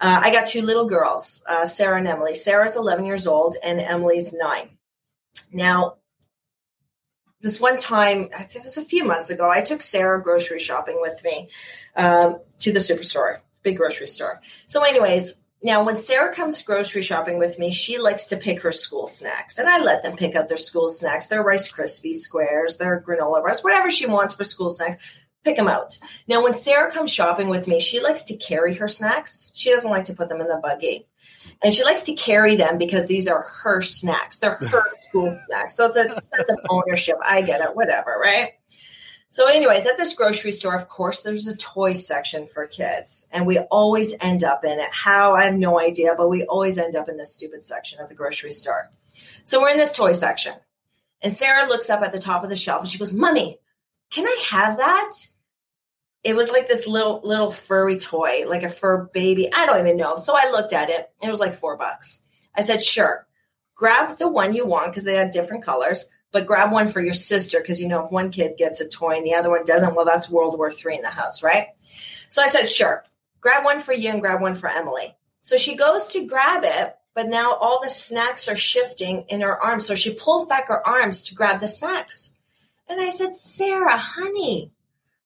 Uh, 0.01 0.21
I 0.21 0.31
got 0.31 0.47
two 0.47 0.61
little 0.61 0.85
girls, 0.85 1.41
uh, 1.47 1.65
Sarah 1.65 1.97
and 1.97 2.07
Emily. 2.07 2.35
Sarah's 2.35 2.75
11 2.75 3.05
years 3.05 3.25
old 3.25 3.55
and 3.63 3.79
Emily's 3.79 4.33
nine. 4.33 4.77
Now, 5.53 5.95
this 7.39 7.59
one 7.59 7.77
time, 7.77 8.29
I 8.37 8.43
think 8.43 8.63
it 8.63 8.67
was 8.67 8.77
a 8.77 8.83
few 8.83 9.05
months 9.05 9.29
ago, 9.29 9.49
I 9.49 9.61
took 9.61 9.81
Sarah 9.81 10.21
grocery 10.21 10.59
shopping 10.59 10.97
with 10.99 11.23
me 11.23 11.47
um, 11.95 12.39
to 12.59 12.73
the 12.73 12.79
superstore, 12.79 13.39
big 13.63 13.77
grocery 13.77 14.07
store. 14.07 14.41
So, 14.67 14.83
anyways, 14.83 15.41
now 15.63 15.85
when 15.85 15.95
Sarah 15.95 16.33
comes 16.33 16.61
grocery 16.61 17.01
shopping 17.01 17.37
with 17.37 17.57
me, 17.59 17.71
she 17.71 17.97
likes 17.97 18.25
to 18.25 18.37
pick 18.37 18.61
her 18.61 18.73
school 18.73 19.07
snacks, 19.07 19.57
and 19.57 19.69
I 19.69 19.81
let 19.81 20.03
them 20.03 20.17
pick 20.17 20.35
out 20.35 20.49
their 20.49 20.57
school 20.57 20.89
snacks, 20.89 21.27
their 21.27 21.43
Rice 21.43 21.71
Krispie 21.71 22.15
squares, 22.15 22.77
their 22.77 23.01
granola 23.01 23.41
bars, 23.41 23.63
whatever 23.63 23.89
she 23.89 24.05
wants 24.05 24.33
for 24.33 24.43
school 24.43 24.69
snacks. 24.69 24.97
Pick 25.43 25.57
them 25.57 25.67
out. 25.67 25.97
Now, 26.27 26.43
when 26.43 26.53
Sarah 26.53 26.91
comes 26.91 27.11
shopping 27.11 27.47
with 27.47 27.67
me, 27.67 27.79
she 27.79 28.01
likes 28.01 28.23
to 28.25 28.37
carry 28.37 28.75
her 28.75 28.87
snacks. 28.87 29.51
She 29.55 29.71
doesn't 29.71 29.89
like 29.89 30.05
to 30.05 30.13
put 30.13 30.29
them 30.29 30.41
in 30.41 30.47
the 30.47 30.59
buggy 30.61 31.07
and 31.61 31.73
she 31.73 31.83
likes 31.83 32.03
to 32.03 32.13
carry 32.13 32.55
them 32.55 32.77
because 32.77 33.07
these 33.07 33.27
are 33.27 33.45
her 33.63 33.81
snacks. 33.81 34.39
They're 34.39 34.55
her 34.55 34.83
school 34.99 35.31
snacks. 35.31 35.75
So 35.75 35.85
it's 35.85 35.95
a 35.95 36.21
sense 36.21 36.49
of 36.49 36.59
ownership. 36.69 37.17
I 37.23 37.41
get 37.41 37.61
it, 37.61 37.75
whatever, 37.75 38.17
right? 38.21 38.51
So, 39.31 39.47
anyways, 39.47 39.85
at 39.85 39.95
this 39.95 40.13
grocery 40.13 40.51
store, 40.51 40.75
of 40.75 40.89
course, 40.89 41.21
there's 41.21 41.47
a 41.47 41.55
toy 41.57 41.93
section 41.93 42.47
for 42.47 42.65
kids, 42.65 43.29
and 43.31 43.45
we 43.45 43.59
always 43.59 44.15
end 44.21 44.43
up 44.43 44.65
in 44.65 44.79
it. 44.79 44.89
How 44.91 45.35
I 45.35 45.43
have 45.43 45.55
no 45.55 45.79
idea, 45.79 46.15
but 46.17 46.29
we 46.29 46.45
always 46.45 46.79
end 46.79 46.95
up 46.95 47.09
in 47.09 47.17
this 47.17 47.35
stupid 47.35 47.63
section 47.63 47.99
of 47.99 48.09
the 48.09 48.15
grocery 48.15 48.49
store. 48.49 48.89
So 49.43 49.61
we're 49.61 49.69
in 49.69 49.77
this 49.77 49.95
toy 49.95 50.13
section, 50.13 50.53
and 51.21 51.31
Sarah 51.31 51.67
looks 51.67 51.91
up 51.91 52.01
at 52.01 52.11
the 52.11 52.17
top 52.17 52.43
of 52.43 52.49
the 52.49 52.55
shelf 52.55 52.81
and 52.81 52.89
she 52.89 52.97
goes, 52.97 53.13
"Mummy, 53.13 53.59
can 54.11 54.25
I 54.25 54.43
have 54.49 54.77
that?" 54.77 55.11
it 56.23 56.35
was 56.35 56.51
like 56.51 56.67
this 56.67 56.85
little 56.85 57.21
little 57.23 57.51
furry 57.51 57.97
toy, 57.97 58.43
like 58.47 58.63
a 58.63 58.69
fur 58.69 59.09
baby. 59.13 59.51
I 59.53 59.65
don't 59.65 59.79
even 59.79 59.97
know. 59.97 60.17
So 60.17 60.35
I 60.35 60.51
looked 60.51 60.73
at 60.73 60.89
it. 60.89 61.09
It 61.21 61.29
was 61.29 61.39
like 61.39 61.55
four 61.55 61.77
bucks. 61.77 62.23
I 62.55 62.61
said, 62.61 62.83
sure. 62.83 63.25
Grab 63.75 64.17
the 64.17 64.27
one 64.27 64.53
you 64.53 64.65
want 64.65 64.91
because 64.91 65.05
they 65.05 65.15
had 65.15 65.31
different 65.31 65.63
colors, 65.63 66.09
but 66.33 66.45
grab 66.45 66.71
one 66.71 66.89
for 66.89 66.99
your 66.99 67.13
sister 67.13 67.59
because 67.59 67.81
you 67.81 67.87
know 67.87 68.03
if 68.03 68.11
one 68.11 68.31
kid 68.31 68.57
gets 68.57 68.81
a 68.81 68.89
toy 68.89 69.15
and 69.15 69.25
the 69.25 69.35
other 69.35 69.49
one 69.49 69.63
doesn't, 69.63 69.95
well, 69.95 70.05
that's 70.05 70.29
World 70.29 70.57
War 70.57 70.71
Three 70.71 70.97
in 70.97 71.01
the 71.01 71.09
house, 71.09 71.41
right? 71.41 71.67
So 72.29 72.41
I 72.41 72.47
said, 72.47 72.67
sure. 72.67 73.05
Grab 73.39 73.63
one 73.63 73.79
for 73.79 73.93
you 73.93 74.09
and 74.09 74.19
grab 74.19 74.41
one 74.41 74.55
for 74.55 74.67
Emily. 74.67 75.15
So 75.43 75.55
she 75.55 75.77
goes 75.77 76.07
to 76.07 76.27
grab 76.27 76.63
it, 76.65 76.93
but 77.15 77.29
now 77.29 77.53
all 77.53 77.81
the 77.81 77.87
snacks 77.87 78.49
are 78.49 78.57
shifting 78.57 79.23
in 79.29 79.39
her 79.39 79.57
arms. 79.63 79.85
So 79.85 79.95
she 79.95 80.13
pulls 80.13 80.45
back 80.45 80.67
her 80.67 80.85
arms 80.85 81.23
to 81.25 81.35
grab 81.35 81.61
the 81.61 81.67
snacks. 81.69 82.35
And 82.89 82.99
I 82.99 83.09
said, 83.09 83.35
Sarah, 83.35 83.97
honey, 83.97 84.71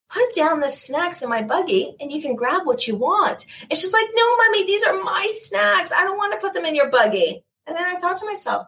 put 0.10 0.34
down 0.34 0.60
the 0.60 0.70
snacks 0.70 1.22
in 1.22 1.30
my 1.30 1.42
buggy 1.42 1.96
and 2.00 2.12
you 2.12 2.22
can 2.22 2.36
grab 2.36 2.66
what 2.66 2.88
you 2.88 2.96
want. 2.96 3.46
And 3.62 3.78
she's 3.78 3.94
like, 3.94 4.08
no, 4.14 4.38
mommy, 4.38 4.66
these 4.66 4.84
are 4.84 5.02
my 5.02 5.28
snacks. 5.32 5.92
I 5.92 6.04
don't 6.04 6.18
want 6.18 6.34
to 6.34 6.40
put 6.40 6.54
them 6.54 6.66
in 6.66 6.76
your 6.76 6.90
buggy. 6.90 7.44
And 7.66 7.76
then 7.76 7.84
I 7.84 7.96
thought 7.96 8.18
to 8.18 8.26
myself, 8.26 8.68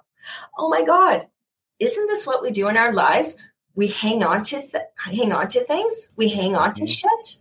oh 0.57 0.69
my 0.69 0.83
God, 0.83 1.27
isn't 1.79 2.07
this 2.07 2.25
what 2.25 2.41
we 2.41 2.51
do 2.51 2.69
in 2.69 2.77
our 2.77 2.93
lives? 2.93 3.37
We 3.75 3.87
hang 3.87 4.23
on 4.23 4.43
to 4.43 4.61
th- 4.61 4.83
hang 4.97 5.33
on 5.33 5.49
to 5.49 5.65
things. 5.65 6.13
We 6.15 6.29
hang 6.29 6.55
on 6.55 6.73
to 6.75 6.83
mm-hmm. 6.83 6.87
shit. 6.87 7.37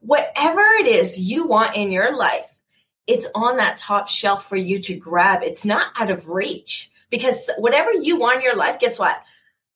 Whatever 0.00 0.60
it 0.60 0.86
is 0.86 1.18
you 1.18 1.46
want 1.46 1.74
in 1.74 1.90
your 1.90 2.16
life, 2.16 2.54
it's 3.06 3.28
on 3.34 3.56
that 3.56 3.78
top 3.78 4.08
shelf 4.08 4.46
for 4.46 4.56
you 4.56 4.78
to 4.80 4.94
grab. 4.94 5.42
It's 5.42 5.64
not 5.64 5.90
out 5.96 6.10
of 6.10 6.28
reach 6.28 6.90
because 7.08 7.48
whatever 7.56 7.90
you 7.92 8.18
want 8.18 8.38
in 8.38 8.42
your 8.44 8.56
life, 8.56 8.78
guess 8.78 8.98
what? 8.98 9.16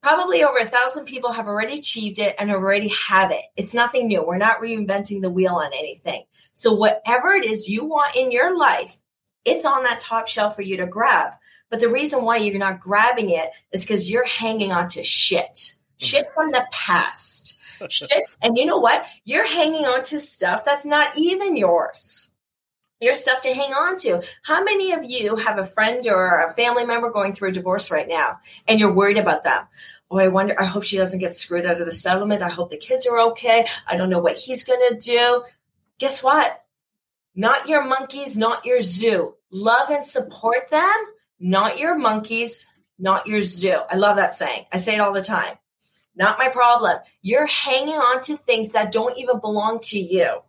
Probably 0.03 0.43
over 0.43 0.59
a 0.59 0.67
thousand 0.67 1.05
people 1.05 1.33
have 1.33 1.47
already 1.47 1.75
achieved 1.75 2.19
it 2.19 2.35
and 2.39 2.51
already 2.51 2.89
have 2.89 3.31
it. 3.31 3.43
It's 3.57 3.73
nothing 3.73 4.09
new. 4.09 4.25
We're 4.27 4.37
not 4.37 4.61
reinventing 4.61 5.23
the 5.23 5.31
wheel 5.31 5.55
on 5.55 5.73
anything. 5.73 6.25
So, 6.55 6.73
whatever 6.75 7.33
it 7.33 7.45
is 7.45 7.69
you 7.69 7.85
want 7.85 8.17
in 8.17 8.31
your 8.31 8.57
life, 8.57 8.97
it's 9.45 9.65
on 9.65 9.85
that 9.85 10.01
top 10.01 10.29
shelf 10.29 10.57
for 10.57 10.63
you 10.63 10.77
to 10.79 10.87
grab. 10.87 11.33
But 11.71 11.81
the 11.81 11.89
reason 11.89 12.23
why 12.23 12.37
you're 12.37 12.59
not 12.59 12.81
grabbing 12.81 13.31
it 13.31 13.51
is 13.73 13.83
because 13.83 14.11
you're 14.11 14.27
hanging 14.27 14.73
on 14.73 14.89
to 14.91 15.03
shit, 15.03 15.41
mm. 15.41 15.75
shit 15.97 16.27
from 16.35 16.51
the 16.51 16.67
past. 16.71 17.59
shit. 17.89 18.13
And 18.43 18.59
you 18.59 18.67
know 18.67 18.79
what? 18.79 19.07
You're 19.25 19.47
hanging 19.47 19.87
on 19.87 20.03
to 20.05 20.21
stuff 20.21 20.65
that's 20.65 20.85
not 20.85 21.17
even 21.17 21.57
yours 21.57 22.32
your 23.03 23.15
stuff 23.15 23.41
to 23.43 23.53
hang 23.53 23.75
on 23.75 23.97
to. 23.99 24.23
How 24.43 24.63
many 24.63 24.93
of 24.93 25.05
you 25.05 25.37
have 25.37 25.59
a 25.59 25.67
friend 25.67 26.07
or 26.07 26.47
a 26.47 26.53
family 26.55 26.85
member 26.85 27.11
going 27.11 27.33
through 27.33 27.51
a 27.51 27.53
divorce 27.53 27.91
right 27.91 28.09
now 28.09 28.39
and 28.69 28.79
you're 28.79 28.95
worried 28.95 29.19
about 29.19 29.45
them? 29.45 29.65
Oh, 30.11 30.19
I 30.19 30.29
wonder, 30.29 30.55
I 30.61 30.65
hope 30.65 30.85
she 30.85 30.99
doesn't 30.99 31.21
get 31.21 31.35
screwed 31.35 31.67
out 31.67 31.81
of 31.81 31.87
the 31.87 31.93
settlement. 31.93 32.43
I 32.43 32.49
hope 32.49 32.71
the 32.71 32.77
kids 32.77 33.07
are 33.07 33.19
okay. 33.31 33.67
I 33.89 33.97
don't 33.97 34.11
know 34.11 34.21
what 34.21 34.37
he's 34.37 34.65
going 34.65 34.87
to 34.91 34.97
do. 34.97 35.43
Guess 35.99 36.23
what? 36.23 36.63
Not 37.35 37.69
your 37.69 37.85
monkeys, 37.85 38.37
not 38.37 38.67
your 38.67 38.81
zoo. 38.81 39.35
Love 39.51 39.91
and 39.91 40.05
support 40.05 40.69
them, 40.71 40.97
not 41.41 41.79
your 41.79 41.99
monkeys, 41.99 42.67
not 42.99 43.27
your 43.27 43.41
zoo. 43.41 43.81
I 43.91 43.97
love 43.97 44.17
that 44.17 44.37
saying. 44.37 44.67
I 44.73 44.79
say 44.79 44.95
it 44.95 45.01
all 45.01 45.13
the 45.13 45.23
time. 45.23 45.57
Not 46.15 46.39
my 46.39 46.49
problem. 46.49 46.99
You're 47.23 47.47
hanging 47.47 47.95
on 47.95 48.21
to 48.23 48.37
things 48.37 48.71
that 48.71 48.93
don't 48.93 49.17
even 49.17 49.41
belong 49.41 49.81
to 49.85 49.99
you. 49.99 50.43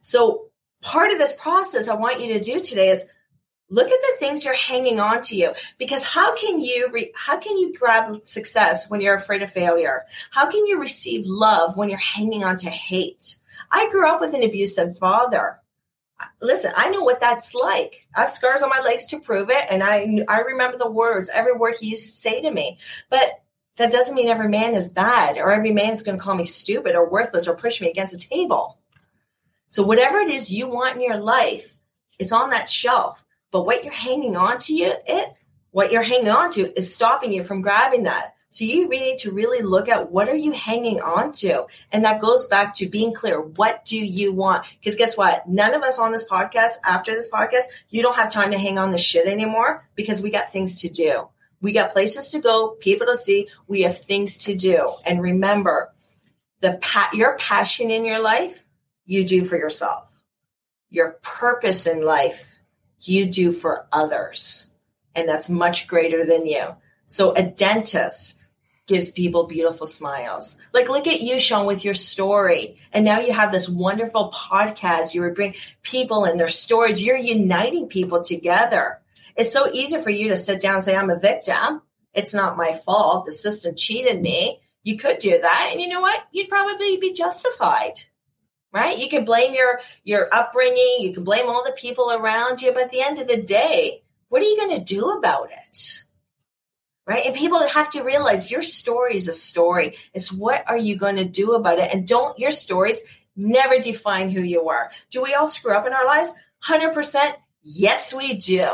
So 0.00 0.51
part 0.82 1.12
of 1.12 1.18
this 1.18 1.34
process 1.34 1.88
I 1.88 1.94
want 1.94 2.20
you 2.20 2.34
to 2.34 2.40
do 2.40 2.60
today 2.60 2.90
is 2.90 3.06
look 3.70 3.90
at 3.90 4.00
the 4.00 4.16
things 4.18 4.44
you're 4.44 4.54
hanging 4.54 5.00
on 5.00 5.22
to 5.22 5.36
you. 5.36 5.52
Because 5.78 6.02
how 6.02 6.36
can 6.36 6.60
you 6.60 6.88
re- 6.92 7.12
how 7.16 7.38
can 7.38 7.56
you 7.56 7.72
grab 7.72 8.22
success 8.22 8.90
when 8.90 9.00
you're 9.00 9.14
afraid 9.14 9.42
of 9.42 9.50
failure? 9.50 10.02
How 10.30 10.50
can 10.50 10.66
you 10.66 10.78
receive 10.78 11.26
love 11.26 11.76
when 11.76 11.88
you're 11.88 11.98
hanging 11.98 12.44
on 12.44 12.58
to 12.58 12.70
hate? 12.70 13.36
I 13.70 13.88
grew 13.90 14.08
up 14.08 14.20
with 14.20 14.34
an 14.34 14.42
abusive 14.42 14.98
father. 14.98 15.58
Listen 16.40 16.72
i 16.76 16.88
know 16.90 17.02
what 17.02 17.20
that's 17.20 17.54
like. 17.54 18.06
I 18.14 18.20
have 18.20 18.30
scars 18.30 18.62
on 18.62 18.68
my 18.68 18.80
legs 18.80 19.06
to 19.06 19.18
prove 19.18 19.50
it 19.50 19.64
and 19.68 19.82
i 19.82 20.24
i 20.28 20.42
remember 20.42 20.78
the 20.78 20.90
words 20.90 21.28
every 21.34 21.52
word 21.52 21.74
he 21.80 21.88
used 21.88 22.06
to 22.06 22.12
say 22.12 22.42
to 22.42 22.50
me. 22.50 22.78
But 23.10 23.40
that 23.76 23.90
doesn't 23.90 24.14
mean 24.14 24.28
every 24.28 24.48
man 24.48 24.74
is 24.74 24.90
bad 24.90 25.38
or 25.38 25.50
every 25.50 25.72
man's 25.72 26.02
going 26.02 26.18
to 26.18 26.22
call 26.22 26.34
me 26.34 26.44
stupid 26.44 26.94
or 26.94 27.10
worthless 27.10 27.48
or 27.48 27.56
push 27.56 27.80
me 27.80 27.90
against 27.90 28.14
a 28.14 28.18
table 28.18 28.78
so 29.72 29.82
whatever 29.82 30.18
it 30.18 30.28
is 30.28 30.50
you 30.50 30.68
want 30.68 30.96
in 30.96 31.02
your 31.02 31.16
life, 31.16 31.74
it's 32.18 32.30
on 32.30 32.50
that 32.50 32.68
shelf. 32.68 33.24
But 33.50 33.64
what 33.64 33.82
you're 33.82 33.92
hanging 33.94 34.36
on 34.36 34.58
to 34.58 34.74
you, 34.74 34.92
it, 35.06 35.32
what 35.70 35.90
you're 35.90 36.02
hanging 36.02 36.28
on 36.28 36.50
to 36.52 36.78
is 36.78 36.94
stopping 36.94 37.32
you 37.32 37.42
from 37.42 37.62
grabbing 37.62 38.02
that. 38.02 38.34
So 38.50 38.66
you 38.66 38.86
really 38.86 39.12
need 39.12 39.20
to 39.20 39.32
really 39.32 39.62
look 39.62 39.88
at 39.88 40.12
what 40.12 40.28
are 40.28 40.36
you 40.36 40.52
hanging 40.52 41.00
on 41.00 41.32
to? 41.40 41.64
And 41.90 42.04
that 42.04 42.20
goes 42.20 42.48
back 42.48 42.74
to 42.74 42.88
being 42.90 43.14
clear. 43.14 43.40
What 43.40 43.86
do 43.86 43.96
you 43.96 44.30
want? 44.30 44.66
Because 44.78 44.94
guess 44.94 45.16
what? 45.16 45.48
None 45.48 45.72
of 45.72 45.82
us 45.82 45.98
on 45.98 46.12
this 46.12 46.28
podcast, 46.28 46.72
after 46.84 47.14
this 47.14 47.30
podcast, 47.30 47.64
you 47.88 48.02
don't 48.02 48.16
have 48.16 48.30
time 48.30 48.50
to 48.50 48.58
hang 48.58 48.76
on 48.76 48.90
the 48.90 48.98
shit 48.98 49.26
anymore 49.26 49.88
because 49.94 50.20
we 50.20 50.28
got 50.28 50.52
things 50.52 50.82
to 50.82 50.90
do. 50.90 51.30
We 51.62 51.72
got 51.72 51.92
places 51.92 52.30
to 52.32 52.40
go, 52.40 52.76
people 52.78 53.06
to 53.06 53.16
see. 53.16 53.48
We 53.68 53.82
have 53.82 53.96
things 53.96 54.36
to 54.44 54.54
do. 54.54 54.92
And 55.06 55.22
remember, 55.22 55.94
the 56.60 56.78
pa- 56.82 57.10
your 57.14 57.38
passion 57.38 57.90
in 57.90 58.04
your 58.04 58.20
life 58.20 58.61
you 59.04 59.24
do 59.24 59.44
for 59.44 59.56
yourself. 59.56 60.10
Your 60.88 61.18
purpose 61.22 61.86
in 61.86 62.02
life, 62.02 62.58
you 63.00 63.26
do 63.26 63.52
for 63.52 63.86
others. 63.92 64.68
And 65.14 65.28
that's 65.28 65.48
much 65.48 65.86
greater 65.86 66.24
than 66.24 66.46
you. 66.46 66.64
So 67.06 67.32
a 67.32 67.42
dentist 67.42 68.38
gives 68.86 69.10
people 69.10 69.44
beautiful 69.44 69.86
smiles. 69.86 70.58
Like, 70.72 70.88
look 70.88 71.06
at 71.06 71.20
you, 71.20 71.38
Sean, 71.38 71.66
with 71.66 71.84
your 71.84 71.94
story. 71.94 72.78
And 72.92 73.04
now 73.04 73.20
you 73.20 73.32
have 73.32 73.52
this 73.52 73.68
wonderful 73.68 74.32
podcast. 74.32 75.14
You 75.14 75.22
would 75.22 75.34
bring 75.34 75.54
people 75.82 76.24
and 76.24 76.38
their 76.38 76.48
stories. 76.48 77.00
You're 77.00 77.16
uniting 77.16 77.88
people 77.88 78.22
together. 78.22 79.00
It's 79.36 79.52
so 79.52 79.70
easy 79.72 80.00
for 80.00 80.10
you 80.10 80.28
to 80.28 80.36
sit 80.36 80.60
down 80.60 80.74
and 80.74 80.84
say, 80.84 80.96
I'm 80.96 81.10
a 81.10 81.18
victim. 81.18 81.82
It's 82.12 82.34
not 82.34 82.56
my 82.56 82.74
fault. 82.84 83.24
The 83.24 83.32
system 83.32 83.74
cheated 83.76 84.20
me. 84.20 84.60
You 84.82 84.96
could 84.96 85.18
do 85.18 85.38
that. 85.40 85.68
And 85.72 85.80
you 85.80 85.88
know 85.88 86.00
what? 86.00 86.22
You'd 86.32 86.48
probably 86.48 86.96
be 86.96 87.12
justified 87.12 88.00
right? 88.72 88.98
You 88.98 89.08
can 89.08 89.24
blame 89.24 89.54
your 89.54 89.80
your 90.04 90.28
upbringing, 90.32 90.96
you 91.00 91.12
can 91.12 91.24
blame 91.24 91.48
all 91.48 91.64
the 91.64 91.72
people 91.72 92.10
around 92.10 92.60
you, 92.60 92.72
but 92.72 92.84
at 92.84 92.90
the 92.90 93.02
end 93.02 93.18
of 93.18 93.28
the 93.28 93.40
day, 93.40 94.02
what 94.28 94.42
are 94.42 94.46
you 94.46 94.56
going 94.56 94.76
to 94.76 94.84
do 94.84 95.10
about 95.10 95.50
it? 95.50 96.04
Right? 97.06 97.26
And 97.26 97.34
people 97.34 97.66
have 97.66 97.90
to 97.90 98.02
realize 98.02 98.50
your 98.50 98.62
story 98.62 99.16
is 99.16 99.28
a 99.28 99.32
story. 99.32 99.96
It's 100.14 100.32
what 100.32 100.68
are 100.68 100.78
you 100.78 100.96
going 100.96 101.16
to 101.16 101.24
do 101.24 101.54
about 101.54 101.78
it? 101.78 101.92
And 101.92 102.06
don't 102.06 102.38
your 102.38 102.52
stories 102.52 103.02
never 103.36 103.78
define 103.78 104.30
who 104.30 104.40
you 104.40 104.68
are. 104.68 104.90
Do 105.10 105.22
we 105.22 105.34
all 105.34 105.48
screw 105.48 105.74
up 105.74 105.86
in 105.86 105.92
our 105.92 106.06
lives? 106.06 106.32
100%. 106.64 107.34
Yes, 107.62 108.14
we 108.14 108.34
do. 108.34 108.68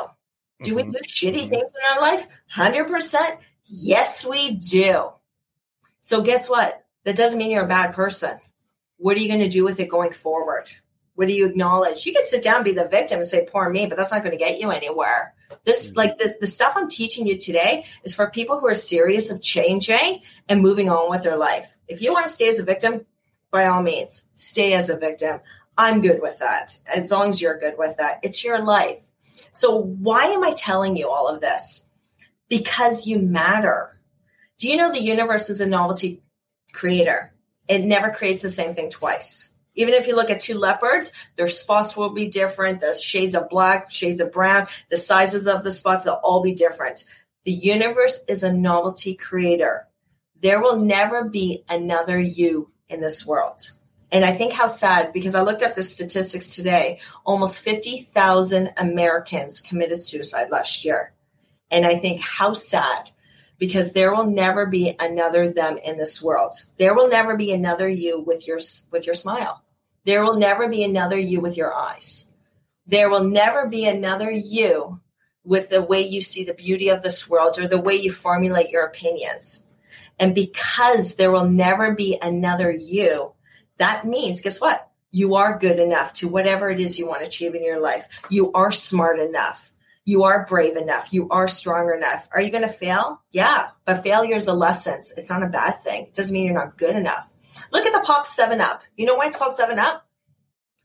Do 0.63 0.75
mm-hmm. 0.75 0.75
we 0.75 0.83
do 0.83 0.99
shitty 0.99 1.41
mm-hmm. 1.41 1.49
things 1.49 1.75
in 1.75 1.97
our 1.97 2.01
life? 2.03 2.27
100%. 2.55 3.39
Yes, 3.65 4.27
we 4.27 4.53
do. 4.53 5.11
So 6.01 6.23
guess 6.23 6.51
what? 6.51 6.85
That 7.05 7.17
doesn't 7.17 7.39
mean 7.39 7.51
you're 7.51 7.65
a 7.65 7.69
bad 7.69 7.95
person 7.95 8.39
what 8.99 9.17
are 9.17 9.21
you 9.21 9.29
going 9.29 9.41
to 9.41 9.49
do 9.49 9.65
with 9.65 9.81
it 9.81 9.89
going 9.89 10.13
forward? 10.13 10.71
What 11.15 11.27
do 11.27 11.35
you 11.35 11.47
acknowledge? 11.47 12.07
You 12.07 12.13
can 12.13 12.25
sit 12.25 12.45
down, 12.45 12.63
be 12.63 12.73
the 12.73 12.87
victim, 12.87 13.19
and 13.19 13.27
say, 13.27 13.49
"Poor 13.51 13.69
me," 13.69 13.87
but 13.87 13.97
that's 13.97 14.13
not 14.13 14.23
going 14.23 14.39
to 14.39 14.45
get 14.45 14.61
you 14.61 14.71
anywhere. 14.71 15.35
This, 15.65 15.89
mm-hmm. 15.89 15.97
like 15.99 16.19
the, 16.19 16.37
the 16.41 16.47
stuff 16.47 16.75
I'm 16.77 16.89
teaching 16.89 17.27
you 17.27 17.39
today, 17.39 17.85
is 18.05 18.15
for 18.15 18.31
people 18.31 18.61
who 18.61 18.69
are 18.69 18.75
serious 18.75 19.31
of 19.31 19.43
changing 19.43 20.23
and 20.49 20.61
moving 20.63 20.89
on 20.89 21.11
with 21.11 21.25
their 21.25 21.37
life. 21.37 21.75
If 21.89 22.03
you 22.03 22.13
want 22.13 22.27
to 22.27 22.33
stay 22.33 22.49
as 22.49 22.61
a 22.61 22.65
victim, 22.65 23.05
by 23.51 23.67
all 23.67 23.83
means, 23.83 24.23
stay 24.35 24.75
as 24.75 24.91
a 24.91 24.99
victim. 24.99 25.41
I'm 25.77 26.01
good 26.01 26.21
with 26.23 26.39
that. 26.39 26.77
As 26.95 27.11
long 27.11 27.31
as 27.31 27.41
you're 27.41 27.59
good 27.59 27.75
with 27.79 27.97
that, 27.97 28.21
it's 28.23 28.45
your 28.45 28.63
life. 28.65 29.03
So 29.53 29.77
why 29.77 30.27
am 30.27 30.45
I 30.45 30.51
telling 30.51 30.97
you 30.97 31.09
all 31.11 31.29
of 31.29 31.41
this? 31.41 31.89
Because 32.49 33.07
you 33.07 33.19
matter 33.19 33.99
Do 34.59 34.69
you 34.69 34.77
know 34.77 34.91
the 34.91 35.01
universe 35.01 35.51
is 35.51 35.61
a 35.61 35.67
novelty 35.67 36.21
creator? 36.73 37.33
It 37.69 37.85
never 37.85 38.11
creates 38.11 38.43
the 38.43 38.49
same 38.49 38.75
thing 38.75 38.91
twice. 38.91 39.55
Even 39.75 39.95
if 39.95 40.09
you 40.09 40.17
look 40.17 40.31
at 40.31 40.41
two 40.41 40.55
leopards, 40.55 41.13
their 41.37 41.49
spots 41.49 41.97
will 41.97 42.11
be 42.11 42.29
different. 42.29 42.81
There's 42.81 43.01
shades 43.01 43.35
of 43.35 43.49
black, 43.49 43.91
shades 43.91 44.21
of 44.21 44.33
brown, 44.33 44.67
the 44.89 44.97
sizes 44.97 45.47
of 45.47 45.63
the 45.63 45.71
spots, 45.71 46.03
they'll 46.03 46.15
all 46.15 46.43
be 46.43 46.55
different. 46.55 47.05
The 47.45 47.53
universe 47.53 48.25
is 48.27 48.43
a 48.43 48.53
novelty 48.53 49.15
creator. 49.15 49.87
There 50.41 50.61
will 50.61 50.77
never 50.77 51.25
be 51.25 51.65
another 51.69 52.19
you 52.19 52.73
in 52.89 53.01
this 53.01 53.25
world. 53.25 53.71
And 54.11 54.25
I 54.25 54.33
think 54.33 54.53
how 54.53 54.67
sad, 54.67 55.13
because 55.13 55.35
I 55.35 55.43
looked 55.43 55.63
up 55.63 55.75
the 55.75 55.83
statistics 55.83 56.49
today, 56.49 56.99
almost 57.25 57.61
50,000 57.61 58.73
Americans 58.79 59.61
committed 59.61 60.03
suicide 60.03 60.51
last 60.51 60.85
year. 60.85 61.13
And 61.71 61.87
I 61.87 61.97
think 61.97 62.21
how 62.21 62.55
sad, 62.55 63.11
because 63.59 63.93
there 63.93 64.15
will 64.15 64.27
never 64.27 64.67
be 64.67 64.95
another 65.01 65.51
them 65.51 65.79
in 65.79 65.99
this 65.99 66.23
world. 66.23 66.53
There 66.79 66.95
will 66.95 67.09
never 67.09 67.37
be 67.37 67.53
another 67.53 67.89
you 67.89 68.21
with 68.21 68.47
your, 68.47 68.61
with 68.91 69.07
your 69.07 69.15
smile. 69.15 69.63
There 70.05 70.25
will 70.25 70.39
never 70.39 70.69
be 70.69 70.85
another 70.85 71.19
you 71.19 71.41
with 71.41 71.57
your 71.57 71.75
eyes. 71.75 72.31
There 72.87 73.11
will 73.11 73.25
never 73.25 73.67
be 73.67 73.87
another 73.87 74.31
you 74.31 75.01
with 75.45 75.71
the 75.71 75.83
way 75.83 76.03
you 76.03 76.23
see 76.23 76.45
the 76.45 76.55
beauty 76.55 76.89
of 76.89 77.03
this 77.03 77.29
world 77.29 77.59
or 77.59 77.67
the 77.67 77.81
way 77.81 77.95
you 77.95 78.13
formulate 78.13 78.71
your 78.71 78.85
opinions. 78.85 79.67
And 80.19 80.35
because 80.35 81.17
there 81.17 81.31
will 81.31 81.49
never 81.49 81.95
be 81.95 82.19
another 82.21 82.71
you, 82.71 83.33
that 83.79 84.05
means, 84.05 84.41
guess 84.41 84.61
what? 84.61 84.89
You 85.11 85.37
are 85.37 85.59
good 85.59 85.79
enough 85.79 86.13
to 86.15 86.29
whatever 86.29 86.69
it 86.71 86.81
is 86.81 86.99
you 86.99 87.07
want 87.07 87.21
to 87.21 87.27
achieve 87.27 87.55
in 87.55 87.65
your 87.65 87.81
life. 87.81 88.07
You 88.29 88.53
are 88.53 88.71
smart 88.71 89.19
enough. 89.19 89.71
You 90.09 90.23
are 90.23 90.47
brave 90.47 90.75
enough. 90.79 91.13
You 91.13 91.29
are 91.29 91.47
strong 91.49 91.93
enough. 91.95 92.31
Are 92.33 92.41
you 92.41 92.51
going 92.51 92.63
to 92.63 92.73
fail? 92.73 93.21
Yeah, 93.31 93.69
but 93.85 94.03
failure 94.03 94.37
is 94.37 94.47
a 94.47 94.55
lesson. 94.55 94.95
It's 95.19 95.29
not 95.29 95.43
a 95.43 95.49
bad 95.49 95.83
thing. 95.83 96.05
It 96.05 96.15
doesn't 96.15 96.33
mean 96.33 96.47
you're 96.47 96.55
not 96.55 96.79
good 96.79 96.97
enough. 96.97 97.31
Look 97.73 97.85
at 97.85 97.93
the 97.93 98.01
pop 98.01 98.25
7 98.25 98.59
Up. 98.59 98.81
You 98.97 99.05
know 99.05 99.17
why 99.17 99.27
it's 99.27 99.37
called 99.37 99.53
7 99.53 99.79
Up? 99.79 100.09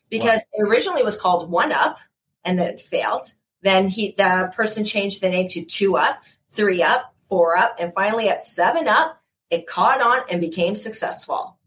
Because 0.09 0.41
it 0.51 0.61
originally 0.61 1.03
was 1.03 1.17
called 1.17 1.49
1 1.49 1.71
Up 1.71 1.99
and 2.43 2.59
then 2.59 2.67
it 2.67 2.81
failed. 2.81 3.33
Then 3.61 3.87
he 3.87 4.13
the 4.17 4.51
person 4.57 4.83
changed 4.83 5.21
the 5.21 5.29
name 5.29 5.47
to 5.51 5.63
2 5.63 5.95
Up, 5.95 6.21
3 6.49 6.83
Up, 6.83 7.15
4 7.29 7.55
Up, 7.55 7.77
and 7.79 7.93
finally 7.93 8.27
at 8.27 8.45
7 8.45 8.89
Up, 8.89 9.21
it 9.49 9.67
caught 9.67 10.01
on 10.01 10.23
and 10.29 10.41
became 10.41 10.75
successful. 10.75 11.57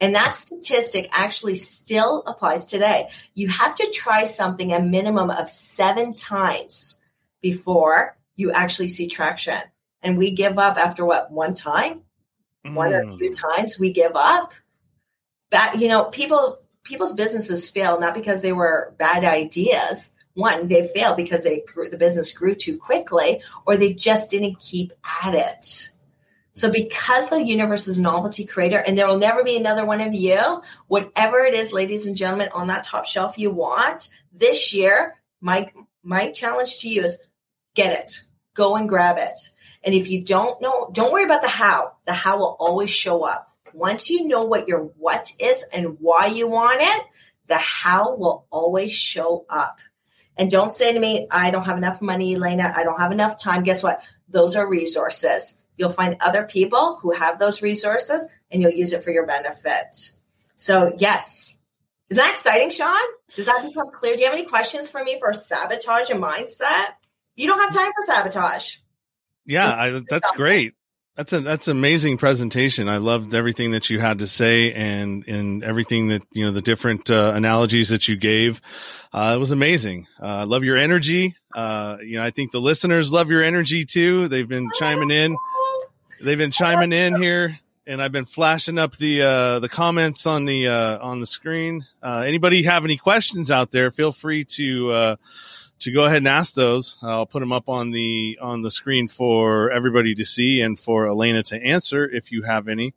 And 0.00 0.14
that 0.14 0.34
statistic 0.34 1.10
actually 1.12 1.56
still 1.56 2.22
applies 2.26 2.64
today. 2.64 3.10
You 3.34 3.48
have 3.48 3.74
to 3.74 3.90
try 3.92 4.24
something 4.24 4.72
a 4.72 4.80
minimum 4.80 5.28
of 5.28 5.50
seven 5.50 6.14
times 6.14 7.00
before 7.42 8.16
you 8.36 8.52
actually 8.52 8.88
see 8.88 9.08
traction. 9.08 9.58
And 10.02 10.16
we 10.16 10.30
give 10.30 10.58
up 10.58 10.78
after 10.78 11.04
what, 11.04 11.30
one 11.30 11.54
time? 11.54 12.02
Mm. 12.66 12.74
One 12.74 12.94
or 12.94 13.04
two 13.04 13.30
mm. 13.30 13.38
times 13.38 13.78
we 13.78 13.92
give 13.92 14.12
up. 14.14 14.52
That, 15.50 15.78
you 15.78 15.88
know, 15.88 16.04
people, 16.04 16.60
people's 16.82 17.14
businesses 17.14 17.68
fail 17.68 18.00
not 18.00 18.14
because 18.14 18.40
they 18.40 18.52
were 18.52 18.94
bad 18.98 19.24
ideas. 19.24 20.12
One, 20.34 20.66
they 20.68 20.88
fail 20.88 21.14
because 21.14 21.44
they 21.44 21.60
grew, 21.60 21.90
the 21.90 21.98
business 21.98 22.32
grew 22.32 22.54
too 22.54 22.78
quickly, 22.78 23.42
or 23.66 23.76
they 23.76 23.92
just 23.92 24.30
didn't 24.30 24.60
keep 24.60 24.92
at 25.22 25.34
it. 25.34 25.90
So, 26.54 26.70
because 26.70 27.28
the 27.28 27.42
universe 27.42 27.86
is 27.86 27.98
novelty 27.98 28.44
creator 28.44 28.78
and 28.78 28.96
there 28.96 29.08
will 29.08 29.18
never 29.18 29.42
be 29.42 29.56
another 29.56 29.84
one 29.86 30.00
of 30.00 30.14
you, 30.14 30.62
whatever 30.86 31.40
it 31.40 31.54
is, 31.54 31.72
ladies 31.72 32.06
and 32.06 32.16
gentlemen, 32.16 32.48
on 32.52 32.68
that 32.68 32.84
top 32.84 33.06
shelf 33.06 33.38
you 33.38 33.50
want 33.50 34.08
this 34.32 34.72
year, 34.72 35.16
my, 35.40 35.70
my 36.02 36.30
challenge 36.30 36.78
to 36.78 36.88
you 36.88 37.02
is 37.02 37.18
get 37.74 37.92
it, 37.92 38.24
go 38.54 38.76
and 38.76 38.88
grab 38.88 39.18
it. 39.18 39.38
And 39.84 39.94
if 39.94 40.08
you 40.08 40.24
don't 40.24 40.60
know, 40.60 40.90
don't 40.92 41.12
worry 41.12 41.24
about 41.24 41.42
the 41.42 41.48
how. 41.48 41.92
The 42.06 42.12
how 42.12 42.38
will 42.38 42.56
always 42.58 42.90
show 42.90 43.24
up. 43.24 43.48
Once 43.74 44.10
you 44.10 44.28
know 44.28 44.44
what 44.44 44.68
your 44.68 44.84
what 44.98 45.32
is 45.40 45.64
and 45.72 45.96
why 45.98 46.26
you 46.26 46.48
want 46.48 46.80
it, 46.80 47.04
the 47.48 47.56
how 47.56 48.14
will 48.16 48.46
always 48.50 48.92
show 48.92 49.44
up. 49.48 49.78
And 50.36 50.50
don't 50.50 50.72
say 50.72 50.92
to 50.92 50.98
me, 50.98 51.26
I 51.30 51.50
don't 51.50 51.64
have 51.64 51.76
enough 51.76 52.00
money, 52.00 52.34
Elena. 52.34 52.72
I 52.74 52.84
don't 52.84 53.00
have 53.00 53.12
enough 53.12 53.38
time. 53.38 53.64
Guess 53.64 53.82
what? 53.82 54.02
Those 54.28 54.56
are 54.56 54.66
resources. 54.66 55.58
You'll 55.76 55.90
find 55.90 56.16
other 56.20 56.44
people 56.44 56.98
who 57.02 57.12
have 57.12 57.38
those 57.38 57.62
resources 57.62 58.30
and 58.50 58.62
you'll 58.62 58.72
use 58.72 58.92
it 58.92 59.02
for 59.02 59.10
your 59.10 59.26
benefit. 59.26 60.12
So, 60.56 60.94
yes. 60.98 61.56
Is 62.08 62.18
that 62.18 62.30
exciting, 62.30 62.70
Sean? 62.70 62.96
Does 63.34 63.46
that 63.46 63.64
become 63.66 63.90
clear? 63.90 64.16
Do 64.16 64.22
you 64.22 64.28
have 64.28 64.38
any 64.38 64.46
questions 64.46 64.90
for 64.90 65.02
me 65.02 65.18
for 65.18 65.32
sabotage 65.32 66.10
and 66.10 66.22
mindset? 66.22 66.94
You 67.36 67.46
don't 67.46 67.60
have 67.60 67.72
time 67.72 67.92
for 67.94 68.02
sabotage. 68.02 68.76
Yeah, 69.46 69.68
I, 69.68 70.02
that's 70.08 70.30
great. 70.32 70.74
That's 71.16 71.32
a 71.34 71.40
that's 71.40 71.68
an 71.68 71.76
amazing 71.76 72.16
presentation. 72.16 72.88
I 72.88 72.96
loved 72.96 73.34
everything 73.34 73.72
that 73.72 73.90
you 73.90 74.00
had 74.00 74.20
to 74.20 74.26
say 74.26 74.72
and 74.72 75.26
and 75.28 75.62
everything 75.62 76.08
that 76.08 76.22
you 76.32 76.46
know 76.46 76.52
the 76.52 76.62
different 76.62 77.10
uh, 77.10 77.32
analogies 77.34 77.90
that 77.90 78.08
you 78.08 78.16
gave. 78.16 78.62
Uh, 79.12 79.34
it 79.36 79.38
was 79.38 79.50
amazing. 79.50 80.06
Uh, 80.20 80.26
I 80.26 80.44
love 80.44 80.64
your 80.64 80.78
energy. 80.78 81.36
Uh, 81.54 81.98
you 82.02 82.16
know, 82.16 82.24
I 82.24 82.30
think 82.30 82.50
the 82.50 82.60
listeners 82.60 83.12
love 83.12 83.30
your 83.30 83.42
energy 83.42 83.84
too. 83.84 84.28
They've 84.28 84.48
been 84.48 84.70
chiming 84.78 85.10
in. 85.10 85.36
They've 86.22 86.38
been 86.38 86.50
chiming 86.50 86.92
in 86.92 87.20
here, 87.20 87.58
and 87.86 88.00
I've 88.00 88.12
been 88.12 88.24
flashing 88.24 88.78
up 88.78 88.96
the 88.96 89.22
uh, 89.22 89.58
the 89.58 89.68
comments 89.68 90.24
on 90.24 90.46
the 90.46 90.68
uh, 90.68 90.98
on 91.00 91.20
the 91.20 91.26
screen. 91.26 91.84
Uh, 92.02 92.22
anybody 92.26 92.62
have 92.62 92.84
any 92.84 92.96
questions 92.96 93.50
out 93.50 93.70
there? 93.70 93.90
Feel 93.90 94.12
free 94.12 94.44
to 94.44 94.90
uh, 94.92 95.16
to 95.82 95.92
go 95.92 96.04
ahead 96.04 96.18
and 96.18 96.28
ask 96.28 96.54
those. 96.54 96.96
I'll 97.02 97.26
put 97.26 97.40
them 97.40 97.52
up 97.52 97.68
on 97.68 97.90
the 97.90 98.38
on 98.40 98.62
the 98.62 98.70
screen 98.70 99.08
for 99.08 99.70
everybody 99.70 100.14
to 100.16 100.24
see 100.24 100.60
and 100.60 100.78
for 100.78 101.06
Elena 101.06 101.42
to 101.44 101.62
answer 101.62 102.08
if 102.08 102.32
you 102.32 102.42
have 102.42 102.68
any 102.68 102.94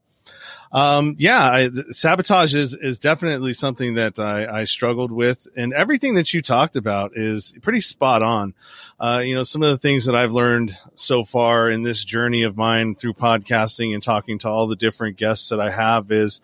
um, 0.72 1.16
yeah, 1.20 1.40
I, 1.40 1.70
sabotage 1.92 2.56
is 2.56 2.74
is 2.74 3.00
definitely 3.00 3.54
something 3.54 3.94
that 3.96 4.20
I, 4.20 4.62
I, 4.62 4.64
struggled 4.66 5.12
with, 5.12 5.48
and 5.56 5.74
everything 5.74 6.16
that 6.16 6.34
you 6.34 6.42
talked 6.42 6.76
about 6.76 7.12
is 7.16 7.54
pretty 7.62 7.80
spot 7.80 8.24
on. 8.24 8.54
Uh, 9.00 9.22
you 9.24 9.36
know, 9.36 9.44
some 9.44 9.64
of 9.64 9.70
the 9.70 9.78
things 9.78 10.06
that 10.06 10.16
I've 10.16 10.34
learned 10.34 10.78
so 10.96 11.24
far 11.24 11.70
in 11.70 11.84
this 11.84 12.04
journey 12.04 12.44
of 12.44 12.58
mine 12.58 12.96
through 12.96 13.14
podcasting 13.14 13.94
and 13.94 14.02
talking 14.02 14.40
to 14.40 14.50
all 14.50 14.68
the 14.68 14.76
different 14.76 15.18
guests 15.18 15.50
that 15.50 15.60
I 15.60 15.70
have 15.70 16.12
is, 16.12 16.42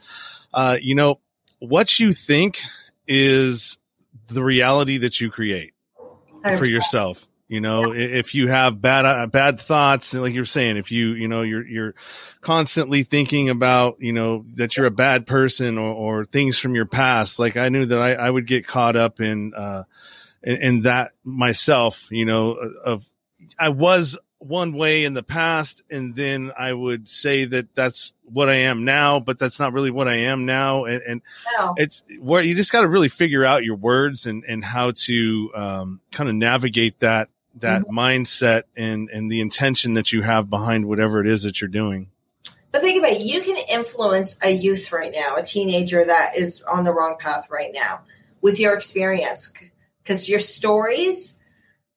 uh, 0.54 0.78
you 0.82 0.96
know, 0.96 1.20
what 1.60 2.00
you 2.00 2.14
think 2.14 2.62
is 3.08 3.78
the 4.28 4.44
reality 4.44 5.00
that 5.00 5.20
you 5.20 5.30
create 5.30 5.74
for 6.44 6.66
yourself. 6.66 7.28
You 7.48 7.60
know, 7.60 7.94
if 7.94 8.34
you 8.34 8.48
have 8.48 8.82
bad 8.82 9.04
uh, 9.04 9.28
bad 9.28 9.60
thoughts, 9.60 10.14
like 10.14 10.34
you're 10.34 10.46
saying, 10.46 10.78
if 10.78 10.90
you 10.90 11.10
you 11.10 11.28
know 11.28 11.42
you're 11.42 11.68
you're 11.68 11.96
constantly 12.40 13.04
thinking 13.04 13.50
about 13.50 13.98
you 14.00 14.14
know 14.14 14.46
that 14.56 14.78
you're 14.78 14.86
a 14.86 14.92
bad 14.92 15.28
person 15.28 15.78
or, 15.78 15.92
or 15.94 16.24
things 16.24 16.58
from 16.58 16.76
your 16.76 16.86
past, 16.86 17.40
like 17.40 17.58
I 17.58 17.68
knew 17.68 17.86
that 17.88 18.00
I, 18.00 18.14
I 18.14 18.30
would 18.30 18.48
get 18.48 18.66
caught 18.66 18.96
up 18.96 19.20
in 19.20 19.54
uh 19.54 19.84
in, 20.42 20.56
in 20.62 20.82
that 20.84 21.12
myself. 21.26 22.08
You 22.10 22.26
know, 22.26 22.52
of 22.86 23.06
I 23.60 23.68
was 23.68 24.18
one 24.42 24.74
way 24.74 25.04
in 25.04 25.14
the 25.14 25.22
past 25.22 25.84
and 25.92 26.16
then 26.16 26.52
i 26.58 26.74
would 26.74 27.08
say 27.08 27.46
that 27.46 27.68
that's 27.76 28.14
what 28.24 28.50
i 28.50 28.56
am 28.56 28.84
now 28.84 29.20
but 29.20 29.38
that's 29.38 29.60
not 29.60 29.72
really 29.72 29.92
what 29.92 30.08
i 30.08 30.16
am 30.16 30.46
now 30.46 30.86
and, 30.86 31.02
and 31.04 31.22
no. 31.60 31.76
it's 31.78 32.02
where 32.20 32.42
you 32.42 32.56
just 32.56 32.72
got 32.72 32.82
to 32.82 32.88
really 32.88 33.08
figure 33.08 33.46
out 33.46 33.64
your 33.64 33.76
words 33.76 34.26
and 34.26 34.44
and 34.46 34.66
how 34.66 34.92
to 34.92 35.52
um, 35.54 36.02
kind 36.12 36.28
of 36.28 36.36
navigate 36.36 37.00
that 37.02 37.30
that 37.60 37.84
mm-hmm. 37.84 37.98
mindset 37.98 38.64
and 38.76 39.10
and 39.10 39.32
the 39.32 39.42
intention 39.42 39.94
that 39.96 40.12
you 40.12 40.22
have 40.22 40.50
behind 40.50 40.88
whatever 40.88 41.20
it 41.22 41.28
is 41.28 41.44
that 41.44 41.62
you're 41.62 41.68
doing. 41.68 42.10
But 42.72 42.82
think 42.82 43.00
about 43.00 43.14
it, 43.14 43.22
you 43.22 43.42
can 43.42 43.58
influence 43.70 44.40
a 44.42 44.50
youth 44.50 44.92
right 44.92 45.12
now, 45.14 45.36
a 45.36 45.44
teenager 45.44 46.06
that 46.06 46.38
is 46.38 46.64
on 46.64 46.86
the 46.86 46.94
wrong 46.94 47.18
path 47.20 47.48
right 47.50 47.72
now 47.74 48.02
with 48.40 48.60
your 48.60 48.74
experience 48.74 49.54
because 50.02 50.30
your 50.30 50.40
stories 50.40 51.38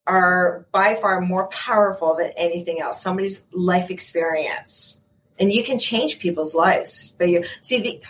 are 0.06 0.66
by 0.72 0.94
far 0.94 1.20
more 1.20 1.48
powerful 1.48 2.14
than 2.16 2.30
anything 2.36 2.80
else. 2.80 3.02
Somebody's 3.02 3.46
life 3.52 3.90
experience. 3.90 5.00
And 5.38 5.52
you 5.52 5.64
can 5.64 5.78
change 5.78 6.18
people's 6.18 6.54
lives. 6.54 7.14
But 7.18 7.28
you 7.28 7.44
see 7.60 7.80
the 7.80 8.02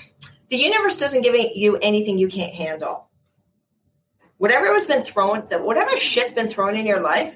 the 0.50 0.56
universe 0.56 0.98
doesn't 0.98 1.22
give 1.22 1.34
you 1.54 1.78
anything 1.78 2.18
you 2.18 2.28
can't 2.28 2.52
handle 2.52 3.04
whatever 4.38 4.66
has 4.72 4.86
been 4.86 5.02
thrown, 5.02 5.40
whatever 5.40 5.96
shit's 5.96 6.32
been 6.32 6.48
thrown 6.48 6.76
in 6.76 6.86
your 6.86 7.00
life, 7.00 7.34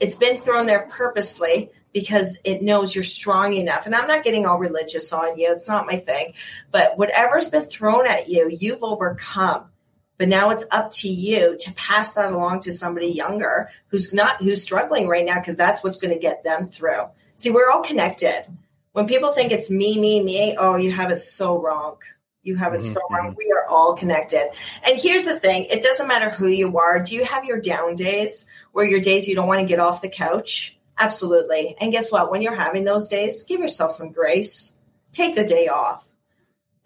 it's 0.00 0.16
been 0.16 0.38
thrown 0.38 0.66
there 0.66 0.88
purposely 0.90 1.70
because 1.92 2.38
it 2.44 2.62
knows 2.62 2.94
you're 2.94 3.04
strong 3.04 3.54
enough. 3.54 3.86
And 3.86 3.94
I'm 3.94 4.06
not 4.06 4.24
getting 4.24 4.46
all 4.46 4.58
religious 4.58 5.12
on 5.12 5.38
you, 5.38 5.52
it's 5.52 5.68
not 5.68 5.86
my 5.86 5.96
thing. 5.96 6.34
But 6.70 6.98
whatever's 6.98 7.50
been 7.50 7.64
thrown 7.64 8.06
at 8.06 8.28
you, 8.28 8.48
you've 8.50 8.82
overcome. 8.82 9.66
But 10.18 10.28
now 10.28 10.50
it's 10.50 10.64
up 10.72 10.90
to 10.94 11.08
you 11.08 11.56
to 11.60 11.72
pass 11.74 12.14
that 12.14 12.32
along 12.32 12.60
to 12.60 12.72
somebody 12.72 13.06
younger 13.06 13.70
who's 13.86 14.12
not 14.12 14.42
who's 14.42 14.62
struggling 14.62 15.08
right 15.08 15.24
now 15.24 15.36
because 15.36 15.56
that's 15.56 15.82
what's 15.82 15.96
going 15.96 16.12
to 16.12 16.20
get 16.20 16.42
them 16.42 16.66
through. 16.66 17.04
See, 17.36 17.50
we're 17.50 17.70
all 17.70 17.82
connected. 17.82 18.44
When 18.92 19.06
people 19.06 19.30
think 19.30 19.52
it's 19.52 19.70
me, 19.70 19.98
me, 19.98 20.20
me, 20.20 20.56
oh, 20.58 20.76
you 20.76 20.90
have 20.90 21.12
it 21.12 21.18
so 21.18 21.62
wrong. 21.62 21.98
You 22.42 22.56
have 22.56 22.74
it 22.74 22.80
mm-hmm. 22.80 22.92
so 22.92 23.00
wrong. 23.10 23.36
We 23.38 23.52
are 23.52 23.66
all 23.68 23.94
connected. 23.94 24.50
And 24.84 24.98
here's 24.98 25.24
the 25.24 25.38
thing 25.38 25.66
it 25.66 25.82
doesn't 25.82 26.08
matter 26.08 26.30
who 26.30 26.48
you 26.48 26.76
are. 26.78 26.98
Do 26.98 27.14
you 27.14 27.24
have 27.24 27.44
your 27.44 27.60
down 27.60 27.94
days 27.94 28.48
where 28.72 28.84
your 28.84 29.00
days 29.00 29.28
you 29.28 29.36
don't 29.36 29.46
want 29.46 29.60
to 29.60 29.66
get 29.66 29.78
off 29.78 30.02
the 30.02 30.08
couch? 30.08 30.76
Absolutely. 30.98 31.76
And 31.80 31.92
guess 31.92 32.10
what? 32.10 32.30
When 32.30 32.42
you're 32.42 32.56
having 32.56 32.82
those 32.82 33.06
days, 33.06 33.42
give 33.44 33.60
yourself 33.60 33.92
some 33.92 34.10
grace. 34.10 34.74
Take 35.12 35.36
the 35.36 35.44
day 35.44 35.68
off. 35.68 36.07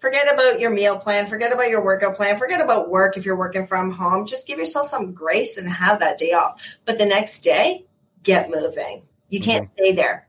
Forget 0.03 0.33
about 0.33 0.59
your 0.59 0.69
meal 0.69 0.97
plan. 0.97 1.27
Forget 1.27 1.53
about 1.53 1.69
your 1.69 1.81
workout 1.81 2.17
plan. 2.17 2.37
Forget 2.37 2.59
about 2.59 2.89
work 2.89 3.15
if 3.15 3.25
you're 3.25 3.37
working 3.37 3.65
from 3.65 3.89
home. 3.89 4.25
Just 4.25 4.45
give 4.45 4.59
yourself 4.59 4.85
some 4.85 5.13
grace 5.13 5.57
and 5.57 5.65
have 5.65 6.01
that 6.01 6.17
day 6.17 6.33
off. 6.33 6.61
But 6.83 6.97
the 6.97 7.05
next 7.05 7.39
day, 7.39 7.85
get 8.21 8.49
moving. 8.49 9.03
You 9.29 9.39
can't 9.39 9.63
mm-hmm. 9.63 9.71
stay 9.71 9.91
there. 9.93 10.27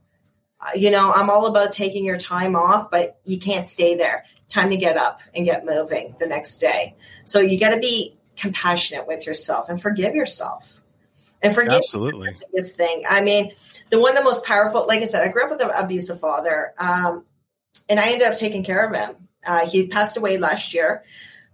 Uh, 0.60 0.70
you 0.76 0.92
know, 0.92 1.10
I'm 1.10 1.28
all 1.28 1.46
about 1.46 1.72
taking 1.72 2.04
your 2.04 2.18
time 2.18 2.54
off, 2.54 2.88
but 2.88 3.18
you 3.24 3.40
can't 3.40 3.66
stay 3.66 3.96
there. 3.96 4.24
Time 4.46 4.70
to 4.70 4.76
get 4.76 4.96
up 4.96 5.22
and 5.34 5.44
get 5.44 5.66
moving 5.66 6.14
the 6.20 6.26
next 6.28 6.58
day. 6.58 6.94
So 7.24 7.40
you 7.40 7.58
got 7.58 7.74
to 7.74 7.80
be 7.80 8.16
compassionate 8.36 9.08
with 9.08 9.26
yourself 9.26 9.68
and 9.68 9.82
forgive 9.82 10.14
yourself. 10.14 10.80
And 11.42 11.52
forgive 11.52 11.72
absolutely 11.72 12.36
this 12.52 12.70
thing. 12.70 13.02
I 13.10 13.22
mean, 13.22 13.50
the 13.90 14.00
one 14.00 14.12
of 14.12 14.18
the 14.18 14.22
most 14.24 14.44
powerful, 14.44 14.86
like 14.86 15.02
I 15.02 15.06
said, 15.06 15.24
I 15.24 15.32
grew 15.32 15.42
up 15.42 15.50
with 15.50 15.62
an 15.62 15.70
abusive 15.74 16.20
father, 16.20 16.74
um, 16.78 17.24
and 17.88 17.98
I 17.98 18.12
ended 18.12 18.28
up 18.28 18.36
taking 18.36 18.62
care 18.62 18.88
of 18.88 18.94
him. 18.94 19.16
Uh, 19.46 19.66
he 19.68 19.86
passed 19.86 20.16
away 20.16 20.38
last 20.38 20.74
year, 20.74 21.02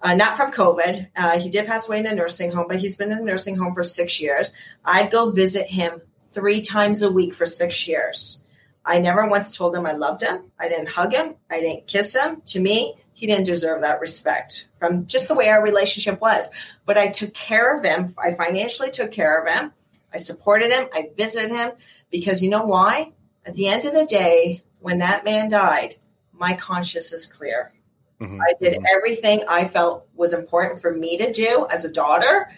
uh, 0.02 0.14
not 0.14 0.36
from 0.36 0.52
COVID. 0.52 1.08
Uh, 1.16 1.38
he 1.38 1.48
did 1.48 1.66
pass 1.66 1.88
away 1.88 1.98
in 1.98 2.06
a 2.06 2.14
nursing 2.14 2.52
home, 2.52 2.66
but 2.68 2.78
he's 2.80 2.96
been 2.96 3.12
in 3.12 3.18
a 3.18 3.22
nursing 3.22 3.56
home 3.56 3.74
for 3.74 3.84
six 3.84 4.20
years. 4.20 4.54
I'd 4.84 5.10
go 5.10 5.30
visit 5.30 5.66
him 5.66 6.02
three 6.32 6.62
times 6.62 7.02
a 7.02 7.10
week 7.10 7.34
for 7.34 7.46
six 7.46 7.86
years. 7.86 8.46
I 8.84 8.98
never 8.98 9.26
once 9.26 9.56
told 9.56 9.76
him 9.76 9.86
I 9.86 9.92
loved 9.92 10.22
him. 10.22 10.50
I 10.58 10.68
didn't 10.68 10.88
hug 10.88 11.12
him. 11.12 11.34
I 11.50 11.60
didn't 11.60 11.86
kiss 11.86 12.16
him. 12.16 12.42
To 12.46 12.60
me, 12.60 12.94
he 13.12 13.26
didn't 13.26 13.44
deserve 13.44 13.82
that 13.82 14.00
respect 14.00 14.66
from 14.78 15.06
just 15.06 15.28
the 15.28 15.34
way 15.34 15.48
our 15.48 15.62
relationship 15.62 16.20
was. 16.20 16.48
But 16.86 16.96
I 16.96 17.08
took 17.08 17.34
care 17.34 17.76
of 17.76 17.84
him. 17.84 18.14
I 18.16 18.32
financially 18.32 18.90
took 18.90 19.12
care 19.12 19.42
of 19.42 19.48
him. 19.48 19.72
I 20.12 20.16
supported 20.16 20.72
him. 20.72 20.88
I 20.94 21.10
visited 21.16 21.50
him 21.50 21.72
because 22.10 22.42
you 22.42 22.48
know 22.48 22.64
why? 22.64 23.12
At 23.44 23.54
the 23.54 23.68
end 23.68 23.84
of 23.84 23.92
the 23.92 24.06
day, 24.06 24.62
when 24.80 24.98
that 24.98 25.24
man 25.24 25.48
died, 25.50 25.96
my 26.32 26.54
conscience 26.54 27.12
is 27.12 27.26
clear. 27.26 27.72
Mm-hmm. 28.20 28.40
I 28.40 28.52
did 28.60 28.74
mm-hmm. 28.74 28.84
everything 28.94 29.40
I 29.48 29.66
felt 29.66 30.06
was 30.14 30.32
important 30.32 30.80
for 30.80 30.94
me 30.94 31.16
to 31.18 31.32
do 31.32 31.66
as 31.70 31.84
a 31.84 31.92
daughter. 31.92 32.50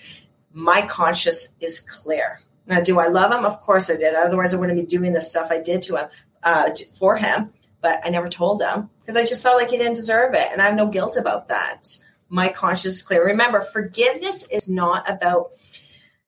My 0.53 0.83
conscience 0.83 1.57
is 1.61 1.81
clear. 1.81 2.41
Now, 2.67 2.81
do 2.81 2.99
I 2.99 3.09
love 3.09 3.33
him? 3.33 3.45
Of 3.45 3.61
course 3.61 3.91
I 3.91 3.97
did. 3.97 4.15
Otherwise, 4.15 4.55
I 4.55 4.59
wouldn't 4.59 4.79
be 4.79 4.87
doing 4.87 5.13
the 5.13 5.21
stuff 5.21 5.49
I 5.51 5.61
did 5.61 5.83
to 5.83 5.97
him 5.97 6.09
uh, 6.43 6.71
for 6.99 7.17
him. 7.17 7.53
But 7.81 8.01
I 8.05 8.11
never 8.11 8.29
told 8.29 8.63
him 8.63 8.91
because 9.01 9.17
I 9.17 9.27
just 9.27 9.43
felt 9.43 9.61
like 9.61 9.71
he 9.71 9.77
didn't 9.77 9.97
deserve 9.97 10.35
it, 10.35 10.49
and 10.53 10.63
I 10.63 10.67
have 10.67 10.77
no 10.77 10.87
guilt 10.87 11.17
about 11.17 11.49
that. 11.49 11.97
My 12.29 12.49
conscience 12.49 12.95
is 12.95 13.03
clear. 13.03 13.27
Remember, 13.27 13.61
forgiveness 13.61 14.47
is 14.53 14.69
not 14.69 15.11
about 15.11 15.51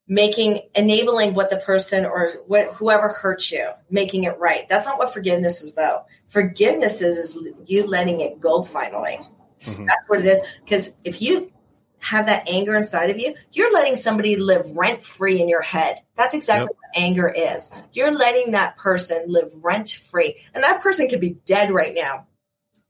making 0.07 0.61
enabling 0.75 1.35
what 1.35 1.49
the 1.49 1.57
person 1.59 2.05
or 2.05 2.31
what, 2.47 2.75
whoever 2.75 3.09
hurt 3.09 3.51
you 3.51 3.71
making 3.89 4.25
it 4.25 4.39
right 4.39 4.69
that's 4.69 4.85
not 4.85 4.99
what 4.99 5.13
forgiveness 5.13 5.63
is 5.63 5.73
about 5.73 6.05
forgiveness 6.35 7.01
is, 7.01 7.17
is 7.17 7.39
you 7.67 7.87
letting 7.87 8.21
it 8.21 8.41
go 8.41 8.63
finally 8.63 9.19
mm-hmm. 9.63 9.87
that's 9.87 10.09
what 10.09 10.19
it 10.19 10.27
is 10.27 10.45
because 10.65 10.99
if 11.05 11.23
you 11.23 11.51
have 12.05 12.27
that 12.27 12.47
anger 12.51 12.77
inside 12.77 13.09
of 13.09 13.19
you, 13.19 13.35
you're 13.53 13.73
letting 13.73 13.95
somebody 13.95 14.37
live 14.37 14.71
rent 14.77 15.03
free 15.03 15.41
in 15.41 15.49
your 15.49 15.63
head. 15.63 16.03
That's 16.17 16.35
exactly 16.35 16.65
yep. 16.65 16.77
what 16.77 17.03
anger 17.03 17.29
is. 17.29 17.73
You're 17.93 18.13
letting 18.13 18.53
that 18.53 18.77
person 18.77 19.25
live 19.27 19.51
rent 19.63 20.01
free. 20.11 20.37
And 20.53 20.63
that 20.63 20.83
person 20.83 21.09
could 21.09 21.21
be 21.21 21.39
dead 21.47 21.73
right 21.73 21.95
now. 21.95 22.27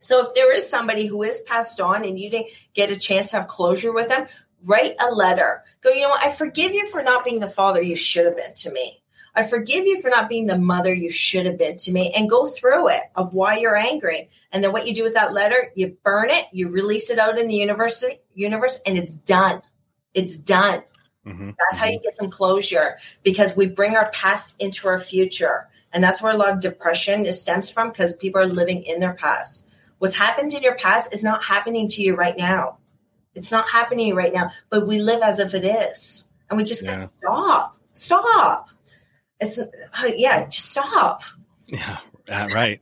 So 0.01 0.27
if 0.27 0.35
there 0.35 0.53
is 0.55 0.69
somebody 0.69 1.07
who 1.07 1.23
is 1.23 1.41
passed 1.43 1.81
on 1.81 2.05
and 2.05 2.19
you 2.19 2.29
didn't 2.29 2.51
get 2.75 2.91
a 2.91 2.97
chance 2.97 3.31
to 3.31 3.37
have 3.37 3.49
closure 3.49 3.93
with 3.93 4.09
them, 4.09 4.27
write 4.65 4.97
a 5.01 5.15
letter. 5.15 5.63
Go, 5.81 5.91
you 5.91 6.03
know 6.03 6.09
what? 6.09 6.25
I 6.25 6.33
forgive 6.33 6.75
you 6.75 6.89
for 6.89 7.03
not 7.03 7.25
being 7.25 7.39
the 7.39 7.49
father 7.49 7.81
you 7.81 7.97
should 7.97 8.27
have 8.27 8.37
been 8.37 8.55
to 8.55 8.73
me. 8.73 9.01
I 9.37 9.43
forgive 9.43 9.85
you 9.85 10.01
for 10.01 10.11
not 10.11 10.29
being 10.29 10.47
the 10.47 10.59
mother 10.59 10.95
you 10.95 11.11
should 11.11 11.47
have 11.47 11.59
been 11.59 11.77
to 11.79 11.93
me 11.93 12.13
and 12.17 12.31
go 12.31 12.47
through 12.47 12.89
it 12.89 13.03
of 13.17 13.35
why 13.35 13.57
you're 13.57 13.77
angry. 13.77 14.31
And 14.53 14.63
then 14.63 14.73
what 14.73 14.87
you 14.87 14.95
do 14.95 15.03
with 15.03 15.15
that 15.15 15.33
letter, 15.33 15.73
you 15.75 15.97
burn 16.05 16.31
it, 16.31 16.47
you 16.53 16.69
release 16.69 17.11
it 17.11 17.19
out 17.19 17.39
in 17.39 17.49
the 17.49 17.55
universe, 17.55 18.05
universe 18.35 18.81
and 18.87 18.97
it's 18.97 19.17
done. 19.17 19.61
It's 20.15 20.37
done. 20.37 20.85
Mm-hmm. 21.27 21.51
That's 21.59 21.77
how 21.77 21.87
you 21.87 21.99
get 22.01 22.15
some 22.15 22.31
closure 22.31 22.99
because 23.23 23.57
we 23.57 23.67
bring 23.67 23.97
our 23.97 24.11
past 24.11 24.55
into 24.61 24.87
our 24.87 25.01
future. 25.01 25.69
And 25.93 26.03
that's 26.03 26.23
where 26.23 26.33
a 26.33 26.37
lot 26.37 26.53
of 26.53 26.61
depression 26.61 27.31
stems 27.33 27.71
from 27.71 27.89
because 27.89 28.17
people 28.17 28.41
are 28.41 28.47
living 28.47 28.83
in 28.85 29.01
their 29.01 29.15
past. 29.15 29.67
What's 29.99 30.15
happened 30.15 30.53
in 30.53 30.63
your 30.63 30.75
past 30.75 31.15
is 31.15 31.25
not 31.25 31.43
happening 31.43 31.89
to 31.89 32.03
you 32.03 32.15
right 32.15 32.37
now. 32.37 32.79
It's 33.35 33.51
not 33.51 33.69
happening 33.69 34.15
right 34.15 34.33
now, 34.33 34.51
but 34.71 34.87
we 34.87 34.99
live 34.99 35.23
as 35.23 35.39
if 35.39 35.55
it 35.55 35.65
is. 35.65 36.29
And 36.51 36.57
we 36.57 36.65
just 36.65 36.85
yeah. 36.85 36.95
gotta 36.95 37.09
stop. 37.09 37.79
Stop. 37.95 38.69
It's 39.45 39.59
uh, 39.59 39.67
yeah, 40.17 40.47
just 40.47 40.71
stop. 40.71 41.23
Yeah, 41.67 41.99
right. 42.29 42.81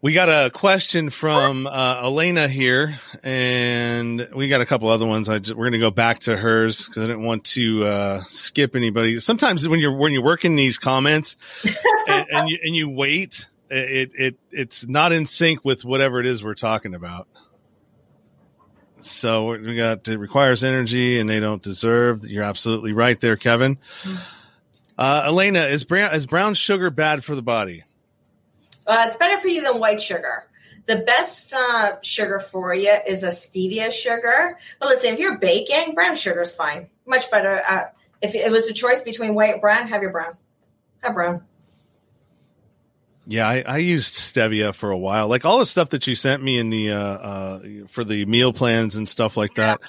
we 0.00 0.12
got 0.12 0.28
a 0.28 0.50
question 0.50 1.10
from 1.10 1.66
uh, 1.66 2.00
Elena 2.02 2.48
here, 2.48 3.00
and 3.22 4.28
we 4.34 4.48
got 4.48 4.60
a 4.60 4.66
couple 4.66 4.88
other 4.88 5.06
ones. 5.06 5.28
I 5.28 5.38
just, 5.38 5.56
we're 5.56 5.64
going 5.64 5.72
to 5.72 5.78
go 5.78 5.90
back 5.90 6.20
to 6.20 6.36
hers 6.36 6.86
because 6.86 7.02
I 7.02 7.06
didn't 7.06 7.24
want 7.24 7.44
to 7.44 7.84
uh, 7.84 8.24
skip 8.28 8.76
anybody. 8.76 9.18
Sometimes 9.20 9.66
when 9.68 9.80
you're 9.80 9.96
when 9.96 10.12
you're 10.12 10.24
working 10.24 10.56
these 10.56 10.78
comments 10.78 11.36
and, 12.08 12.26
and, 12.30 12.48
you 12.48 12.58
and 12.62 12.76
you 12.76 12.88
wait, 12.88 13.46
it 13.70 14.10
it 14.14 14.36
it's 14.50 14.86
not 14.86 15.12
in 15.12 15.26
sync 15.26 15.64
with 15.64 15.84
whatever 15.84 16.20
it 16.20 16.26
is 16.26 16.44
we're 16.44 16.54
talking 16.54 16.94
about. 16.94 17.28
So 19.00 19.56
we 19.56 19.76
got 19.76 20.06
it 20.08 20.18
requires 20.18 20.64
energy, 20.64 21.20
and 21.20 21.28
they 21.28 21.40
don't 21.40 21.62
deserve. 21.62 22.24
You're 22.24 22.44
absolutely 22.44 22.92
right 22.92 23.20
there, 23.20 23.36
Kevin. 23.36 23.76
Mm-hmm. 23.76 24.37
Uh, 24.98 25.22
Elena, 25.26 25.66
is 25.66 25.84
brown 25.84 26.12
is 26.12 26.26
brown 26.26 26.54
sugar 26.54 26.90
bad 26.90 27.24
for 27.24 27.36
the 27.36 27.42
body? 27.42 27.84
Uh, 28.84 29.04
it's 29.06 29.16
better 29.16 29.38
for 29.38 29.46
you 29.46 29.62
than 29.62 29.78
white 29.78 30.00
sugar. 30.00 30.44
The 30.86 30.96
best 30.96 31.54
uh, 31.54 32.00
sugar 32.02 32.40
for 32.40 32.74
you 32.74 32.96
is 33.06 33.22
a 33.22 33.28
stevia 33.28 33.92
sugar. 33.92 34.58
But 34.80 34.88
listen, 34.88 35.12
if 35.12 35.20
you're 35.20 35.38
baking, 35.38 35.94
brown 35.94 36.16
sugar 36.16 36.40
is 36.40 36.56
fine. 36.56 36.88
Much 37.06 37.30
better. 37.30 37.62
Uh, 37.68 37.82
if 38.22 38.34
it 38.34 38.50
was 38.50 38.68
a 38.68 38.74
choice 38.74 39.02
between 39.02 39.34
white 39.34 39.52
and 39.52 39.60
brown, 39.60 39.86
have 39.88 40.02
your 40.02 40.10
brown. 40.10 40.32
Have 41.02 41.14
brown. 41.14 41.44
Yeah, 43.30 43.46
I, 43.46 43.60
I, 43.60 43.76
used 43.76 44.14
stevia 44.14 44.74
for 44.74 44.90
a 44.90 44.96
while. 44.96 45.28
Like 45.28 45.44
all 45.44 45.58
the 45.58 45.66
stuff 45.66 45.90
that 45.90 46.06
you 46.06 46.14
sent 46.14 46.42
me 46.42 46.58
in 46.58 46.70
the 46.70 46.92
uh, 46.92 46.96
uh, 46.98 47.60
for 47.88 48.02
the 48.02 48.24
meal 48.24 48.54
plans 48.54 48.96
and 48.96 49.06
stuff 49.06 49.36
like 49.36 49.56
that. 49.56 49.82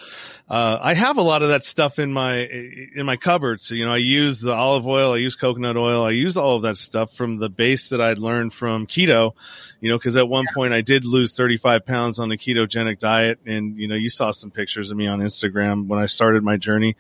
Uh, 0.50 0.78
I 0.82 0.94
have 0.94 1.16
a 1.16 1.22
lot 1.22 1.42
of 1.42 1.48
that 1.48 1.64
stuff 1.64 2.00
in 2.00 2.12
my 2.12 2.40
in 2.40 3.06
my 3.06 3.16
cupboards. 3.16 3.72
You 3.72 3.86
know, 3.86 3.94
I 3.94 3.98
use 3.98 4.42
the 4.42 4.52
olive 4.52 4.86
oil, 4.86 5.14
I 5.14 5.18
use 5.20 5.36
coconut 5.36 5.78
oil, 5.78 6.04
I 6.04 6.12
use 6.12 6.36
all 6.36 6.58
of 6.58 6.64
that 6.64 6.76
stuff 6.76 7.14
from 7.14 7.38
the 7.38 7.48
base 7.48 7.90
that 7.90 8.02
I'd 8.02 8.20
learned 8.20 8.54
from 8.54 8.88
keto. 8.88 9.32
You 9.80 9.90
know, 9.90 9.98
because 9.98 10.18
at 10.18 10.28
one 10.28 10.44
point 10.54 10.74
I 10.74 10.82
did 10.82 11.06
lose 11.06 11.34
35 11.38 11.86
pounds 11.86 12.20
on 12.20 12.28
the 12.28 12.38
ketogenic 12.38 13.00
diet, 13.00 13.40
and 13.46 13.78
you 13.78 13.88
know, 13.88 13.96
you 13.96 14.10
saw 14.10 14.32
some 14.32 14.52
pictures 14.52 14.92
of 14.92 14.98
me 14.98 15.08
on 15.08 15.20
Instagram 15.20 15.88
when 15.88 15.98
I 15.98 16.08
started 16.08 16.44
my 16.44 16.58
journey. 16.58 16.98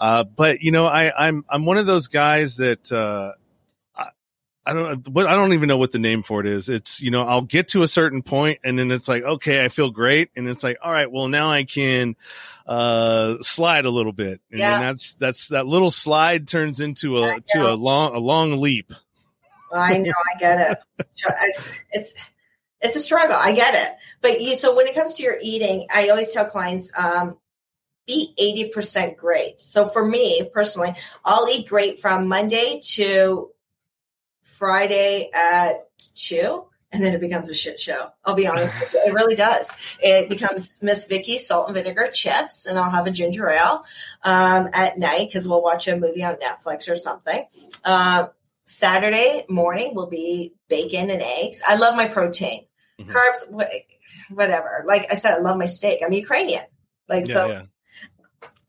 Uh, 0.00 0.24
but 0.24 0.62
you 0.62 0.72
know, 0.72 0.86
I, 0.86 1.28
I'm 1.28 1.44
I'm 1.48 1.64
one 1.64 1.78
of 1.78 1.86
those 1.86 2.08
guys 2.08 2.56
that 2.56 2.90
uh, 2.90 3.34
I 4.66 4.72
don't 4.72 5.08
what 5.08 5.26
I 5.26 5.34
don't 5.34 5.52
even 5.52 5.68
know 5.68 5.76
what 5.76 5.92
the 5.92 6.00
name 6.00 6.22
for 6.22 6.40
it 6.40 6.46
is. 6.46 6.68
It's 6.68 7.00
you 7.00 7.12
know 7.12 7.22
I'll 7.22 7.42
get 7.42 7.68
to 7.68 7.82
a 7.82 7.88
certain 7.88 8.22
point 8.22 8.58
and 8.64 8.76
then 8.76 8.90
it's 8.90 9.06
like 9.06 9.22
okay 9.22 9.64
I 9.64 9.68
feel 9.68 9.90
great 9.90 10.30
and 10.34 10.48
it's 10.48 10.64
like 10.64 10.78
all 10.82 10.92
right 10.92 11.10
well 11.10 11.28
now 11.28 11.50
I 11.50 11.64
can 11.64 12.16
uh 12.66 13.36
slide 13.42 13.84
a 13.84 13.90
little 13.90 14.12
bit 14.12 14.40
and 14.50 14.58
yeah. 14.58 14.80
that's 14.80 15.14
that's 15.14 15.48
that 15.48 15.66
little 15.66 15.90
slide 15.90 16.48
turns 16.48 16.80
into 16.80 17.22
a 17.22 17.40
to 17.54 17.70
a 17.70 17.74
long 17.74 18.14
a 18.14 18.18
long 18.18 18.60
leap. 18.60 18.92
I 19.72 19.98
know 19.98 20.12
I 20.12 20.38
get 20.38 20.78
it. 20.98 21.06
It's 21.92 22.14
it's 22.80 22.96
a 22.96 23.00
struggle. 23.00 23.36
I 23.36 23.52
get 23.52 23.74
it. 23.74 23.96
But 24.20 24.40
you 24.40 24.56
so 24.56 24.74
when 24.74 24.86
it 24.86 24.94
comes 24.94 25.14
to 25.14 25.22
your 25.22 25.36
eating, 25.40 25.86
I 25.92 26.08
always 26.08 26.32
tell 26.32 26.44
clients 26.44 26.92
um 26.98 27.38
be 28.06 28.34
80% 28.72 29.16
great. 29.16 29.60
So 29.60 29.86
for 29.86 30.04
me 30.04 30.48
personally, 30.52 30.94
I'll 31.24 31.48
eat 31.48 31.68
great 31.68 31.98
from 31.98 32.28
Monday 32.28 32.80
to 32.94 33.50
Friday 34.56 35.30
at 35.34 35.88
two, 36.14 36.64
and 36.92 37.02
then 37.02 37.14
it 37.14 37.20
becomes 37.20 37.50
a 37.50 37.54
shit 37.54 37.78
show. 37.78 38.08
I'll 38.24 38.34
be 38.34 38.46
honest, 38.46 38.72
it 38.94 39.12
really 39.12 39.34
does. 39.34 39.76
It 40.02 40.28
becomes 40.28 40.82
Miss 40.82 41.06
Vickie 41.06 41.38
salt 41.38 41.68
and 41.68 41.74
vinegar 41.74 42.08
chips, 42.12 42.66
and 42.66 42.78
I'll 42.78 42.90
have 42.90 43.06
a 43.06 43.10
ginger 43.10 43.48
ale 43.48 43.84
um, 44.22 44.68
at 44.72 44.98
night 44.98 45.28
because 45.28 45.48
we'll 45.48 45.62
watch 45.62 45.88
a 45.88 45.96
movie 45.96 46.24
on 46.24 46.36
Netflix 46.36 46.90
or 46.90 46.96
something. 46.96 47.44
Uh, 47.84 48.28
Saturday 48.64 49.44
morning 49.48 49.94
will 49.94 50.08
be 50.08 50.54
bacon 50.68 51.10
and 51.10 51.22
eggs. 51.22 51.62
I 51.66 51.76
love 51.76 51.94
my 51.94 52.06
protein, 52.06 52.66
mm-hmm. 52.98 53.10
carbs, 53.10 53.68
whatever. 54.30 54.84
Like 54.86 55.12
I 55.12 55.16
said, 55.16 55.34
I 55.34 55.38
love 55.38 55.56
my 55.58 55.66
steak. 55.66 56.00
I'm 56.04 56.12
Ukrainian, 56.12 56.64
like 57.08 57.26
yeah, 57.28 57.34
so. 57.34 57.46
Yeah. 57.48 57.62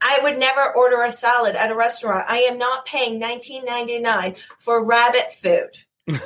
I 0.07 0.19
would 0.23 0.39
never 0.39 0.73
order 0.73 1.03
a 1.03 1.11
salad 1.11 1.55
at 1.55 1.69
a 1.69 1.75
restaurant. 1.75 2.23
I 2.29 2.39
am 2.39 2.57
not 2.57 2.85
paying 2.85 3.19
$19.99 3.21 4.37
for 4.57 4.85
rabbit 4.85 5.33
food. 5.33 5.83
and 6.07 6.19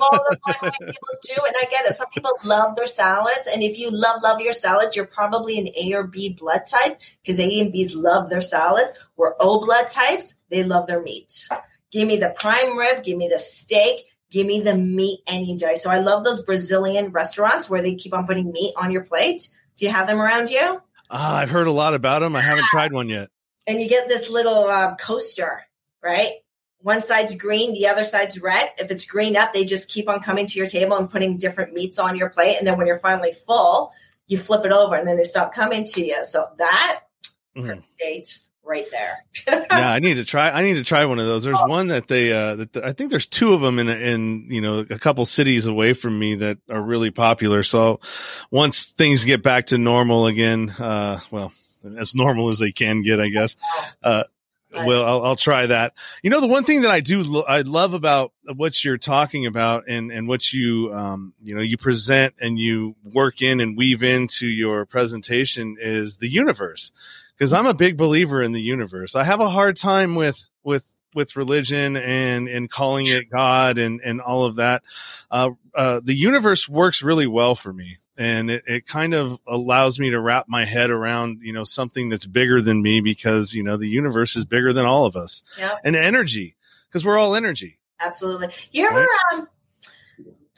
all 0.00 0.10
the 0.10 0.36
people 0.80 1.08
do, 1.22 1.34
and 1.46 1.54
I 1.56 1.64
get 1.70 1.86
it. 1.86 1.94
Some 1.94 2.08
people 2.12 2.32
love 2.42 2.74
their 2.74 2.88
salads, 2.88 3.46
and 3.46 3.62
if 3.62 3.78
you 3.78 3.88
love 3.88 4.22
love 4.22 4.40
your 4.40 4.52
salads, 4.52 4.96
you're 4.96 5.06
probably 5.06 5.56
an 5.60 5.68
A 5.80 5.94
or 5.94 6.02
B 6.02 6.30
blood 6.36 6.62
type 6.66 7.00
because 7.22 7.38
A 7.38 7.60
and 7.60 7.70
B's 7.70 7.94
love 7.94 8.28
their 8.28 8.40
salads. 8.40 8.92
We're 9.16 9.34
O 9.38 9.64
blood 9.64 9.88
types; 9.88 10.40
they 10.48 10.64
love 10.64 10.88
their 10.88 11.00
meat. 11.00 11.46
Give 11.92 12.08
me 12.08 12.16
the 12.16 12.34
prime 12.36 12.76
rib, 12.76 13.04
give 13.04 13.16
me 13.16 13.28
the 13.28 13.38
steak, 13.38 14.06
give 14.32 14.48
me 14.48 14.62
the 14.62 14.76
meat 14.76 15.20
any 15.28 15.56
day. 15.56 15.76
So 15.76 15.90
I 15.90 15.98
love 15.98 16.24
those 16.24 16.44
Brazilian 16.44 17.12
restaurants 17.12 17.70
where 17.70 17.82
they 17.82 17.94
keep 17.94 18.12
on 18.12 18.26
putting 18.26 18.50
meat 18.50 18.74
on 18.76 18.90
your 18.90 19.04
plate. 19.04 19.48
Do 19.76 19.86
you 19.86 19.92
have 19.92 20.08
them 20.08 20.20
around 20.20 20.50
you? 20.50 20.82
Uh, 21.10 21.38
I've 21.42 21.50
heard 21.50 21.66
a 21.66 21.72
lot 21.72 21.94
about 21.94 22.20
them. 22.20 22.36
I 22.36 22.40
haven't 22.40 22.64
tried 22.66 22.92
one 22.92 23.08
yet. 23.08 23.30
And 23.66 23.80
you 23.80 23.88
get 23.88 24.08
this 24.08 24.30
little 24.30 24.64
uh, 24.64 24.94
coaster, 24.94 25.62
right? 26.02 26.34
One 26.82 27.02
side's 27.02 27.34
green, 27.34 27.74
the 27.74 27.88
other 27.88 28.04
side's 28.04 28.40
red. 28.40 28.70
If 28.78 28.90
it's 28.90 29.04
green 29.04 29.36
up, 29.36 29.52
they 29.52 29.64
just 29.64 29.90
keep 29.90 30.08
on 30.08 30.20
coming 30.20 30.46
to 30.46 30.58
your 30.58 30.68
table 30.68 30.96
and 30.96 31.10
putting 31.10 31.36
different 31.36 31.74
meats 31.74 31.98
on 31.98 32.16
your 32.16 32.30
plate. 32.30 32.56
And 32.58 32.66
then 32.66 32.78
when 32.78 32.86
you're 32.86 32.98
finally 32.98 33.32
full, 33.32 33.92
you 34.28 34.38
flip 34.38 34.64
it 34.64 34.72
over 34.72 34.94
and 34.94 35.06
then 35.06 35.16
they 35.16 35.24
stop 35.24 35.52
coming 35.52 35.84
to 35.84 36.06
you. 36.06 36.24
So 36.24 36.46
that 36.58 37.00
mm-hmm. 37.56 37.80
date 37.98 38.38
right 38.70 38.86
there. 38.90 39.24
yeah, 39.70 39.90
I 39.90 39.98
need 39.98 40.14
to 40.14 40.24
try. 40.24 40.48
I 40.50 40.62
need 40.62 40.74
to 40.74 40.84
try 40.84 41.04
one 41.04 41.18
of 41.18 41.26
those. 41.26 41.44
There's 41.44 41.58
oh. 41.60 41.66
one 41.66 41.88
that 41.88 42.06
they, 42.08 42.32
uh, 42.32 42.54
that 42.54 42.72
the, 42.72 42.86
I 42.86 42.92
think 42.92 43.10
there's 43.10 43.26
two 43.26 43.52
of 43.52 43.60
them 43.60 43.78
in, 43.78 43.88
in, 43.88 44.46
you 44.48 44.60
know, 44.60 44.78
a 44.78 44.98
couple 44.98 45.26
cities 45.26 45.66
away 45.66 45.92
from 45.92 46.18
me 46.18 46.36
that 46.36 46.58
are 46.70 46.80
really 46.80 47.10
popular. 47.10 47.62
So 47.64 48.00
once 48.50 48.86
things 48.86 49.24
get 49.24 49.42
back 49.42 49.66
to 49.66 49.78
normal 49.78 50.26
again, 50.26 50.70
uh, 50.70 51.20
well, 51.30 51.52
as 51.98 52.14
normal 52.14 52.48
as 52.48 52.60
they 52.60 52.72
can 52.72 53.02
get, 53.02 53.20
I 53.20 53.28
guess, 53.28 53.56
uh, 54.02 54.24
Well, 54.72 55.04
I'll, 55.04 55.24
I'll, 55.24 55.36
try 55.36 55.66
that. 55.66 55.94
You 56.22 56.30
know, 56.30 56.40
the 56.40 56.46
one 56.46 56.62
thing 56.62 56.82
that 56.82 56.92
I 56.92 57.00
do, 57.00 57.24
lo- 57.24 57.44
I 57.48 57.62
love 57.62 57.92
about 57.92 58.32
what 58.54 58.84
you're 58.84 58.98
talking 58.98 59.46
about 59.46 59.88
and, 59.88 60.12
and 60.12 60.28
what 60.28 60.52
you, 60.52 60.94
um, 60.94 61.34
you 61.42 61.56
know, 61.56 61.60
you 61.60 61.76
present 61.76 62.34
and 62.40 62.56
you 62.56 62.94
work 63.02 63.42
in 63.42 63.58
and 63.58 63.76
weave 63.76 64.04
into 64.04 64.46
your 64.46 64.86
presentation 64.86 65.76
is 65.80 66.18
the 66.18 66.28
universe. 66.28 66.92
Cause 67.40 67.52
I'm 67.52 67.66
a 67.66 67.74
big 67.74 67.96
believer 67.96 68.42
in 68.42 68.52
the 68.52 68.60
universe. 68.60 69.16
I 69.16 69.24
have 69.24 69.40
a 69.40 69.48
hard 69.48 69.76
time 69.76 70.14
with, 70.14 70.46
with, 70.62 70.84
with 71.14 71.36
religion 71.36 71.96
and, 71.96 72.48
and 72.48 72.70
calling 72.70 73.06
it 73.06 73.30
God 73.30 73.78
and, 73.78 74.00
and 74.04 74.20
all 74.20 74.44
of 74.44 74.56
that. 74.56 74.82
Uh, 75.30 75.50
uh, 75.74 76.00
the 76.04 76.14
universe 76.14 76.68
works 76.68 77.02
really 77.02 77.26
well 77.26 77.54
for 77.54 77.72
me 77.72 77.98
and 78.20 78.50
it, 78.50 78.64
it 78.66 78.86
kind 78.86 79.14
of 79.14 79.38
allows 79.48 79.98
me 79.98 80.10
to 80.10 80.20
wrap 80.20 80.46
my 80.46 80.64
head 80.64 80.90
around 80.90 81.40
you 81.42 81.52
know 81.52 81.64
something 81.64 82.10
that's 82.10 82.26
bigger 82.26 82.60
than 82.60 82.80
me 82.80 83.00
because 83.00 83.54
you 83.54 83.62
know 83.62 83.76
the 83.76 83.88
universe 83.88 84.36
is 84.36 84.44
bigger 84.44 84.72
than 84.72 84.86
all 84.86 85.06
of 85.06 85.16
us 85.16 85.42
yep. 85.58 85.80
and 85.82 85.96
energy 85.96 86.54
because 86.88 87.04
we're 87.04 87.18
all 87.18 87.34
energy 87.34 87.78
absolutely 88.00 88.48
you 88.70 88.86
ever 88.86 89.00
right? 89.00 89.08
um 89.32 89.48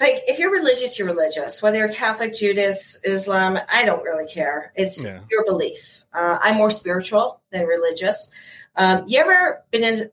like 0.01 0.23
if 0.27 0.39
you're 0.39 0.51
religious 0.51 0.99
you're 0.99 1.09
religious 1.09 1.63
whether 1.63 1.79
you're 1.79 1.89
catholic 1.89 2.35
judas 2.35 3.01
islam 3.05 3.57
i 3.73 3.85
don't 3.85 4.03
really 4.03 4.27
care 4.27 4.73
it's 4.75 5.03
yeah. 5.03 5.21
your 5.31 5.45
belief 5.45 6.02
uh, 6.15 6.39
i'm 6.43 6.57
more 6.57 6.71
spiritual 6.71 7.41
than 7.51 7.67
religious 7.67 8.33
um, 8.77 9.05
you 9.07 9.19
ever 9.19 9.63
been 9.71 9.85
in 9.85 10.11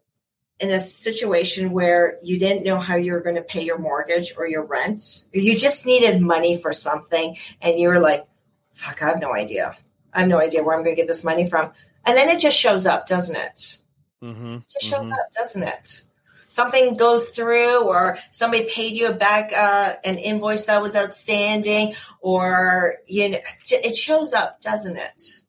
in 0.60 0.72
a 0.72 0.80
situation 0.80 1.72
where 1.72 2.18
you 2.22 2.38
didn't 2.38 2.66
know 2.66 2.78
how 2.78 2.95
you 2.95 3.14
were 3.14 3.22
going 3.22 3.38
to 3.38 3.41
pay 3.41 3.64
your 3.64 3.78
mortgage 3.78 4.34
or 4.38 4.45
your 4.45 4.66
rent. 4.66 5.24
You 5.34 5.56
just 5.56 5.86
needed 5.86 6.22
money 6.22 6.58
for 6.58 6.74
something 6.74 7.38
and 7.62 7.80
you 7.80 7.88
were 7.88 8.00
like, 8.00 8.28
fuck, 8.74 9.02
I 9.02 9.08
have 9.08 9.22
no 9.22 9.34
idea. 9.34 9.78
I 10.14 10.20
have 10.20 10.28
no 10.28 10.39
idea 10.39 10.64
where 10.64 10.76
I'm 10.76 10.84
going 10.84 10.95
to 10.95 11.02
get 11.02 11.08
this 11.08 11.24
money 11.24 11.47
from. 11.47 11.72
And 12.06 12.18
then 12.18 12.30
it 12.30 12.39
just 12.39 12.58
shows 12.58 12.86
up, 12.86 13.08
doesn't 13.08 13.36
it? 13.36 13.78
Mm-hmm. 14.22 14.56
It 14.56 14.70
just 14.70 14.86
shows 14.86 15.06
mm-hmm. 15.06 15.14
up, 15.14 15.32
doesn't 15.34 15.64
it? 15.64 16.04
Something 16.50 16.97
goes 16.97 17.30
through, 17.30 17.84
or 17.84 18.18
somebody 18.32 18.68
paid 18.68 18.93
you 18.93 19.14
back 19.14 19.54
uh, 19.56 19.97
an 20.04 20.18
invoice 20.18 20.66
that 20.66 20.82
was 20.82 20.95
outstanding, 20.95 21.93
or 22.22 22.95
you 23.06 23.30
know, 23.30 23.38
it 23.70 23.95
shows 23.95 24.34
up, 24.34 24.60
doesn't 24.60 24.97
it? 24.97 25.41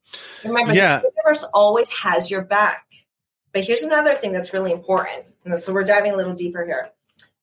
Remember, 0.44 0.74
yeah. 0.74 1.00
the 1.00 1.10
universe 1.16 1.44
always 1.54 1.90
has 1.90 2.30
your 2.30 2.42
back. 2.42 2.86
But 3.52 3.64
here's 3.64 3.82
another 3.82 4.14
thing 4.14 4.32
that's 4.32 4.52
really 4.52 4.72
important. 4.72 5.24
And 5.44 5.58
so 5.58 5.72
we're 5.72 5.84
diving 5.84 6.12
a 6.12 6.16
little 6.16 6.34
deeper 6.34 6.64
here. 6.64 6.90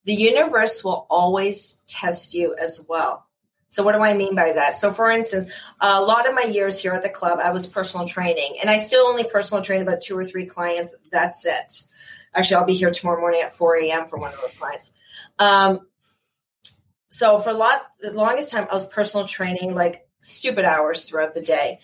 The 0.04 0.14
universe 0.14 0.82
will 0.82 1.06
always 1.10 1.78
test 1.86 2.34
you 2.34 2.54
as 2.54 2.84
well. 2.88 3.26
So, 3.70 3.82
what 3.82 3.92
do 3.92 4.00
I 4.00 4.14
mean 4.14 4.34
by 4.34 4.52
that? 4.52 4.76
So, 4.76 4.90
for 4.90 5.10
instance, 5.10 5.46
a 5.80 6.00
lot 6.00 6.26
of 6.26 6.34
my 6.34 6.44
years 6.44 6.80
here 6.80 6.92
at 6.92 7.02
the 7.02 7.10
club, 7.10 7.38
I 7.42 7.50
was 7.50 7.66
personal 7.66 8.08
training, 8.08 8.56
and 8.60 8.70
I 8.70 8.78
still 8.78 9.04
only 9.04 9.24
personal 9.24 9.62
train 9.62 9.82
about 9.82 10.00
two 10.00 10.16
or 10.16 10.24
three 10.24 10.46
clients. 10.46 10.94
That's 11.12 11.44
it. 11.44 11.82
Actually, 12.34 12.56
I'll 12.56 12.66
be 12.66 12.74
here 12.74 12.90
tomorrow 12.90 13.20
morning 13.20 13.42
at 13.42 13.52
4 13.52 13.76
a.m. 13.76 14.06
for 14.08 14.18
one 14.18 14.32
of 14.32 14.40
those 14.40 14.54
clients. 14.54 14.92
Um, 15.38 15.86
so, 17.10 17.38
for 17.40 17.50
a 17.50 17.54
lot, 17.54 17.82
the 18.00 18.12
longest 18.12 18.50
time, 18.50 18.66
I 18.70 18.74
was 18.74 18.86
personal 18.86 19.26
training 19.26 19.74
like 19.74 20.08
stupid 20.22 20.64
hours 20.64 21.04
throughout 21.04 21.34
the 21.34 21.42
day. 21.42 21.80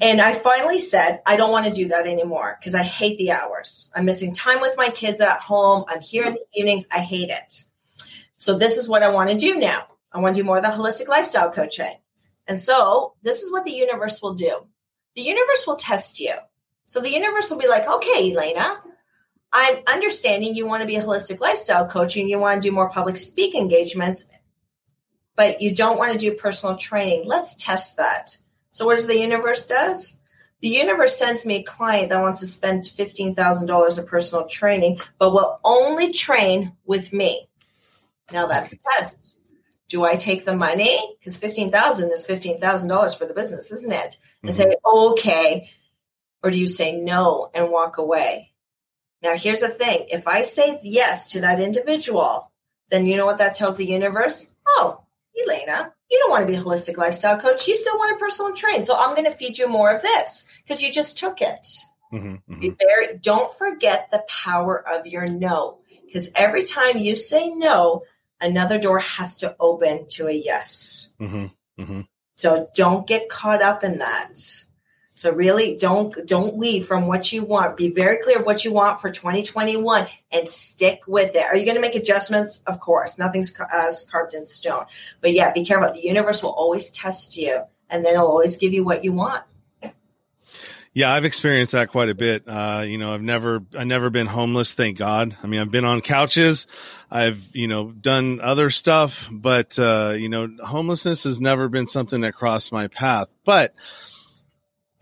And 0.00 0.20
I 0.20 0.34
finally 0.34 0.78
said, 0.78 1.22
I 1.26 1.36
don't 1.36 1.52
want 1.52 1.66
to 1.66 1.72
do 1.72 1.88
that 1.88 2.06
anymore 2.06 2.56
because 2.58 2.74
I 2.74 2.82
hate 2.82 3.16
the 3.16 3.32
hours. 3.32 3.90
I'm 3.94 4.04
missing 4.04 4.34
time 4.34 4.60
with 4.60 4.76
my 4.76 4.90
kids 4.90 5.20
at 5.20 5.40
home. 5.40 5.84
I'm 5.88 6.02
here 6.02 6.24
in 6.24 6.34
the 6.34 6.44
evenings. 6.54 6.86
I 6.92 6.98
hate 6.98 7.30
it. 7.30 7.64
So 8.36 8.58
this 8.58 8.76
is 8.76 8.88
what 8.88 9.02
I 9.02 9.08
want 9.08 9.30
to 9.30 9.36
do 9.36 9.58
now. 9.58 9.86
I 10.12 10.20
want 10.20 10.34
to 10.34 10.42
do 10.42 10.46
more 10.46 10.58
of 10.58 10.62
the 10.62 10.68
holistic 10.68 11.08
lifestyle 11.08 11.50
coaching. 11.50 11.94
And 12.46 12.60
so 12.60 13.14
this 13.22 13.42
is 13.42 13.50
what 13.50 13.64
the 13.64 13.72
universe 13.72 14.20
will 14.22 14.34
do. 14.34 14.66
The 15.14 15.22
universe 15.22 15.66
will 15.66 15.76
test 15.76 16.20
you. 16.20 16.34
So 16.84 17.00
the 17.00 17.10
universe 17.10 17.50
will 17.50 17.58
be 17.58 17.68
like, 17.68 17.88
okay, 17.88 18.30
Elena, 18.30 18.80
I'm 19.52 19.78
understanding 19.86 20.54
you 20.54 20.66
want 20.66 20.82
to 20.82 20.86
be 20.86 20.96
a 20.96 21.02
holistic 21.02 21.40
lifestyle 21.40 21.86
coach 21.86 22.16
and 22.16 22.28
you 22.28 22.38
want 22.38 22.62
to 22.62 22.68
do 22.68 22.74
more 22.74 22.90
public 22.90 23.16
speak 23.16 23.54
engagements, 23.54 24.28
but 25.34 25.62
you 25.62 25.74
don't 25.74 25.98
want 25.98 26.12
to 26.12 26.18
do 26.18 26.36
personal 26.36 26.76
training. 26.76 27.24
Let's 27.24 27.56
test 27.56 27.96
that. 27.96 28.36
So 28.76 28.84
what 28.84 28.96
does 28.96 29.06
the 29.06 29.18
universe 29.18 29.64
does? 29.64 30.18
The 30.60 30.68
universe 30.68 31.16
sends 31.16 31.46
me 31.46 31.56
a 31.56 31.62
client 31.62 32.10
that 32.10 32.20
wants 32.20 32.40
to 32.40 32.46
spend 32.46 32.82
$15,000 32.82 33.98
of 33.98 34.06
personal 34.06 34.46
training, 34.48 35.00
but 35.16 35.32
will 35.32 35.58
only 35.64 36.12
train 36.12 36.76
with 36.84 37.10
me. 37.10 37.48
Now 38.30 38.46
that's 38.46 38.68
the 38.68 38.76
test. 38.76 39.32
Do 39.88 40.04
I 40.04 40.16
take 40.16 40.44
the 40.44 40.54
money? 40.54 41.16
Because 41.18 41.38
15000 41.38 42.10
is 42.10 42.26
$15,000 42.26 43.16
for 43.16 43.24
the 43.24 43.32
business, 43.32 43.72
isn't 43.72 43.92
it? 43.92 44.18
And 44.42 44.52
mm-hmm. 44.52 44.70
say, 44.70 44.76
okay. 44.84 45.70
Or 46.42 46.50
do 46.50 46.58
you 46.58 46.66
say 46.66 47.00
no 47.00 47.48
and 47.54 47.70
walk 47.70 47.96
away? 47.96 48.52
Now, 49.22 49.36
here's 49.38 49.60
the 49.60 49.70
thing 49.70 50.08
if 50.10 50.28
I 50.28 50.42
say 50.42 50.80
yes 50.82 51.30
to 51.30 51.40
that 51.40 51.60
individual, 51.60 52.52
then 52.90 53.06
you 53.06 53.16
know 53.16 53.24
what 53.24 53.38
that 53.38 53.54
tells 53.54 53.78
the 53.78 53.86
universe? 53.86 54.54
Oh, 54.68 55.00
Elena, 55.42 55.94
you 56.10 56.18
don't 56.18 56.30
want 56.30 56.42
to 56.42 56.46
be 56.46 56.54
a 56.54 56.62
holistic 56.62 56.96
lifestyle 56.96 57.38
coach. 57.38 57.66
You 57.66 57.74
still 57.74 57.96
want 57.98 58.16
to 58.16 58.22
personal 58.22 58.52
train. 58.52 58.82
So 58.82 58.96
I'm 58.96 59.14
going 59.14 59.30
to 59.30 59.36
feed 59.36 59.58
you 59.58 59.68
more 59.68 59.94
of 59.94 60.02
this 60.02 60.48
because 60.62 60.82
you 60.82 60.92
just 60.92 61.18
took 61.18 61.42
it. 61.42 61.66
Mm-hmm, 62.12 62.34
mm-hmm. 62.34 62.60
Be 62.60 62.70
very, 62.70 63.18
don't 63.18 63.56
forget 63.56 64.10
the 64.10 64.24
power 64.28 64.86
of 64.88 65.06
your 65.06 65.26
no 65.26 65.78
because 66.06 66.30
every 66.34 66.62
time 66.62 66.96
you 66.96 67.16
say 67.16 67.50
no, 67.50 68.02
another 68.40 68.78
door 68.78 69.00
has 69.00 69.38
to 69.38 69.56
open 69.58 70.06
to 70.10 70.28
a 70.28 70.32
yes. 70.32 71.10
Mm-hmm, 71.20 71.46
mm-hmm. 71.82 72.00
so 72.36 72.68
don't 72.74 73.06
get 73.06 73.28
caught 73.28 73.62
up 73.62 73.84
in 73.84 73.98
that. 73.98 74.38
So 75.16 75.32
really 75.32 75.78
don't 75.78 76.14
don't 76.26 76.58
leave 76.58 76.86
from 76.86 77.06
what 77.06 77.32
you 77.32 77.42
want. 77.42 77.78
Be 77.78 77.90
very 77.90 78.18
clear 78.18 78.38
of 78.38 78.44
what 78.44 78.66
you 78.66 78.72
want 78.72 79.00
for 79.00 79.10
2021 79.10 80.06
and 80.30 80.48
stick 80.48 81.00
with 81.08 81.34
it. 81.34 81.42
Are 81.46 81.56
you 81.56 81.64
going 81.64 81.76
to 81.76 81.80
make 81.80 81.94
adjustments? 81.94 82.62
Of 82.66 82.80
course. 82.80 83.18
Nothing's 83.18 83.58
as 83.72 84.06
carved 84.10 84.34
in 84.34 84.44
stone. 84.44 84.84
But 85.22 85.32
yeah, 85.32 85.52
be 85.52 85.64
careful. 85.64 85.90
The 85.94 86.06
universe 86.06 86.42
will 86.42 86.50
always 86.50 86.90
test 86.90 87.38
you 87.38 87.62
and 87.88 88.04
then 88.04 88.12
it'll 88.12 88.26
always 88.26 88.56
give 88.56 88.74
you 88.74 88.84
what 88.84 89.04
you 89.04 89.14
want. 89.14 89.42
Yeah, 90.92 91.12
I've 91.12 91.26
experienced 91.26 91.72
that 91.72 91.90
quite 91.90 92.08
a 92.08 92.14
bit. 92.14 92.44
Uh, 92.46 92.84
you 92.86 92.96
know, 92.96 93.12
I've 93.12 93.22
never, 93.22 93.62
I've 93.76 93.86
never 93.86 94.08
been 94.08 94.26
homeless. 94.26 94.72
Thank 94.72 94.96
God. 94.96 95.36
I 95.42 95.46
mean, 95.46 95.60
I've 95.60 95.70
been 95.70 95.84
on 95.84 96.00
couches. 96.00 96.66
I've, 97.10 97.42
you 97.54 97.68
know, 97.68 97.90
done 97.90 98.40
other 98.40 98.70
stuff, 98.70 99.28
but, 99.30 99.78
uh, 99.78 100.14
you 100.16 100.30
know, 100.30 100.48
homelessness 100.62 101.24
has 101.24 101.38
never 101.38 101.68
been 101.68 101.86
something 101.86 102.22
that 102.22 102.34
crossed 102.34 102.72
my 102.72 102.88
path. 102.88 103.28
But, 103.44 103.74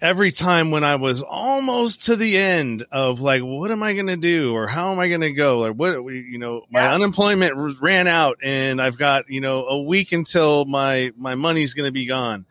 every 0.05 0.31
time 0.31 0.71
when 0.71 0.85
I 0.85 0.97
was 0.97 1.23
almost 1.23 2.05
to 2.05 2.17
the 2.17 2.37
end 2.37 2.85
of 2.93 3.21
like, 3.21 3.41
what 3.41 3.71
am 3.71 3.83
I 3.83 3.95
going 3.95 4.09
to 4.09 4.19
do 4.19 4.53
or 4.53 4.67
how 4.67 4.93
am 4.93 4.99
I 4.99 5.09
going 5.09 5.23
to 5.23 5.33
go? 5.33 5.61
Like, 5.61 5.73
what, 5.73 5.95
you 6.13 6.37
know, 6.37 6.67
my 6.71 6.83
yeah. 6.83 6.95
unemployment 6.95 7.81
ran 7.81 8.07
out 8.07 8.37
and 8.43 8.83
I've 8.83 8.99
got, 8.99 9.31
you 9.31 9.41
know, 9.41 9.65
a 9.65 9.81
week 9.81 10.13
until 10.13 10.67
my, 10.67 11.13
my 11.17 11.37
money's 11.37 11.73
going 11.73 11.89
to 11.89 11.93
be 11.93 12.05
gone 12.05 12.45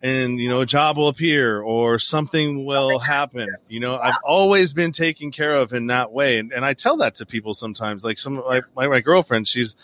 and, 0.00 0.38
you 0.38 0.48
know, 0.48 0.60
a 0.60 0.66
job 0.66 0.96
will 0.96 1.08
appear 1.08 1.60
or 1.60 1.98
something 1.98 2.64
will 2.64 3.00
happen. 3.00 3.48
You 3.66 3.80
know, 3.80 3.98
I've 3.98 4.18
always 4.24 4.72
been 4.72 4.92
taken 4.92 5.32
care 5.32 5.54
of 5.54 5.72
in 5.72 5.88
that 5.88 6.12
way. 6.12 6.38
And, 6.38 6.52
and 6.52 6.64
I 6.64 6.74
tell 6.74 6.98
that 6.98 7.16
to 7.16 7.26
people 7.26 7.52
sometimes, 7.52 8.04
like 8.04 8.18
some, 8.18 8.36
like 8.36 8.62
my, 8.76 8.86
my 8.86 9.00
girlfriend, 9.00 9.48
she's, 9.48 9.74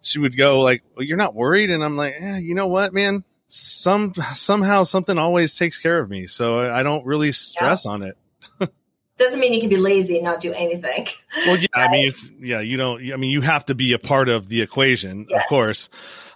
she 0.00 0.18
would 0.18 0.38
go 0.38 0.60
like, 0.62 0.82
well, 0.96 1.04
you're 1.04 1.18
not 1.18 1.34
worried. 1.34 1.70
And 1.70 1.84
I'm 1.84 1.98
like, 1.98 2.14
yeah, 2.18 2.38
you 2.38 2.54
know 2.54 2.66
what, 2.66 2.94
man? 2.94 3.24
Some 3.54 4.14
somehow 4.34 4.82
something 4.82 5.18
always 5.18 5.54
takes 5.54 5.78
care 5.78 5.98
of 5.98 6.08
me, 6.08 6.26
so 6.26 6.72
I 6.72 6.82
don't 6.82 7.04
really 7.04 7.32
stress 7.32 7.84
yeah. 7.84 7.90
on 7.90 8.02
it. 8.02 8.16
Doesn't 9.18 9.40
mean 9.40 9.52
you 9.52 9.60
can 9.60 9.68
be 9.68 9.76
lazy 9.76 10.16
and 10.16 10.24
not 10.24 10.40
do 10.40 10.54
anything. 10.54 11.06
Well, 11.46 11.58
yeah, 11.58 11.66
I 11.74 11.90
mean, 11.90 12.08
it's, 12.08 12.30
yeah, 12.40 12.60
you 12.60 12.78
don't. 12.78 13.12
I 13.12 13.16
mean, 13.16 13.30
you 13.30 13.42
have 13.42 13.66
to 13.66 13.74
be 13.74 13.92
a 13.92 13.98
part 13.98 14.30
of 14.30 14.48
the 14.48 14.62
equation, 14.62 15.26
Yes. 15.28 15.42
of 15.42 15.48
course. 15.48 15.90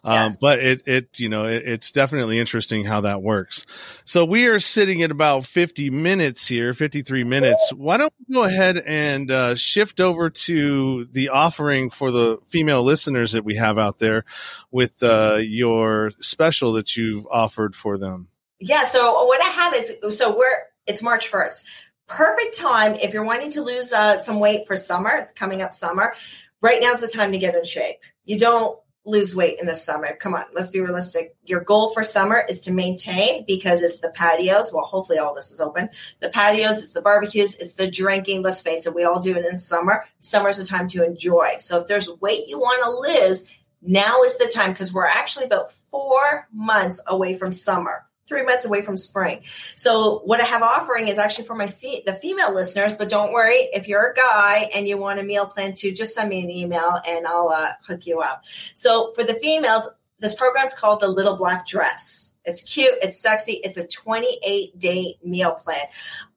Um, 0.07 0.15
Yes. 0.15 0.37
But 0.41 0.61
it, 0.61 0.87
it, 0.87 1.19
you 1.19 1.29
know, 1.29 1.47
it, 1.47 1.65
it's 1.67 1.91
definitely 1.91 2.39
interesting 2.39 2.85
how 2.85 3.01
that 3.01 3.23
works. 3.23 3.67
So 4.05 4.25
we 4.25 4.47
are 4.47 4.61
sitting 4.61 5.03
at 5.03 5.11
about 5.11 5.45
50 5.45 5.91
minutes 5.91 6.47
here, 6.47 6.73
53 6.73 7.25
minutes. 7.25 7.73
Why 7.75 7.97
don't 7.97 8.13
we 8.27 8.35
go 8.35 8.45
ahead 8.45 8.79
and 8.79 9.31
uh, 9.31 9.57
shift 9.57 10.01
over 10.01 10.31
to 10.31 11.07
the 11.11 11.31
offering 11.31 11.91
for 11.91 12.13
the 12.13 12.39
female 12.47 12.85
listeners 12.85 13.33
that 13.33 13.45
we 13.45 13.57
have 13.57 13.79
out 13.79 13.99
there 13.99 14.25
with 14.71 15.03
uh, 15.03 15.39
your 15.41 16.13
special 16.21 16.75
that 16.75 16.97
you've 16.97 17.27
offered 17.29 17.75
for 17.75 17.99
them? 17.99 18.29
Yeah. 18.61 18.85
So 18.85 19.25
what 19.25 19.45
I 19.45 19.49
have 19.49 19.75
is 19.75 20.17
so 20.17 20.37
we're 20.37 20.57
it's 20.87 21.03
March 21.03 21.29
first. 21.29 21.69
Perfect 22.07 22.57
time 22.57 22.95
if 22.95 23.13
you're 23.13 23.25
wanting 23.25 23.51
to 23.51 23.63
lose 23.63 23.93
uh, 23.93 24.21
some 24.21 24.39
weight 24.39 24.69
for 24.69 24.77
summer. 24.77 25.11
It's 25.17 25.33
coming 25.33 25.63
up 25.63 25.75
summer. 25.75 26.15
Right 26.63 26.81
now's 26.81 27.01
the 27.01 27.09
time 27.09 27.33
to 27.33 27.39
get 27.39 27.57
in 27.57 27.65
shape. 27.65 27.97
You 28.25 28.39
don't 28.39 28.79
lose 29.07 29.35
weight 29.35 29.59
in 29.61 29.67
the 29.67 29.75
summer. 29.75 30.17
Come 30.17 30.35
on, 30.35 30.45
let's 30.53 30.71
be 30.71 30.81
realistic. 30.81 31.37
Your 31.45 31.61
goal 31.61 31.91
for 31.91 32.03
summer 32.03 32.45
is 32.49 32.61
to 32.61 32.73
maintain 32.73 33.45
because 33.47 33.83
it's 33.83 34.01
the 34.01 34.11
patios. 34.11 34.73
Well, 34.73 34.85
hopefully 34.85 35.19
all 35.19 35.35
this 35.35 35.53
is 35.53 35.61
open. 35.61 35.89
The 36.21 36.29
patios, 36.29 36.79
it's 36.79 36.93
the 36.93 37.01
barbecues, 37.01 37.57
it's 37.57 37.75
the 37.75 37.91
drinking. 37.91 38.43
Let's 38.43 38.61
face 38.61 38.87
it, 38.87 38.95
we 38.95 39.05
all 39.05 39.21
do 39.21 39.37
it 39.37 39.45
in 39.45 39.59
summer. 39.59 40.05
Summer's 40.21 40.59
a 40.59 40.67
time 40.67 40.89
to 40.89 41.05
enjoy. 41.05 41.55
So 41.59 41.81
if 41.81 41.87
there's 41.87 42.11
weight 42.21 42.49
you 42.49 42.59
want 42.59 42.83
to 42.83 43.23
lose, 43.23 43.47
now 43.81 44.23
is 44.23 44.37
the 44.39 44.47
time 44.47 44.73
because 44.73 44.93
we're 44.93 45.07
actually 45.07 45.45
about 45.45 45.73
four 45.91 46.49
months 46.53 47.01
away 47.07 47.37
from 47.37 47.53
summer, 47.53 48.06
three 48.27 48.43
months 48.43 48.64
away 48.64 48.83
from 48.83 48.97
spring. 48.97 49.43
So 49.77 50.20
what 50.24 50.41
I 50.41 50.45
have 50.45 50.62
offering 50.62 51.09
is 51.09 51.18
actually 51.18 51.45
for 51.45 51.55
my 51.55 51.66
the 51.66 52.18
female 52.20 52.53
listeners, 52.53 52.95
but 52.95 53.09
don't 53.09 53.33
worry 53.33 53.68
if 53.72 53.89
you're 53.89 54.11
a 54.11 54.14
guy 54.14 54.70
and 54.74 54.89
you 54.89 54.99
want 54.99 55.20
a 55.20 55.22
meal 55.22 55.47
plan 55.47 55.74
too, 55.74 55.93
just 55.93 56.14
send 56.14 56.29
me 56.29 56.43
an 56.43 56.51
email 56.51 57.01
and 57.07 57.27
I'll 57.27 57.49
uh, 57.49 57.72
hook 57.87 58.07
you 58.07 58.20
up. 58.20 58.45
So 58.74 59.12
for 59.14 59.24
the 59.24 59.35
females, 59.35 59.89
this 60.18 60.35
program's 60.35 60.74
called 60.74 61.01
the 61.01 61.09
Little 61.09 61.37
Black 61.37 61.66
Dress. 61.66 62.35
It's 62.45 62.61
cute, 62.62 62.95
it's 63.03 63.20
sexy, 63.20 63.55
it's 63.64 63.77
a 63.77 63.87
28 63.87 64.79
day 64.79 65.18
meal 65.22 65.55
plan. 65.55 65.85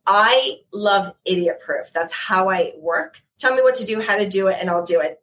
I 0.05 0.61
love 0.73 1.13
idiot 1.23 1.59
proof. 1.63 1.91
That's 1.93 2.11
how 2.11 2.49
I 2.49 2.73
work. 2.77 3.21
Tell 3.37 3.55
me 3.55 3.61
what 3.61 3.75
to 3.75 3.85
do, 3.85 4.01
how 4.01 4.17
to 4.17 4.27
do 4.27 4.47
it, 4.47 4.57
and 4.59 4.69
I'll 4.69 4.83
do 4.83 4.99
it. 4.99 5.21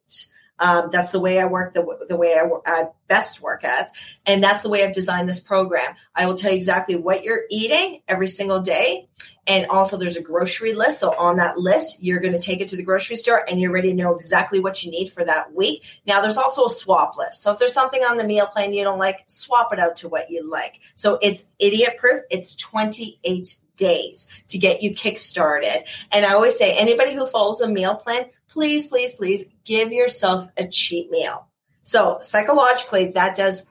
Um, 0.59 0.89
that's 0.91 1.11
the 1.11 1.21
way 1.21 1.41
I 1.41 1.47
work, 1.47 1.75
the, 1.75 2.07
the 2.09 2.17
way 2.17 2.35
I 2.35 2.49
uh, 2.67 2.87
best 3.09 3.41
work 3.41 3.65
at. 3.65 3.91
And 4.25 4.43
that's 4.43 4.63
the 4.63 4.69
way 4.69 4.85
I've 4.85 4.95
designed 4.95 5.29
this 5.29 5.41
program. 5.41 5.95
I 6.15 6.27
will 6.27 6.35
tell 6.35 6.51
you 6.51 6.57
exactly 6.57 6.97
what 6.97 7.25
you're 7.25 7.45
eating 7.51 8.03
every 8.09 8.27
single 8.27 8.61
day. 8.61 9.09
And 9.47 9.67
also, 9.67 9.97
there's 9.97 10.17
a 10.17 10.23
grocery 10.23 10.75
list. 10.75 10.99
So, 10.99 11.15
on 11.17 11.37
that 11.37 11.57
list, 11.57 12.03
you're 12.03 12.19
going 12.19 12.35
to 12.35 12.41
take 12.41 12.61
it 12.61 12.69
to 12.69 12.77
the 12.77 12.83
grocery 12.83 13.15
store 13.15 13.45
and 13.49 13.61
you're 13.61 13.71
ready 13.71 13.91
to 13.91 13.95
know 13.95 14.15
exactly 14.15 14.59
what 14.59 14.83
you 14.83 14.91
need 14.91 15.13
for 15.13 15.25
that 15.25 15.55
week. 15.55 15.85
Now, 16.05 16.21
there's 16.21 16.37
also 16.37 16.65
a 16.65 16.71
swap 16.71 17.17
list. 17.17 17.43
So, 17.43 17.53
if 17.53 17.59
there's 17.59 17.73
something 17.73 18.03
on 18.03 18.17
the 18.17 18.25
meal 18.25 18.47
plan 18.47 18.73
you 18.73 18.83
don't 18.83 18.99
like, 18.99 19.23
swap 19.29 19.73
it 19.73 19.79
out 19.79 19.97
to 19.97 20.09
what 20.09 20.31
you 20.31 20.51
like. 20.51 20.81
So, 20.97 21.19
it's 21.23 21.47
idiot 21.61 21.97
proof. 21.97 22.23
It's 22.29 22.57
28 22.57 23.57
days 23.77 24.29
to 24.49 24.59
get 24.59 24.83
you 24.83 24.93
kick 24.93 25.19
started. 25.19 25.85
And 26.11 26.25
I 26.25 26.35
always 26.35 26.57
say, 26.57 26.77
anybody 26.77 27.15
who 27.15 27.27
follows 27.27 27.61
a 27.61 27.69
meal 27.69 27.95
plan, 27.95 28.27
please, 28.49 28.87
please, 28.87 29.15
please 29.15 29.45
give 29.65 29.93
yourself 29.93 30.49
a 30.57 30.67
cheat 30.67 31.11
meal. 31.11 31.49
So 31.83 32.19
psychologically, 32.21 33.13
that 33.13 33.37
does 33.37 33.71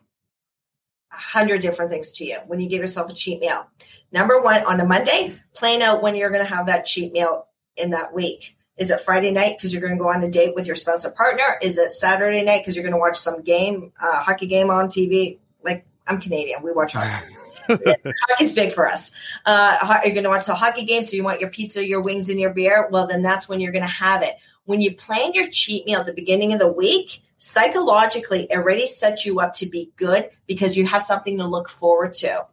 a 1.12 1.16
hundred 1.16 1.62
different 1.62 1.92
things 1.92 2.12
to 2.14 2.26
you 2.26 2.38
when 2.48 2.60
you 2.60 2.70
give 2.70 2.82
yourself 2.82 3.10
a 3.10 3.14
cheat 3.14 3.40
meal. 3.40 3.68
Number 4.12 4.42
one, 4.42 4.64
on 4.66 4.80
a 4.80 4.86
Monday, 4.86 5.36
plan 5.54 5.82
out 5.82 6.02
when 6.02 6.16
you're 6.16 6.30
going 6.30 6.46
to 6.46 6.54
have 6.54 6.68
that 6.68 6.86
cheat 6.86 7.12
meal 7.12 7.48
in 7.76 7.92
that 7.92 8.14
week. 8.14 8.56
Is 8.78 8.92
it 8.92 9.02
Friday 9.02 9.32
night 9.32 9.58
because 9.58 9.74
you're 9.74 9.82
going 9.82 9.98
to 9.98 10.02
go 10.02 10.10
on 10.10 10.24
a 10.24 10.30
date 10.30 10.54
with 10.54 10.68
your 10.68 10.76
spouse 10.76 11.06
or 11.06 11.12
partner? 11.12 11.58
Is 11.62 11.78
it 11.78 11.90
Saturday 11.90 12.44
night 12.44 12.62
because 12.62 12.76
you're 12.76 12.84
going 12.84 12.94
to 12.94 13.00
watch 13.00 13.18
some 13.18 13.42
game, 13.42 13.94
uh, 14.02 14.22
hockey 14.22 14.48
game 14.48 14.70
on 14.70 14.88
TV? 14.88 15.40
Like 15.64 15.86
I'm 16.08 16.20
Canadian, 16.20 16.62
we 16.62 16.72
watch 16.72 16.94
hockey. 16.94 17.36
Hockey's 17.68 18.54
big 18.54 18.74
for 18.74 18.88
us. 18.88 19.12
Uh, 19.46 20.00
you're 20.04 20.14
going 20.14 20.24
to 20.24 20.30
watch 20.30 20.48
the 20.48 20.56
hockey 20.56 20.86
game, 20.86 21.04
so 21.04 21.16
you 21.16 21.24
want 21.24 21.42
your 21.42 21.50
pizza, 21.50 21.86
your 21.86 22.02
wings, 22.02 22.30
and 22.30 22.40
your 22.40 22.52
beer. 22.52 22.88
Well, 22.92 23.08
then 23.08 23.22
that's 23.22 23.48
when 23.50 23.62
you're 23.62 23.72
going 23.72 23.84
to 23.84 23.88
have 23.88 24.22
it. 24.22 24.36
When 24.66 24.82
you 24.82 24.96
plan 24.96 25.34
your 25.34 25.48
cheat 25.50 25.86
meal 25.86 26.00
at 26.00 26.06
the 26.06 26.14
beginning 26.14 26.54
of 26.54 26.60
the 26.60 26.72
week, 26.72 27.22
psychologically, 27.38 28.48
it 28.50 28.58
already 28.58 28.88
sets 28.88 29.26
you 29.26 29.40
up 29.40 29.54
to 29.56 29.68
be 29.68 29.92
good 29.96 30.30
because 30.48 30.76
you 30.76 30.86
have 30.86 31.04
something 31.04 31.38
to 31.38 31.46
look 31.46 31.70
forward 31.70 32.14
to. 32.14 32.46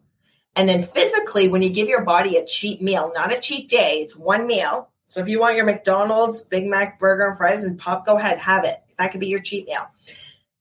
And 0.54 0.68
then 0.68 0.82
physically, 0.82 1.48
when 1.48 1.62
you 1.62 1.70
give 1.70 1.88
your 1.88 2.02
body 2.02 2.36
a 2.36 2.44
cheat 2.44 2.82
meal, 2.82 3.10
not 3.14 3.32
a 3.32 3.40
cheat 3.40 3.68
day, 3.68 4.00
it's 4.02 4.16
one 4.16 4.46
meal. 4.46 4.90
So 5.08 5.20
if 5.20 5.28
you 5.28 5.40
want 5.40 5.56
your 5.56 5.64
McDonald's, 5.64 6.44
Big 6.44 6.66
Mac, 6.66 6.98
burger, 6.98 7.28
and 7.28 7.36
fries 7.36 7.64
and 7.64 7.78
pop, 7.78 8.04
go 8.04 8.16
ahead, 8.16 8.38
have 8.38 8.64
it. 8.64 8.76
That 8.98 9.12
could 9.12 9.20
be 9.20 9.28
your 9.28 9.40
cheat 9.40 9.66
meal. 9.66 9.88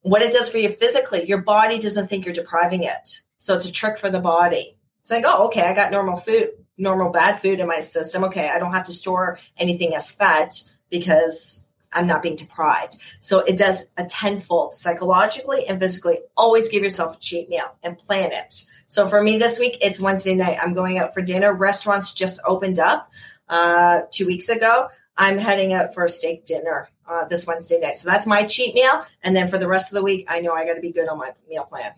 What 0.01 0.21
it 0.21 0.33
does 0.33 0.49
for 0.49 0.57
you 0.57 0.69
physically, 0.69 1.25
your 1.27 1.41
body 1.41 1.79
doesn't 1.79 2.07
think 2.07 2.25
you're 2.25 2.33
depriving 2.33 2.83
it. 2.83 3.21
So 3.41 3.55
it's 3.55 3.65
a 3.65 3.71
trick 3.71 3.97
for 3.97 4.11
the 4.11 4.19
body. 4.19 4.77
It's 5.01 5.09
like, 5.09 5.23
oh, 5.25 5.47
okay, 5.47 5.63
I 5.63 5.73
got 5.73 5.91
normal 5.91 6.15
food, 6.15 6.51
normal 6.77 7.09
bad 7.09 7.41
food 7.41 7.59
in 7.59 7.67
my 7.67 7.79
system. 7.79 8.23
Okay, 8.25 8.47
I 8.47 8.59
don't 8.59 8.71
have 8.71 8.83
to 8.83 8.93
store 8.93 9.39
anything 9.57 9.95
as 9.95 10.11
fat 10.11 10.61
because 10.91 11.67
I'm 11.91 12.05
not 12.05 12.21
being 12.21 12.35
deprived. 12.35 12.97
So 13.19 13.39
it 13.39 13.57
does 13.57 13.87
a 13.97 14.05
tenfold 14.05 14.75
psychologically 14.75 15.65
and 15.65 15.79
physically. 15.79 16.19
Always 16.37 16.69
give 16.69 16.83
yourself 16.83 17.17
a 17.17 17.19
cheat 17.19 17.49
meal 17.49 17.65
and 17.81 17.97
plan 17.97 18.31
it. 18.31 18.63
So 18.87 19.07
for 19.07 19.23
me 19.23 19.39
this 19.39 19.57
week, 19.57 19.79
it's 19.81 19.99
Wednesday 19.99 20.35
night. 20.35 20.59
I'm 20.61 20.75
going 20.75 20.99
out 20.99 21.15
for 21.15 21.23
dinner. 21.23 21.51
Restaurants 21.51 22.13
just 22.13 22.39
opened 22.45 22.77
up 22.77 23.09
uh, 23.49 24.01
two 24.11 24.27
weeks 24.27 24.49
ago. 24.49 24.89
I'm 25.17 25.39
heading 25.39 25.73
out 25.73 25.95
for 25.95 26.05
a 26.05 26.09
steak 26.09 26.45
dinner 26.45 26.89
uh, 27.09 27.25
this 27.25 27.47
Wednesday 27.47 27.79
night. 27.79 27.97
So 27.97 28.07
that's 28.07 28.27
my 28.27 28.45
cheat 28.45 28.75
meal. 28.75 29.03
And 29.23 29.35
then 29.35 29.47
for 29.47 29.57
the 29.57 29.67
rest 29.67 29.91
of 29.91 29.95
the 29.95 30.03
week, 30.03 30.25
I 30.29 30.41
know 30.41 30.53
I 30.53 30.67
got 30.67 30.75
to 30.75 30.81
be 30.81 30.91
good 30.91 31.09
on 31.09 31.17
my 31.17 31.31
meal 31.49 31.63
plan. 31.63 31.93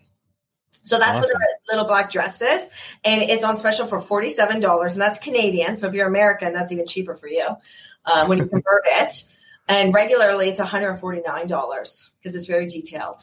So 0.84 0.98
that's 0.98 1.18
what 1.18 1.24
Awesome. 1.24 1.40
the 1.66 1.72
little 1.72 1.86
black 1.86 2.10
dress 2.10 2.40
is. 2.42 2.70
And 3.04 3.22
it's 3.22 3.42
on 3.42 3.56
special 3.56 3.86
for 3.86 3.98
$47. 3.98 4.92
And 4.92 5.00
that's 5.00 5.18
Canadian. 5.18 5.76
So 5.76 5.88
if 5.88 5.94
you're 5.94 6.06
American, 6.06 6.52
that's 6.52 6.72
even 6.72 6.86
cheaper 6.86 7.14
for 7.14 7.26
you 7.26 7.46
uh, 8.04 8.26
when 8.26 8.38
you 8.38 8.46
convert 8.46 8.82
it. 8.86 9.24
And 9.66 9.94
regularly, 9.94 10.48
it's 10.48 10.60
$149 10.60 12.10
because 12.18 12.34
it's 12.34 12.46
very 12.46 12.66
detailed. 12.66 13.22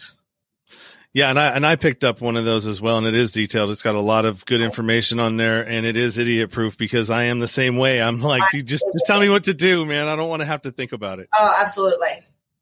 Yeah, 1.13 1.29
and 1.29 1.37
I 1.37 1.47
and 1.49 1.65
I 1.67 1.75
picked 1.75 2.05
up 2.05 2.21
one 2.21 2.37
of 2.37 2.45
those 2.45 2.65
as 2.65 2.79
well, 2.79 2.97
and 2.97 3.05
it 3.05 3.15
is 3.15 3.33
detailed. 3.33 3.69
It's 3.69 3.81
got 3.81 3.95
a 3.95 3.99
lot 3.99 4.23
of 4.23 4.45
good 4.45 4.61
information 4.61 5.19
on 5.19 5.35
there, 5.35 5.61
and 5.61 5.85
it 5.85 5.97
is 5.97 6.17
idiot 6.17 6.51
proof 6.51 6.77
because 6.77 7.09
I 7.09 7.23
am 7.23 7.39
the 7.39 7.49
same 7.49 7.75
way. 7.75 8.01
I'm 8.01 8.21
like, 8.21 8.41
dude, 8.49 8.65
just 8.65 8.85
just 8.93 9.05
tell 9.07 9.19
me 9.19 9.27
what 9.27 9.43
to 9.43 9.53
do, 9.53 9.85
man. 9.85 10.07
I 10.07 10.15
don't 10.15 10.29
want 10.29 10.39
to 10.39 10.45
have 10.45 10.61
to 10.61 10.71
think 10.71 10.93
about 10.93 11.19
it. 11.19 11.27
Oh, 11.37 11.53
absolutely. 11.59 12.07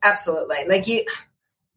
Absolutely. 0.01 0.65
Like 0.67 0.87
you 0.87 1.05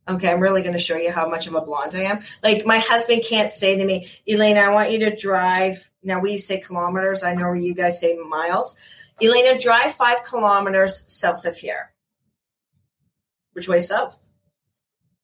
okay, 0.09 0.31
I'm 0.31 0.41
really 0.41 0.63
gonna 0.63 0.79
show 0.79 0.97
you 0.97 1.11
how 1.11 1.29
much 1.29 1.47
of 1.47 1.55
a 1.55 1.61
blonde 1.61 1.95
I 1.95 2.03
am. 2.03 2.21
Like 2.43 2.67
my 2.67 2.79
husband 2.79 3.23
can't 3.27 3.53
say 3.53 3.77
to 3.77 3.85
me, 3.85 4.09
Elena, 4.29 4.61
I 4.61 4.71
want 4.71 4.91
you 4.91 4.99
to 5.01 5.17
drive. 5.17 5.89
Now 6.03 6.21
we 6.21 6.37
say 6.39 6.61
kilometers. 6.61 7.23
I 7.23 7.35
know 7.35 7.47
where 7.47 7.55
you 7.55 7.75
guys 7.75 8.01
say 8.01 8.17
miles. 8.17 8.77
Elena, 9.23 9.59
drive 9.59 9.95
five 9.95 10.25
kilometers 10.25 11.13
south 11.13 11.45
of 11.45 11.57
here. 11.57 11.93
Which 13.53 13.69
way 13.69 13.81
south? 13.81 14.19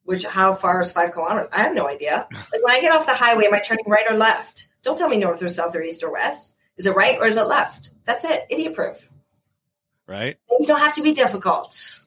Which 0.04 0.24
how 0.24 0.54
far 0.54 0.80
is 0.80 0.92
five 0.92 1.12
kilometers? 1.12 1.50
I 1.52 1.62
have 1.62 1.74
no 1.74 1.88
idea. 1.88 2.28
Like 2.52 2.62
when 2.62 2.74
I 2.74 2.80
get 2.80 2.92
off 2.92 3.06
the 3.06 3.14
highway, 3.14 3.46
am 3.46 3.54
I 3.54 3.60
turning 3.60 3.88
right 3.88 4.10
or 4.10 4.16
left? 4.16 4.68
Don't 4.82 4.96
tell 4.96 5.08
me 5.08 5.16
north 5.16 5.42
or 5.42 5.48
south 5.48 5.74
or 5.74 5.82
east 5.82 6.02
or 6.02 6.12
west. 6.12 6.56
Is 6.76 6.86
it 6.86 6.94
right 6.94 7.18
or 7.18 7.26
is 7.26 7.36
it 7.36 7.42
left? 7.42 7.90
That's 8.04 8.24
it. 8.24 8.46
Idiot 8.48 8.74
proof. 8.74 9.12
Right? 10.06 10.38
Things 10.48 10.66
don't 10.66 10.80
have 10.80 10.94
to 10.94 11.02
be 11.02 11.12
difficult. 11.12 11.97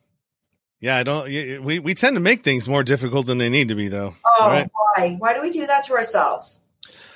Yeah, 0.82 0.98
I 0.98 1.04
don't. 1.04 1.26
We 1.64 1.80
we 1.80 1.94
tend 1.94 2.16
to 2.16 2.20
make 2.20 2.44
things 2.44 2.68
more 2.68 2.84
difficult 2.84 3.28
than 3.28 3.38
they 3.38 3.50
need 3.50 3.68
to 3.70 3.76
be, 3.76 3.88
though. 3.88 4.16
Oh, 4.26 4.50
Right. 4.50 4.70
why? 4.98 5.16
Why 5.20 5.34
do 5.36 5.42
we 5.42 5.52
do 5.52 5.68
that 5.68 5.84
to 5.86 5.94
ourselves? 5.94 6.64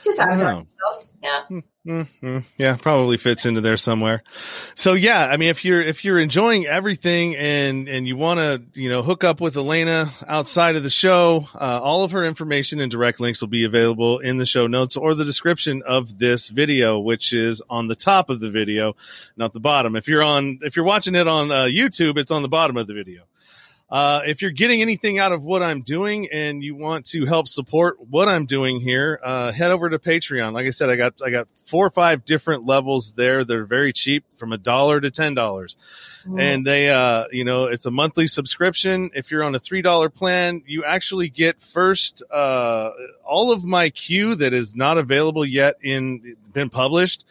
Just 0.04 0.20
I 0.20 0.26
don't 0.28 0.38
sabotage 0.38 0.66
ourselves. 0.86 1.18
Yeah. 1.24 2.04
hmm 2.22 2.40
Yeah, 2.58 2.78
probably 2.80 3.18
fits 3.18 3.48
into 3.48 3.62
there 3.62 3.78
somewhere. 3.78 4.22
So 4.76 4.94
yeah, 4.94 5.26
I 5.26 5.38
mean, 5.38 5.50
if 5.50 5.66
you're 5.66 5.82
if 5.82 6.06
you're 6.06 6.20
enjoying 6.20 6.68
everything 6.68 7.36
and 7.36 7.90
and 7.90 8.08
you 8.08 8.16
want 8.18 8.40
to 8.40 8.62
you 8.80 8.90
know 8.90 9.02
hook 9.02 9.24
up 9.24 9.42
with 9.42 9.58
Elena 9.58 10.12
outside 10.28 10.76
of 10.76 10.84
the 10.84 10.90
show, 10.92 11.48
uh, 11.56 11.80
all 11.82 12.04
of 12.04 12.12
her 12.12 12.24
information 12.24 12.80
and 12.80 12.92
direct 12.92 13.20
links 13.20 13.42
will 13.42 13.48
be 13.48 13.64
available 13.64 14.20
in 14.20 14.38
the 14.38 14.46
show 14.46 14.68
notes 14.68 14.96
or 14.96 15.16
the 15.16 15.26
description 15.26 15.82
of 15.88 16.20
this 16.20 16.50
video, 16.50 17.00
which 17.00 17.34
is 17.34 17.64
on 17.68 17.88
the 17.88 17.96
top 17.96 18.30
of 18.30 18.40
the 18.40 18.50
video, 18.52 18.96
not 19.36 19.54
the 19.54 19.60
bottom. 19.60 19.96
If 19.96 20.08
you're 20.08 20.24
on 20.24 20.60
if 20.62 20.76
you're 20.76 20.86
watching 20.86 21.16
it 21.16 21.28
on 21.28 21.52
uh, 21.52 21.64
YouTube, 21.64 22.18
it's 22.20 22.30
on 22.32 22.44
the 22.44 22.50
bottom 22.50 22.78
of 22.78 22.86
the 22.86 22.94
video. 22.94 23.24
Uh, 23.88 24.22
if 24.26 24.42
you're 24.42 24.52
getting 24.52 24.82
anything 24.82 25.20
out 25.20 25.32
of 25.32 25.44
what 25.44 25.62
I'm 25.62 25.82
doing 25.82 26.28
and 26.32 26.64
you 26.64 26.76
want 26.76 27.06
to 27.08 27.26
help 27.26 27.48
support 27.48 27.98
what 28.00 28.28
I'm 28.28 28.48
doing 28.48 28.80
here, 28.80 29.20
uh, 29.24 29.52
head 29.52 29.70
over 29.70 29.90
to 29.90 30.00
Patreon. 30.00 30.54
Like 30.54 30.66
I 30.66 30.72
said, 30.72 30.90
I 30.90 30.96
got 30.96 31.22
I 31.24 31.30
got 31.30 31.48
four 31.66 31.86
or 31.86 31.92
five 31.92 32.26
different 32.26 32.66
levels 32.66 33.14
there. 33.14 33.44
They're 33.44 33.66
very 33.66 33.94
cheap, 33.94 34.26
from 34.38 34.54
a 34.54 34.58
dollar 34.58 35.00
to 35.00 35.12
ten 35.12 35.36
dollars, 35.36 35.78
and 36.38 36.66
they 36.66 36.90
uh, 36.90 37.26
you 37.32 37.44
know 37.44 37.66
it's 37.66 37.86
a 37.86 37.92
monthly 37.92 38.26
subscription. 38.26 39.12
If 39.14 39.30
you're 39.30 39.44
on 39.44 39.54
a 39.54 39.60
three 39.60 39.84
dollar 39.84 40.10
plan, 40.10 40.64
you 40.66 40.84
actually 40.84 41.30
get 41.30 41.62
first 41.62 42.24
uh, 42.32 42.90
all 43.24 43.52
of 43.52 43.64
my 43.64 43.92
queue 43.92 44.34
that 44.36 44.52
is 44.52 44.76
not 44.76 44.98
available 44.98 45.46
yet 45.46 45.76
in 45.84 46.38
been 46.52 46.72
published 46.72 47.24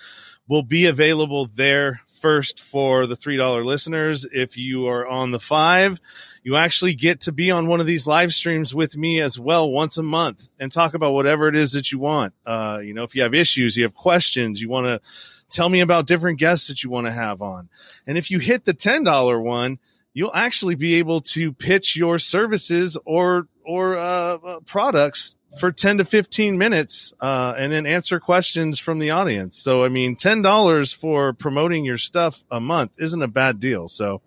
will 0.46 0.62
be 0.62 0.86
available 0.86 1.46
there 1.46 2.00
first 2.20 2.60
for 2.60 3.06
the 3.06 3.16
$3 3.16 3.64
listeners. 3.64 4.24
If 4.24 4.56
you 4.56 4.88
are 4.88 5.06
on 5.06 5.30
the 5.30 5.38
five, 5.38 6.00
you 6.44 6.56
actually 6.56 6.94
get 6.94 7.22
to 7.22 7.32
be 7.32 7.50
on 7.50 7.66
one 7.66 7.80
of 7.80 7.86
these 7.86 8.06
live 8.06 8.32
streams 8.32 8.74
with 8.74 8.96
me 8.98 9.20
as 9.20 9.40
well 9.40 9.70
once 9.70 9.96
a 9.96 10.02
month 10.02 10.46
and 10.60 10.70
talk 10.70 10.92
about 10.92 11.14
whatever 11.14 11.48
it 11.48 11.56
is 11.56 11.72
that 11.72 11.90
you 11.90 11.98
want. 11.98 12.34
Uh, 12.44 12.80
you 12.84 12.92
know, 12.92 13.02
if 13.02 13.14
you 13.14 13.22
have 13.22 13.32
issues, 13.32 13.78
you 13.78 13.82
have 13.82 13.94
questions, 13.94 14.60
you 14.60 14.68
want 14.68 14.86
to 14.86 15.00
tell 15.48 15.70
me 15.70 15.80
about 15.80 16.06
different 16.06 16.38
guests 16.38 16.68
that 16.68 16.84
you 16.84 16.90
want 16.90 17.06
to 17.06 17.12
have 17.12 17.40
on. 17.40 17.70
And 18.06 18.18
if 18.18 18.30
you 18.30 18.38
hit 18.38 18.66
the 18.66 18.74
$10 18.74 19.42
one, 19.42 19.78
you'll 20.12 20.34
actually 20.34 20.74
be 20.74 20.96
able 20.96 21.22
to 21.22 21.50
pitch 21.54 21.96
your 21.96 22.18
services 22.18 22.98
or, 23.06 23.48
or, 23.64 23.96
uh, 23.96 24.36
uh 24.36 24.60
products 24.60 25.36
for 25.58 25.72
10 25.72 25.98
to 25.98 26.04
15 26.04 26.58
minutes 26.58 27.14
uh, 27.20 27.54
and 27.56 27.72
then 27.72 27.86
answer 27.86 28.20
questions 28.20 28.78
from 28.78 28.98
the 28.98 29.12
audience. 29.12 29.56
So, 29.56 29.84
I 29.84 29.88
mean, 29.88 30.16
$10 30.16 30.94
for 30.94 31.32
promoting 31.32 31.84
your 31.86 31.96
stuff 31.96 32.44
a 32.50 32.60
month 32.60 32.92
isn't 32.98 33.22
a 33.22 33.28
bad 33.28 33.60
deal. 33.60 33.88
So, 33.88 34.20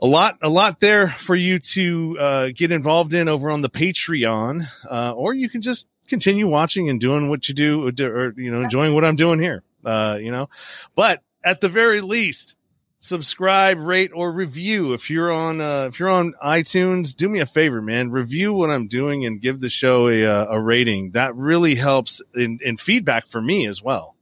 a 0.00 0.06
lot, 0.06 0.38
a 0.42 0.48
lot 0.48 0.80
there 0.80 1.08
for 1.08 1.34
you 1.34 1.58
to 1.58 2.16
uh, 2.18 2.48
get 2.54 2.72
involved 2.72 3.12
in 3.12 3.28
over 3.28 3.50
on 3.50 3.60
the 3.60 3.70
Patreon, 3.70 4.66
uh, 4.90 5.12
or 5.12 5.34
you 5.34 5.48
can 5.48 5.62
just 5.62 5.86
continue 6.08 6.48
watching 6.48 6.88
and 6.88 7.00
doing 7.00 7.28
what 7.28 7.48
you 7.48 7.54
do, 7.54 7.86
or, 7.86 8.32
you 8.36 8.50
know, 8.50 8.62
enjoying 8.62 8.94
what 8.94 9.04
I'm 9.04 9.16
doing 9.16 9.40
here. 9.40 9.62
Uh, 9.84 10.18
you 10.20 10.30
know, 10.30 10.48
but 10.94 11.22
at 11.42 11.60
the 11.60 11.68
very 11.68 12.00
least, 12.00 12.54
subscribe, 12.98 13.78
rate, 13.78 14.10
or 14.14 14.30
review. 14.30 14.92
If 14.92 15.08
you're 15.08 15.32
on 15.32 15.60
uh, 15.60 15.84
if 15.84 15.98
you're 15.98 16.10
on 16.10 16.34
iTunes, 16.44 17.14
do 17.14 17.28
me 17.28 17.40
a 17.40 17.46
favor, 17.46 17.80
man. 17.80 18.10
Review 18.10 18.52
what 18.52 18.70
I'm 18.70 18.88
doing 18.88 19.24
and 19.24 19.40
give 19.40 19.60
the 19.60 19.70
show 19.70 20.08
a 20.08 20.24
uh, 20.24 20.46
a 20.50 20.60
rating. 20.60 21.12
That 21.12 21.34
really 21.34 21.74
helps 21.74 22.20
in, 22.34 22.58
in 22.62 22.76
feedback 22.76 23.26
for 23.26 23.40
me 23.40 23.66
as 23.66 23.82
well. 23.82 24.16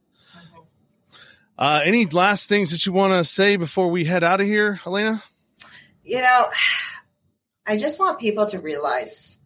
Uh, 1.59 1.81
any 1.85 2.07
last 2.07 2.49
things 2.49 2.71
that 2.71 2.87
you 2.87 2.93
want 2.93 3.13
to 3.13 3.25
say 3.25 3.57
before 3.57 3.91
we 3.91 4.05
head 4.05 4.23
out 4.23 4.41
of 4.41 4.47
here, 4.47 4.79
Elena? 4.87 5.25
You 6.09 6.23
know, 6.23 6.47
I 7.67 7.77
just 7.77 8.01
want 8.01 8.19
people 8.19 8.47
to 8.47 8.61
realize 8.61 9.37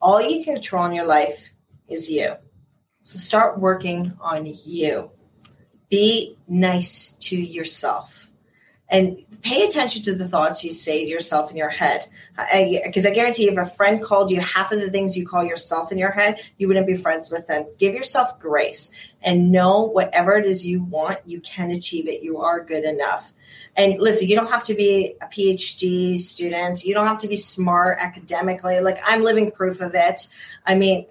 all 0.00 0.22
you 0.22 0.44
can 0.44 0.54
control 0.54 0.86
in 0.86 0.94
your 0.94 1.04
life 1.04 1.50
is 1.88 2.08
you. 2.08 2.30
So 3.02 3.18
start 3.18 3.58
working 3.58 4.12
on 4.20 4.46
you 4.46 5.10
be 5.90 6.36
nice 6.46 7.16
to 7.22 7.36
yourself 7.36 8.30
and 8.88 9.18
pay 9.42 9.66
attention 9.66 10.02
to 10.02 10.14
the 10.14 10.28
thoughts 10.28 10.62
you 10.62 10.72
say 10.72 11.04
to 11.04 11.10
yourself 11.10 11.50
in 11.50 11.56
your 11.56 11.70
head. 11.70 12.06
Because 12.36 13.04
I, 13.04 13.10
I, 13.10 13.14
guarantee 13.14 13.48
if 13.48 13.58
a 13.58 13.66
friend 13.66 14.00
called 14.00 14.30
you 14.30 14.40
half 14.40 14.70
of 14.70 14.80
the 14.80 14.90
things 14.90 15.16
you 15.16 15.26
call 15.26 15.42
yourself 15.42 15.90
in 15.90 15.98
your 15.98 16.12
head, 16.12 16.40
you 16.56 16.68
wouldn't 16.68 16.86
be 16.86 16.96
friends 16.96 17.32
with 17.32 17.48
them. 17.48 17.66
Give 17.78 17.94
yourself 17.94 18.38
grace 18.38 18.92
and 19.22 19.50
know 19.50 19.82
whatever 19.82 20.36
it 20.36 20.46
is 20.46 20.64
you 20.64 20.84
want, 20.84 21.18
you 21.24 21.40
can 21.40 21.72
achieve 21.72 22.06
it. 22.06 22.22
You 22.22 22.38
are 22.38 22.62
good 22.62 22.84
enough. 22.84 23.32
And 23.76 23.98
listen, 23.98 24.28
you 24.28 24.36
don't 24.36 24.50
have 24.50 24.64
to 24.64 24.74
be 24.74 25.14
a 25.20 25.26
PhD 25.26 26.18
student. 26.18 26.84
You 26.84 26.94
don't 26.94 27.06
have 27.06 27.18
to 27.18 27.28
be 27.28 27.36
smart 27.36 27.98
academically. 28.00 28.80
Like 28.80 28.98
I'm 29.06 29.22
living 29.22 29.50
proof 29.50 29.80
of 29.80 29.94
it. 29.94 30.28
I 30.64 30.74
mean, 30.74 31.06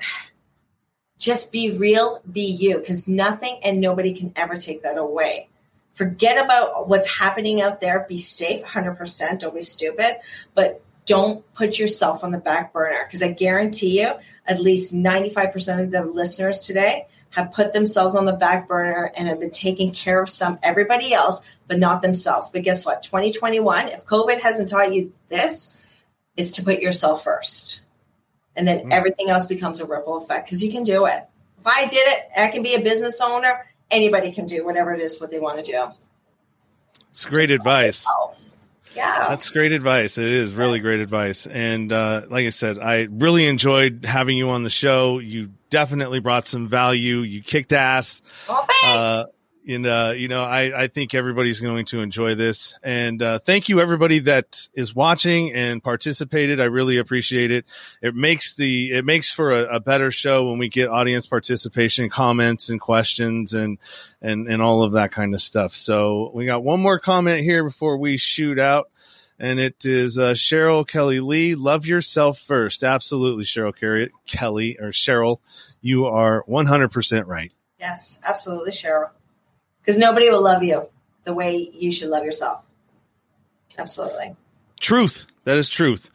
just 1.19 1.51
be 1.51 1.77
real, 1.77 2.21
be 2.31 2.41
you, 2.41 2.79
because 2.79 3.07
nothing 3.07 3.59
and 3.63 3.79
nobody 3.79 4.13
can 4.13 4.33
ever 4.35 4.55
take 4.55 4.83
that 4.83 4.97
away. 4.97 5.49
Forget 5.93 6.43
about 6.43 6.89
what's 6.89 7.07
happening 7.07 7.61
out 7.61 7.79
there. 7.81 8.05
Be 8.09 8.17
safe, 8.17 8.63
100%. 8.65 9.39
Don't 9.39 9.55
be 9.55 9.61
stupid, 9.61 10.17
but 10.53 10.81
don't 11.05 11.51
put 11.53 11.79
yourself 11.79 12.23
on 12.23 12.31
the 12.31 12.37
back 12.37 12.73
burner 12.73 13.05
because 13.05 13.21
I 13.21 13.31
guarantee 13.31 14.01
you, 14.01 14.11
at 14.47 14.59
least 14.59 14.93
95% 14.93 15.83
of 15.83 15.91
the 15.91 16.03
listeners 16.03 16.59
today 16.59 17.07
have 17.35 17.51
put 17.51 17.73
themselves 17.73 18.15
on 18.15 18.25
the 18.25 18.33
back 18.33 18.67
burner 18.67 19.11
and 19.15 19.27
have 19.27 19.39
been 19.39 19.51
taking 19.51 19.91
care 19.91 20.21
of 20.21 20.29
some 20.29 20.57
everybody 20.63 21.13
else, 21.13 21.45
but 21.67 21.79
not 21.79 22.01
themselves. 22.01 22.49
But 22.51 22.63
guess 22.63 22.85
what? 22.85 23.03
2021, 23.03 23.89
if 23.89 24.05
COVID 24.05 24.39
hasn't 24.39 24.69
taught 24.69 24.93
you 24.93 25.13
this, 25.29 25.77
is 26.37 26.51
to 26.53 26.63
put 26.63 26.79
yourself 26.79 27.23
first 27.23 27.81
and 28.55 28.67
then 28.67 28.85
mm. 28.85 28.91
everything 28.91 29.29
else 29.29 29.45
becomes 29.45 29.79
a 29.79 29.85
ripple 29.85 30.17
effect 30.17 30.45
because 30.45 30.63
you 30.63 30.71
can 30.71 30.83
do 30.83 31.05
it. 31.05 31.23
If 31.59 31.67
I 31.67 31.87
did 31.87 32.07
it, 32.07 32.29
I 32.37 32.47
can 32.49 32.63
be 32.63 32.75
a 32.75 32.81
business 32.81 33.19
owner. 33.21 33.65
Anybody 33.91 34.31
can 34.31 34.45
do 34.45 34.65
whatever 34.65 34.93
it 34.93 35.01
is 35.01 35.19
what 35.19 35.31
they 35.31 35.39
want 35.39 35.63
to 35.63 35.71
do. 35.71 35.87
It's 37.11 37.25
great 37.25 37.51
advice. 37.51 38.05
Yeah. 38.95 39.25
That's 39.29 39.49
great 39.49 39.73
advice. 39.73 40.17
It 40.17 40.27
is 40.27 40.53
really 40.53 40.79
great 40.79 41.01
advice. 41.01 41.47
And 41.47 41.91
uh, 41.91 42.21
like 42.29 42.45
I 42.45 42.49
said, 42.49 42.79
I 42.79 43.07
really 43.11 43.45
enjoyed 43.45 44.05
having 44.05 44.37
you 44.37 44.49
on 44.51 44.63
the 44.63 44.69
show. 44.69 45.19
You 45.19 45.51
definitely 45.69 46.19
brought 46.21 46.47
some 46.47 46.69
value. 46.69 47.17
You 47.17 47.41
kicked 47.43 47.73
ass. 47.73 48.21
Oh, 48.47 48.63
thanks. 48.63 48.85
Uh, 48.85 49.23
and 49.67 49.85
uh, 49.85 50.13
you 50.15 50.27
know, 50.27 50.43
I, 50.43 50.83
I 50.83 50.87
think 50.87 51.13
everybody's 51.13 51.59
going 51.59 51.85
to 51.87 52.01
enjoy 52.01 52.35
this. 52.35 52.77
And 52.83 53.21
uh, 53.21 53.39
thank 53.39 53.69
you, 53.69 53.79
everybody 53.79 54.19
that 54.19 54.67
is 54.73 54.95
watching 54.95 55.53
and 55.53 55.83
participated. 55.83 56.59
I 56.59 56.65
really 56.65 56.97
appreciate 56.97 57.51
it. 57.51 57.65
It 58.01 58.15
makes 58.15 58.55
the 58.55 58.93
it 58.93 59.05
makes 59.05 59.31
for 59.31 59.51
a, 59.51 59.75
a 59.75 59.79
better 59.79 60.11
show 60.11 60.49
when 60.49 60.59
we 60.59 60.69
get 60.69 60.89
audience 60.89 61.25
participation, 61.25 62.09
comments, 62.09 62.69
and 62.69 62.79
questions, 62.79 63.53
and 63.53 63.79
and 64.21 64.47
and 64.47 64.61
all 64.61 64.83
of 64.83 64.93
that 64.93 65.11
kind 65.11 65.33
of 65.33 65.41
stuff. 65.41 65.73
So 65.73 66.31
we 66.33 66.45
got 66.45 66.63
one 66.63 66.79
more 66.79 66.99
comment 66.99 67.41
here 67.41 67.63
before 67.63 67.97
we 67.97 68.17
shoot 68.17 68.59
out. 68.59 68.89
And 69.37 69.59
it 69.59 69.83
is 69.83 70.17
uh, 70.17 70.31
Cheryl 70.31 70.87
Kelly 70.87 71.19
Lee. 71.19 71.55
Love 71.55 71.85
yourself 71.85 72.39
first. 72.39 72.83
Absolutely, 72.85 73.43
Cheryl 73.43 73.75
Kelly, 73.75 74.09
Kelly 74.25 74.77
or 74.79 74.91
Cheryl. 74.91 75.39
You 75.81 76.05
are 76.05 76.45
100% 76.47 77.27
right. 77.27 77.53
Yes, 77.77 78.21
absolutely, 78.25 78.71
Cheryl 78.71 79.09
because 79.85 79.99
nobody 79.99 80.29
will 80.29 80.41
love 80.41 80.63
you 80.63 80.89
the 81.25 81.33
way 81.33 81.69
you 81.73 81.91
should 81.91 82.09
love 82.09 82.23
yourself. 82.23 82.65
Absolutely. 83.77 84.35
Truth. 84.79 85.27
That 85.43 85.57
is 85.57 85.69
truth. 85.69 86.09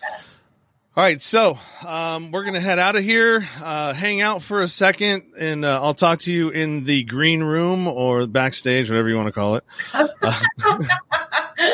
All 0.96 1.04
right, 1.04 1.22
so 1.22 1.56
um, 1.86 2.32
we're 2.32 2.44
gonna 2.44 2.60
head 2.60 2.80
out 2.80 2.96
of 2.96 3.04
here, 3.04 3.48
uh, 3.62 3.94
hang 3.94 4.20
out 4.20 4.42
for 4.42 4.60
a 4.60 4.66
second, 4.68 5.22
and 5.38 5.64
uh, 5.64 5.80
I'll 5.80 5.94
talk 5.94 6.18
to 6.20 6.32
you 6.32 6.48
in 6.50 6.84
the 6.84 7.04
green 7.04 7.44
room 7.44 7.86
or 7.86 8.26
backstage, 8.26 8.90
whatever 8.90 9.08
you 9.08 9.16
want 9.16 9.28
to 9.28 9.32
call 9.32 9.54
it. 9.54 9.64
Uh, 9.94 10.42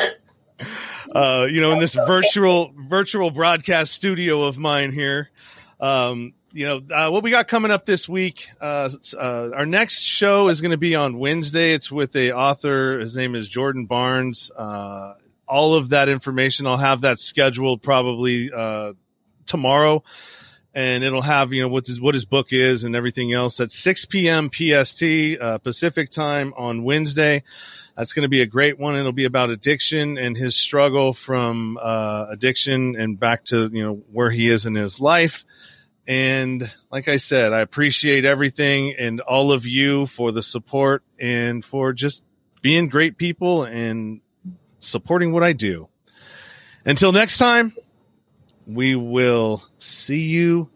uh, 1.15 1.47
you 1.49 1.61
know, 1.61 1.71
in 1.71 1.79
this 1.79 1.95
virtual 1.95 2.71
virtual 2.77 3.31
broadcast 3.31 3.91
studio 3.91 4.43
of 4.43 4.59
mine 4.59 4.91
here. 4.91 5.31
Um, 5.79 6.33
you 6.57 6.65
know 6.65 6.81
uh, 6.91 7.11
what 7.11 7.21
we 7.21 7.29
got 7.29 7.47
coming 7.47 7.69
up 7.69 7.85
this 7.85 8.09
week. 8.09 8.49
Uh, 8.59 8.89
uh, 9.15 9.49
our 9.53 9.67
next 9.67 10.01
show 10.01 10.49
is 10.49 10.59
going 10.59 10.71
to 10.71 10.77
be 10.77 10.95
on 10.95 11.19
Wednesday. 11.19 11.73
It's 11.73 11.91
with 11.91 12.15
a 12.15 12.31
author. 12.31 12.97
His 12.97 13.15
name 13.15 13.35
is 13.35 13.47
Jordan 13.47 13.85
Barnes. 13.85 14.49
Uh, 14.57 15.13
all 15.47 15.75
of 15.75 15.89
that 15.89 16.09
information, 16.09 16.65
I'll 16.65 16.75
have 16.75 17.01
that 17.01 17.19
scheduled 17.19 17.83
probably 17.83 18.51
uh, 18.51 18.93
tomorrow, 19.45 20.03
and 20.73 21.03
it'll 21.03 21.21
have 21.21 21.53
you 21.53 21.61
know 21.61 21.67
what 21.67 21.85
his 21.85 22.01
what 22.01 22.15
his 22.15 22.25
book 22.25 22.47
is 22.51 22.85
and 22.85 22.95
everything 22.95 23.33
else 23.33 23.59
at 23.59 23.69
6 23.69 24.05
p.m. 24.05 24.49
PST 24.51 25.03
uh, 25.39 25.59
Pacific 25.59 26.09
time 26.09 26.55
on 26.57 26.83
Wednesday. 26.83 27.43
That's 27.95 28.13
going 28.13 28.23
to 28.23 28.29
be 28.29 28.41
a 28.41 28.47
great 28.47 28.79
one. 28.79 28.95
It'll 28.95 29.11
be 29.11 29.25
about 29.25 29.51
addiction 29.51 30.17
and 30.17 30.35
his 30.35 30.55
struggle 30.55 31.13
from 31.13 31.77
addiction 31.79 32.95
and 32.95 33.19
back 33.19 33.43
to 33.45 33.69
you 33.71 33.83
know 33.83 34.01
where 34.11 34.31
he 34.31 34.49
is 34.49 34.65
in 34.65 34.73
his 34.73 34.99
life 34.99 35.45
and 36.07 36.73
like 36.91 37.07
I 37.07 37.17
said, 37.17 37.51
I 37.53 37.59
appreciate 37.59 38.23
everything 38.23 38.95
and 38.97 39.19
all 39.19 39.51
of 39.51 39.65
you 39.65 40.07
for 40.07 40.31
the 40.31 40.41
support 40.41 41.03
and 41.19 41.63
for 41.63 41.91
just 41.91 42.23
being 42.61 42.87
great 42.87 43.17
people 43.17 43.63
and 43.63 44.21
supporting 44.79 45.33
what 45.33 45.43
I 45.43 45.53
do. 45.53 45.89
Until 46.85 47.11
next 47.11 47.37
time, 47.37 47.75
we 48.65 48.95
will 48.95 49.63
see 49.77 50.21
you 50.21 50.69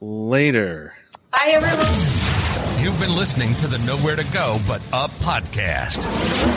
later. 0.00 0.94
Bye, 1.32 1.52
everyone. 1.54 2.39
You've 2.80 2.98
been 2.98 3.14
listening 3.14 3.54
to 3.56 3.66
the 3.66 3.76
Nowhere 3.76 4.16
to 4.16 4.24
Go 4.24 4.58
But 4.66 4.80
Up 4.90 5.10
podcast. 5.18 6.00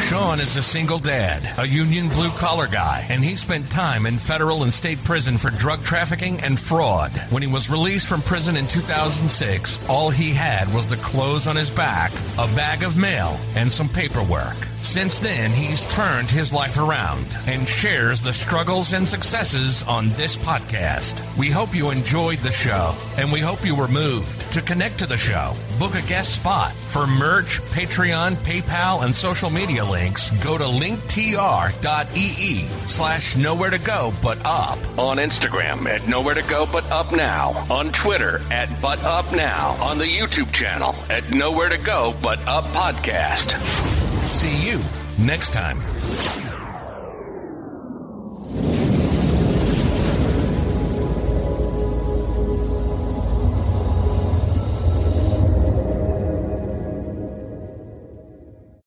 Sean 0.10 0.40
is 0.40 0.56
a 0.56 0.62
single 0.62 0.98
dad, 0.98 1.54
a 1.60 1.68
union 1.68 2.08
blue 2.08 2.30
collar 2.30 2.68
guy, 2.70 3.06
and 3.10 3.22
he 3.22 3.36
spent 3.36 3.70
time 3.70 4.06
in 4.06 4.18
federal 4.18 4.64
and 4.64 4.74
state 4.74 5.04
prison 5.04 5.38
for 5.38 5.50
drug 5.50 5.84
trafficking 5.84 6.40
and 6.40 6.58
fraud. 6.58 7.12
When 7.30 7.44
he 7.44 7.50
was 7.50 7.70
released 7.70 8.08
from 8.08 8.22
prison 8.22 8.56
in 8.56 8.68
2006, 8.68 9.86
all 9.90 10.12
he 10.12 10.32
had 10.32 10.74
was 10.74 10.88
the 10.88 10.96
clothes 10.96 11.46
on 11.46 11.58
his 11.58 11.70
back, 11.70 12.14
a 12.38 12.48
bag 12.56 12.84
of 12.84 12.96
mail, 12.96 13.38
and 13.56 13.70
some 13.70 13.90
paperwork. 13.90 14.56
Since 14.84 15.20
then, 15.20 15.52
he's 15.52 15.88
turned 15.90 16.30
his 16.30 16.52
life 16.54 16.78
around 16.78 17.26
and 17.48 17.68
shares 17.68 18.22
the 18.22 18.34
struggles 18.34 18.94
and 18.94 19.08
successes 19.08 19.82
on 19.84 20.10
this 20.10 20.36
podcast. 20.36 21.24
We 21.38 21.50
hope 21.50 21.74
you 21.74 21.90
enjoyed 21.90 22.40
the 22.40 22.52
show 22.52 22.94
and 23.18 23.32
we 23.32 23.40
hope 23.40 23.66
you 23.66 23.76
were 23.76 23.88
moved 23.88 24.52
to 24.52 24.62
connect 24.62 25.00
to 25.00 25.08
the 25.08 25.18
show. 25.18 25.56
Book 25.80 25.96
a 25.96 26.02
guest 26.04 26.36
spot 26.36 26.74
for 26.92 27.08
merch, 27.08 27.62
Patreon, 27.72 28.36
PayPal, 28.44 29.04
and 29.04 29.16
social 29.16 29.50
media 29.50 29.84
links. 29.86 30.30
Go 30.44 30.58
to 30.58 30.66
linktr.ee 30.66 32.68
slash 32.88 33.36
nowhere 33.36 33.70
to 33.72 33.80
go 33.80 34.14
but 34.22 34.38
up. 34.46 34.78
On 35.00 35.18
Instagram 35.18 35.88
at 35.88 36.08
nowhere 36.08 36.36
to 36.36 36.44
go 36.44 36.68
but 36.72 36.86
up 36.92 37.12
now. 37.14 37.66
On 37.72 37.92
Twitter 37.94 38.42
at 38.52 38.70
but 38.82 39.02
up 39.04 39.32
now. 39.32 39.72
On 39.82 39.98
the 39.98 40.06
YouTube 40.06 40.54
channel 40.54 40.94
at 41.10 41.32
nowhere 41.32 41.70
to 41.70 41.78
go 41.80 42.14
but 42.22 42.40
up 42.48 42.66
podcast. 42.66 44.13
See 44.26 44.68
you 44.70 44.80
next 45.18 45.52
time. 45.52 46.63